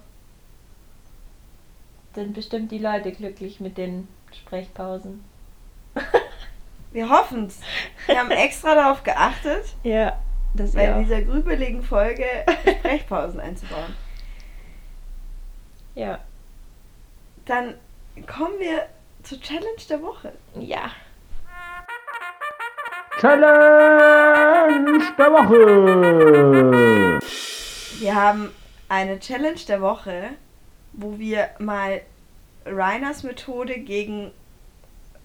Sind 2.15 2.35
bestimmt 2.35 2.71
die 2.71 2.79
Leute 2.79 3.13
glücklich 3.13 3.61
mit 3.61 3.79
den 3.79 4.07
Sprechpausen. 4.33 5.25
wir 6.93 7.09
hoffen's. 7.09 7.61
Wir 8.07 8.19
haben 8.19 8.31
extra 8.31 8.75
darauf 8.75 9.03
geachtet, 9.03 9.65
Ja, 9.83 10.19
das 10.55 10.73
bei 10.73 10.83
wäre 10.83 10.97
auch. 10.97 11.01
dieser 11.01 11.23
grübeligen 11.23 11.83
Folge 11.83 12.25
Sprechpausen 12.81 13.41
einzubauen. 13.41 13.95
Ja. 15.95 16.19
Dann 17.47 17.75
kommen 18.27 18.59
wir 18.59 18.87
zur 19.23 19.41
Challenge 19.41 19.83
der 19.89 20.03
Woche. 20.03 20.33
Ja. 20.59 20.91
Challenge 23.21 25.01
der 25.19 25.33
Woche. 25.33 27.21
Wir 28.01 28.15
haben 28.15 28.51
eine 28.93 29.19
Challenge 29.19 29.61
der 29.67 29.81
Woche, 29.81 30.29
wo 30.93 31.19
wir 31.19 31.49
mal 31.59 32.03
Rainers 32.67 33.23
Methode 33.23 33.79
gegen 33.79 34.31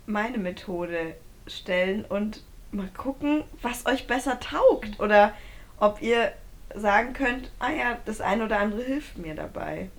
meine 0.06 0.38
Methode 0.38 1.16
stellen 1.48 2.06
und 2.06 2.44
mal 2.72 2.88
gucken, 2.96 3.44
was 3.62 3.86
euch 3.86 4.08
besser 4.08 4.40
taugt 4.40 5.02
oder 5.02 5.34
ob 5.82 6.02
ihr 6.02 6.32
sagen 6.76 7.12
könnt, 7.12 7.52
ah 7.60 7.72
ja, 7.72 7.98
das 8.06 8.22
eine 8.22 8.46
oder 8.46 8.58
andere 8.60 8.84
hilft 8.84 9.18
mir 9.18 9.36
dabei. 9.36 9.90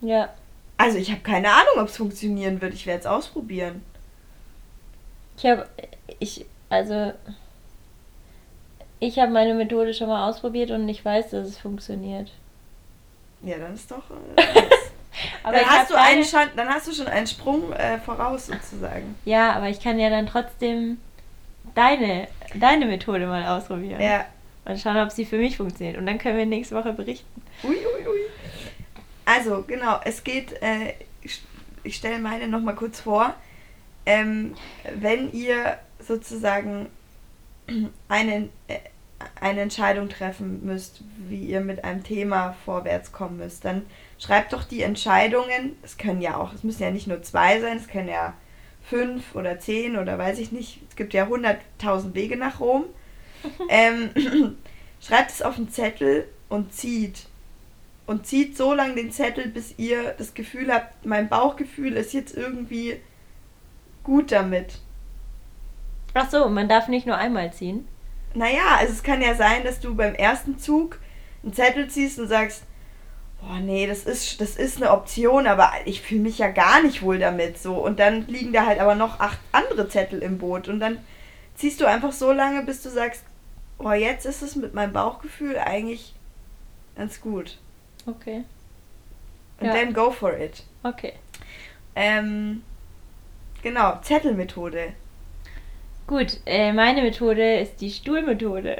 Ja. 0.00 0.28
Also 0.76 0.98
ich 0.98 1.10
habe 1.10 1.22
keine 1.22 1.50
Ahnung, 1.50 1.80
ob 1.80 1.88
es 1.88 1.96
funktionieren 1.96 2.60
wird. 2.60 2.72
Ich 2.72 2.86
werde 2.86 3.00
es 3.00 3.06
ausprobieren. 3.06 3.82
Ich 5.36 5.44
habe, 5.44 5.68
ich, 6.20 6.46
also, 6.68 7.12
ich 9.00 9.18
habe 9.18 9.32
meine 9.32 9.54
Methode 9.54 9.92
schon 9.92 10.06
mal 10.06 10.28
ausprobiert 10.28 10.70
und 10.70 10.88
ich 10.88 11.04
weiß, 11.04 11.30
dass 11.30 11.48
es 11.48 11.58
funktioniert. 11.58 12.30
Ja, 13.42 13.58
dann 13.58 13.74
ist 13.74 13.90
doch. 13.90 14.02
Äh, 14.36 14.42
dann, 15.44 15.66
hast 15.66 15.90
du 15.90 15.94
einen 15.94 16.24
schon, 16.24 16.48
dann 16.56 16.68
hast 16.68 16.88
du 16.88 16.92
schon 16.92 17.06
einen 17.06 17.26
Sprung 17.26 17.72
äh, 17.72 17.98
voraus 17.98 18.46
sozusagen. 18.46 19.16
Ja, 19.24 19.52
aber 19.52 19.68
ich 19.68 19.80
kann 19.80 19.98
ja 19.98 20.10
dann 20.10 20.26
trotzdem 20.26 20.98
deine, 21.74 22.28
deine 22.54 22.86
Methode 22.86 23.26
mal 23.26 23.46
ausprobieren. 23.46 24.00
Ja. 24.00 24.26
Und 24.64 24.78
schauen, 24.78 24.98
ob 24.98 25.10
sie 25.10 25.24
für 25.24 25.38
mich 25.38 25.56
funktioniert. 25.56 25.96
Und 25.96 26.06
dann 26.06 26.18
können 26.18 26.36
wir 26.36 26.46
nächste 26.46 26.74
Woche 26.74 26.92
berichten. 26.92 27.42
Ui, 27.64 27.70
ui, 27.70 28.06
ui. 28.06 28.20
Also, 29.24 29.62
genau, 29.66 30.00
es 30.04 30.24
geht, 30.24 30.60
äh, 30.62 30.94
ich, 31.22 31.42
ich 31.84 31.96
stelle 31.96 32.18
meine 32.18 32.48
nochmal 32.48 32.74
kurz 32.74 33.00
vor. 33.00 33.34
Ähm, 34.04 34.54
wenn 34.94 35.32
ihr 35.32 35.78
sozusagen 36.00 36.88
einen, 38.08 38.50
äh, 38.68 38.78
eine 39.40 39.60
Entscheidung 39.60 40.08
treffen 40.08 40.64
müsst, 40.64 41.02
wie 41.28 41.44
ihr 41.44 41.60
mit 41.60 41.84
einem 41.84 42.04
Thema 42.04 42.54
vorwärts 42.64 43.12
kommen 43.12 43.38
müsst, 43.38 43.64
dann 43.64 43.82
schreibt 44.18 44.52
doch 44.52 44.64
die 44.64 44.82
Entscheidungen, 44.82 45.76
es 45.82 45.96
können 45.96 46.20
ja 46.20 46.36
auch, 46.36 46.52
es 46.52 46.64
müssen 46.64 46.82
ja 46.82 46.90
nicht 46.90 47.06
nur 47.06 47.22
zwei 47.22 47.60
sein, 47.60 47.76
es 47.76 47.88
können 47.88 48.08
ja 48.08 48.34
fünf 48.82 49.34
oder 49.34 49.58
zehn 49.58 49.96
oder 49.96 50.18
weiß 50.18 50.38
ich 50.38 50.52
nicht, 50.52 50.80
es 50.88 50.96
gibt 50.96 51.14
ja 51.14 51.26
hunderttausend 51.26 52.14
Wege 52.14 52.36
nach 52.36 52.60
Rom. 52.60 52.84
ähm, 53.68 54.10
schreibt 55.00 55.30
es 55.30 55.42
auf 55.42 55.56
einen 55.56 55.70
Zettel 55.70 56.28
und 56.48 56.72
zieht. 56.72 57.26
Und 58.06 58.26
zieht 58.26 58.56
so 58.56 58.72
lange 58.72 58.94
den 58.94 59.12
Zettel, 59.12 59.48
bis 59.48 59.74
ihr 59.76 60.14
das 60.16 60.32
Gefühl 60.32 60.72
habt, 60.72 61.04
mein 61.04 61.28
Bauchgefühl 61.28 61.92
ist 61.92 62.14
jetzt 62.14 62.34
irgendwie 62.34 62.98
gut 64.02 64.32
damit. 64.32 64.80
Ach 66.14 66.30
so, 66.30 66.48
man 66.48 66.70
darf 66.70 66.88
nicht 66.88 67.06
nur 67.06 67.16
einmal 67.16 67.52
ziehen. 67.52 67.86
Naja, 68.34 68.76
also 68.78 68.92
es 68.92 69.02
kann 69.02 69.20
ja 69.22 69.34
sein, 69.34 69.64
dass 69.64 69.80
du 69.80 69.94
beim 69.94 70.14
ersten 70.14 70.58
Zug 70.58 70.98
einen 71.42 71.52
Zettel 71.52 71.88
ziehst 71.88 72.18
und 72.18 72.28
sagst, 72.28 72.62
boah, 73.40 73.58
nee, 73.58 73.86
das 73.86 74.04
ist, 74.04 74.40
das 74.40 74.56
ist 74.56 74.76
eine 74.76 74.90
Option, 74.90 75.46
aber 75.46 75.70
ich 75.84 76.02
fühle 76.02 76.20
mich 76.22 76.38
ja 76.38 76.48
gar 76.48 76.82
nicht 76.82 77.02
wohl 77.02 77.18
damit. 77.18 77.58
So. 77.58 77.74
Und 77.76 77.98
dann 77.98 78.26
liegen 78.26 78.52
da 78.52 78.66
halt 78.66 78.80
aber 78.80 78.94
noch 78.94 79.20
acht 79.20 79.38
andere 79.52 79.88
Zettel 79.88 80.20
im 80.22 80.38
Boot. 80.38 80.68
Und 80.68 80.80
dann 80.80 80.98
ziehst 81.54 81.80
du 81.80 81.86
einfach 81.86 82.12
so 82.12 82.32
lange, 82.32 82.62
bis 82.62 82.82
du 82.82 82.90
sagst, 82.90 83.24
oh, 83.78 83.92
jetzt 83.92 84.26
ist 84.26 84.42
es 84.42 84.56
mit 84.56 84.74
meinem 84.74 84.92
Bauchgefühl 84.92 85.58
eigentlich 85.58 86.14
ganz 86.96 87.20
gut. 87.20 87.58
Okay. 88.06 88.44
Und 89.60 89.66
Ja. 89.66 89.72
then 89.72 89.92
go 89.92 90.10
for 90.10 90.36
it. 90.36 90.64
Okay. 90.82 91.14
Ähm, 91.96 92.62
genau, 93.62 93.98
Zettelmethode. 94.02 94.92
Gut, 96.08 96.40
äh, 96.46 96.72
meine 96.72 97.02
Methode 97.02 97.58
ist 97.58 97.82
die 97.82 97.90
Stuhlmethode. 97.90 98.78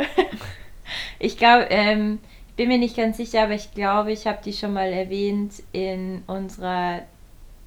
ich 1.19 1.37
glaube, 1.37 1.67
ähm, 1.69 2.21
bin 2.57 2.69
mir 2.69 2.79
nicht 2.79 2.97
ganz 2.97 3.19
sicher, 3.19 3.43
aber 3.43 3.53
ich 3.53 3.73
glaube, 3.75 4.13
ich 4.13 4.27
habe 4.27 4.39
die 4.43 4.55
schon 4.55 4.73
mal 4.73 4.91
erwähnt 4.91 5.63
in 5.73 6.23
unserer 6.27 7.03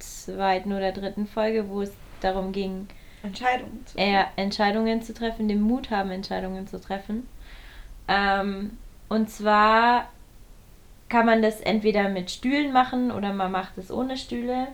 zweiten 0.00 0.72
oder 0.72 0.90
dritten 0.90 1.28
Folge, 1.28 1.68
wo 1.68 1.82
es 1.82 1.92
darum 2.20 2.50
ging, 2.50 2.88
Entscheidungen 3.22 3.86
zu 3.86 3.96
eher 3.96 4.26
Entscheidungen 4.34 5.00
zu 5.00 5.14
treffen, 5.14 5.46
den 5.46 5.60
Mut 5.60 5.90
haben, 5.90 6.10
Entscheidungen 6.10 6.66
zu 6.66 6.80
treffen. 6.80 7.28
Ähm, 8.08 8.76
und 9.08 9.30
zwar 9.30 10.08
kann 11.08 11.24
man 11.24 11.40
das 11.40 11.60
entweder 11.60 12.08
mit 12.08 12.32
Stühlen 12.32 12.72
machen 12.72 13.12
oder 13.12 13.32
man 13.32 13.52
macht 13.52 13.78
es 13.78 13.92
ohne 13.92 14.16
Stühle. 14.16 14.68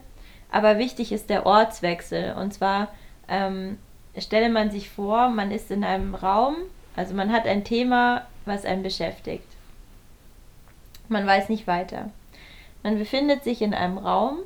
Aber 0.51 0.79
wichtig 0.79 1.11
ist 1.11 1.29
der 1.29 1.45
Ortswechsel. 1.45 2.33
Und 2.33 2.55
zwar 2.55 2.87
ähm, 3.27 3.77
stelle 4.21 4.49
man 4.49 4.71
sich 4.71 4.89
vor, 4.89 5.29
man 5.29 5.51
ist 5.51 5.71
in 5.71 5.83
einem 5.83 6.15
Raum, 6.15 6.55
also 6.95 7.13
man 7.13 7.31
hat 7.31 7.45
ein 7.45 7.63
Thema, 7.63 8.25
was 8.45 8.65
einen 8.65 8.83
beschäftigt. 8.83 9.47
Man 11.07 11.25
weiß 11.25 11.49
nicht 11.49 11.67
weiter. 11.67 12.09
Man 12.83 12.97
befindet 12.97 13.43
sich 13.43 13.61
in 13.61 13.73
einem 13.73 13.97
Raum 13.97 14.39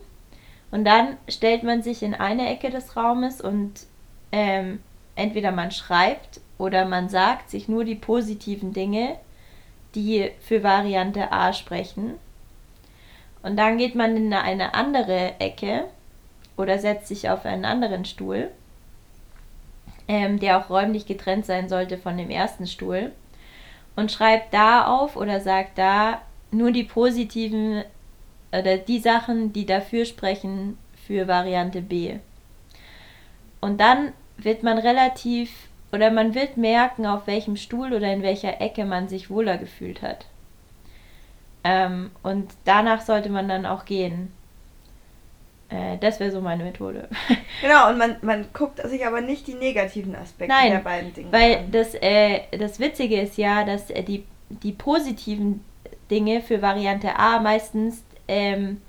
und 0.71 0.85
dann 0.85 1.17
stellt 1.27 1.63
man 1.63 1.83
sich 1.83 2.03
in 2.03 2.15
eine 2.15 2.49
Ecke 2.49 2.69
des 2.69 2.95
Raumes 2.95 3.41
und 3.41 3.85
ähm, 4.31 4.79
entweder 5.15 5.51
man 5.51 5.71
schreibt 5.71 6.41
oder 6.57 6.85
man 6.85 7.09
sagt 7.09 7.49
sich 7.49 7.67
nur 7.67 7.85
die 7.85 7.95
positiven 7.95 8.73
Dinge, 8.73 9.17
die 9.95 10.31
für 10.39 10.63
Variante 10.63 11.31
A 11.31 11.53
sprechen. 11.53 12.13
Und 13.43 13.57
dann 13.57 13.77
geht 13.77 13.93
man 13.95 14.15
in 14.15 14.33
eine 14.33 14.73
andere 14.73 15.39
Ecke 15.39 15.85
oder 16.57 16.79
setzt 16.79 17.07
sich 17.07 17.29
auf 17.29 17.45
einen 17.45 17.65
anderen 17.65 18.05
Stuhl, 18.05 18.49
ähm, 20.07 20.39
der 20.39 20.57
auch 20.57 20.69
räumlich 20.69 21.05
getrennt 21.05 21.45
sein 21.45 21.69
sollte 21.69 21.97
von 21.97 22.17
dem 22.17 22.29
ersten 22.29 22.67
Stuhl, 22.67 23.11
und 23.95 24.11
schreibt 24.11 24.53
da 24.53 24.87
auf 24.87 25.15
oder 25.15 25.39
sagt 25.39 25.77
da 25.77 26.21
nur 26.51 26.71
die 26.71 26.83
positiven 26.83 27.83
oder 28.51 28.77
die 28.77 28.99
Sachen, 28.99 29.53
die 29.53 29.65
dafür 29.65 30.05
sprechen 30.05 30.77
für 31.07 31.27
Variante 31.27 31.81
B. 31.81 32.15
Und 33.61 33.79
dann 33.79 34.13
wird 34.37 34.63
man 34.63 34.77
relativ 34.77 35.51
oder 35.91 36.11
man 36.11 36.33
wird 36.33 36.57
merken, 36.57 37.05
auf 37.05 37.27
welchem 37.27 37.55
Stuhl 37.55 37.93
oder 37.93 38.11
in 38.11 38.23
welcher 38.23 38.61
Ecke 38.61 38.83
man 38.85 39.07
sich 39.07 39.29
wohler 39.29 39.57
gefühlt 39.57 40.01
hat. 40.01 40.25
Ähm, 41.63 42.11
und 42.23 42.51
danach 42.65 43.01
sollte 43.01 43.29
man 43.29 43.47
dann 43.47 43.65
auch 43.65 43.85
gehen. 43.85 44.33
Äh, 45.73 45.97
das 45.99 46.19
wäre 46.19 46.31
so 46.31 46.41
meine 46.41 46.63
Methode. 46.63 47.07
Genau, 47.61 47.89
und 47.89 47.97
man, 47.97 48.17
man 48.21 48.45
guckt 48.53 48.85
sich 48.87 49.05
aber 49.07 49.21
nicht 49.21 49.47
die 49.47 49.53
negativen 49.53 50.15
Aspekte 50.15 50.53
Nein, 50.53 50.71
der 50.71 50.79
beiden 50.79 51.13
Dinge 51.13 51.31
Weil 51.31 51.57
an. 51.59 51.71
das, 51.71 51.95
äh, 51.95 52.41
das 52.59 52.79
Witzige 52.79 53.21
ist 53.21 53.37
ja, 53.37 53.63
dass 53.63 53.89
äh, 53.89 54.03
die, 54.03 54.25
die 54.49 54.73
positiven 54.73 55.63
Dinge 56.11 56.41
für 56.41 56.61
Variante 56.61 57.17
A 57.17 57.39
meistens 57.39 58.03
ähm, 58.27 58.81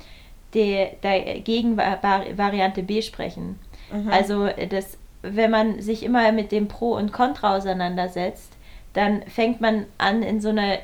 dagegen 1.03 1.77
Va- 1.77 1.99
Va- 2.03 2.25
Variante 2.37 2.83
B 2.83 3.03
sprechen. 3.03 3.59
Mhm. 3.93 4.09
Also 4.11 4.47
äh, 4.47 4.67
das, 4.67 4.99
wenn 5.23 5.51
man 5.51 5.81
sich 5.81 6.03
immer 6.03 6.31
mit 6.33 6.53
dem 6.53 6.69
Pro 6.69 6.95
und 6.95 7.13
Contra 7.13 7.57
auseinandersetzt, 7.57 8.53
dann 8.93 9.23
fängt 9.23 9.61
man 9.61 9.87
an, 9.99 10.23
in 10.23 10.41
so 10.41 10.51
einer, 10.51 10.79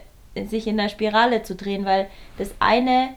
sich 0.46 0.66
in 0.66 0.78
einer 0.78 0.88
Spirale 0.88 1.42
zu 1.42 1.55
drehen, 1.55 1.84
weil 1.84 2.09
das 2.38 2.55
eine, 2.59 3.11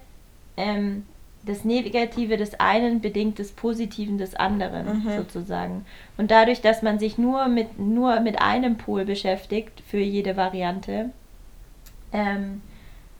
ähm, 0.57 1.05
das 1.45 1.65
Negative 1.65 2.37
des 2.37 2.59
einen 2.59 3.01
bedingt 3.01 3.37
das 3.39 3.51
Positiven 3.51 4.17
des 4.17 4.35
anderen, 4.35 5.03
Mhm. 5.03 5.17
sozusagen. 5.17 5.85
Und 6.17 6.31
dadurch, 6.31 6.61
dass 6.61 6.81
man 6.81 6.99
sich 6.99 7.17
nur 7.17 7.47
mit, 7.47 7.79
nur 7.79 8.19
mit 8.21 8.41
einem 8.41 8.77
Pol 8.77 9.05
beschäftigt 9.05 9.81
für 9.87 9.99
jede 9.99 10.37
Variante, 10.37 11.09
ähm, 12.13 12.61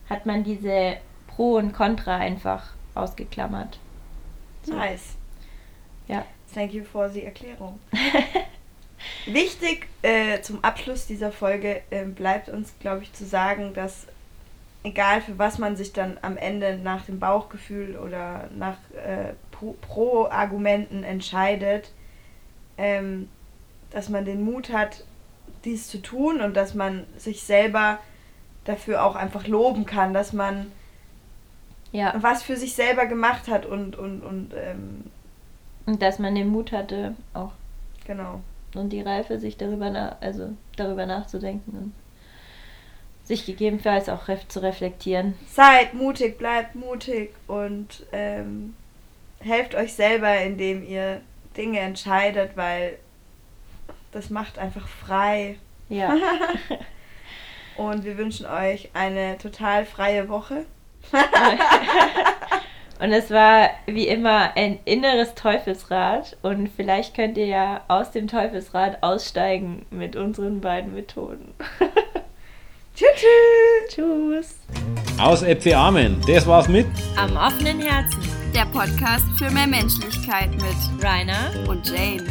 hat 0.10 0.26
man 0.26 0.44
diese 0.44 0.98
Pro 1.28 1.56
und 1.56 1.74
Contra 1.74 2.18
einfach 2.18 2.68
ausgeklammert. 2.96 3.80
Nice. 4.68 5.16
Ja. 6.08 6.26
Thank 6.54 6.74
you 6.74 6.84
for 6.84 7.10
the 7.10 7.24
Erklärung. 7.24 7.80
Wichtig 9.26 9.88
äh, 10.02 10.42
zum 10.42 10.64
Abschluss 10.64 11.08
dieser 11.08 11.32
Folge 11.32 11.82
äh, 11.90 12.06
bleibt 12.06 12.50
uns, 12.50 12.74
glaube 12.80 13.04
ich, 13.04 13.12
zu 13.14 13.26
sagen, 13.26 13.74
dass 13.74 14.08
egal 14.84 15.22
für 15.22 15.38
was 15.40 15.58
man 15.60 15.76
sich 15.76 15.94
dann 15.94 16.18
am 16.22 16.38
Ende 16.38 16.78
nach 16.78 17.06
dem 17.06 17.20
Bauchgefühl 17.20 17.98
oder 17.98 18.50
nach 18.58 18.78
äh, 18.94 19.34
Pro- 19.52 19.76
Pro-Argumenten 19.82 21.04
entscheidet, 21.04 21.92
ähm, 22.78 23.30
dass 23.92 24.10
man 24.10 24.26
den 24.26 24.44
Mut 24.44 24.72
hat, 24.74 25.04
dies 25.66 25.88
zu 25.88 26.02
tun 26.02 26.42
und 26.42 26.56
dass 26.58 26.74
man 26.74 27.06
sich 27.18 27.44
selber 27.44 28.00
dafür 28.66 29.04
auch 29.06 29.16
einfach 29.16 29.48
loben 29.48 29.86
kann, 29.86 30.14
dass 30.14 30.34
man 30.34 30.72
Ja. 31.92 32.14
was 32.20 32.44
für 32.44 32.58
sich 32.58 32.74
selber 32.76 33.06
gemacht 33.06 33.48
hat 33.48 33.66
und, 33.66 33.96
und, 33.96 34.22
und 34.22 34.54
ähm, 34.56 35.04
Und 35.86 36.02
dass 36.02 36.18
man 36.20 36.34
den 36.36 36.48
Mut 36.50 36.72
hatte, 36.72 37.16
auch 37.34 37.52
genau. 38.06 38.42
und 38.76 38.90
die 38.90 39.02
Reife, 39.02 39.40
sich 39.40 39.58
darüber, 39.58 39.90
na 39.90 40.18
also 40.22 40.50
darüber 40.76 41.06
nachzudenken 41.06 41.72
und 41.78 41.94
sich 43.24 43.46
gegebenenfalls 43.46 44.10
auch 44.10 44.28
ref 44.28 44.48
zu 44.48 44.62
reflektieren. 44.62 45.36
Seid 45.50 45.94
mutig, 45.94 46.38
bleibt 46.38 46.76
mutig 46.76 47.34
und 47.48 48.06
ähm, 48.12 48.76
helft 49.40 49.76
euch 49.76 49.94
selber, 49.94 50.38
indem 50.42 50.88
ihr 50.88 51.22
Dinge 51.56 51.80
entscheidet, 51.80 52.56
weil 52.56 52.98
das 54.12 54.30
macht 54.30 54.60
einfach 54.60 54.88
frei. 54.88 55.58
Ja. 55.90 56.16
Und 57.78 58.06
wir 58.06 58.18
wünschen 58.18 58.46
euch 58.46 58.90
eine 58.94 59.38
total 59.38 59.86
freie 59.86 60.30
Woche. 60.30 60.66
und 63.00 63.12
es 63.12 63.30
war 63.30 63.70
wie 63.88 64.08
immer 64.08 64.56
ein 64.56 64.80
inneres 64.86 65.36
Teufelsrad 65.36 66.38
und 66.42 66.70
vielleicht 66.70 67.14
könnt 67.14 67.38
ihr 67.38 67.48
ja 67.48 67.82
aus 67.90 68.12
dem 68.12 68.28
Teufelsrad 68.28 69.04
aussteigen 69.04 69.86
mit 69.90 70.16
unseren 70.16 70.62
beiden 70.62 70.94
Methoden. 70.94 71.54
Tschüss. 72.96 73.10
Tschüss. 73.90 74.56
Aus 75.20 75.42
Äpfel 75.42 75.74
Amen. 75.74 76.22
Das 76.28 76.46
war's 76.46 76.68
mit 76.68 76.86
Am 77.18 77.36
offenen 77.36 77.80
Herzen. 77.82 78.22
Der 78.54 78.66
Podcast 78.66 79.26
für 79.38 79.50
mehr 79.50 79.66
Menschlichkeit 79.66 80.52
mit 80.52 81.04
Rainer 81.04 81.52
und 81.68 81.90
Jane. 81.90 82.24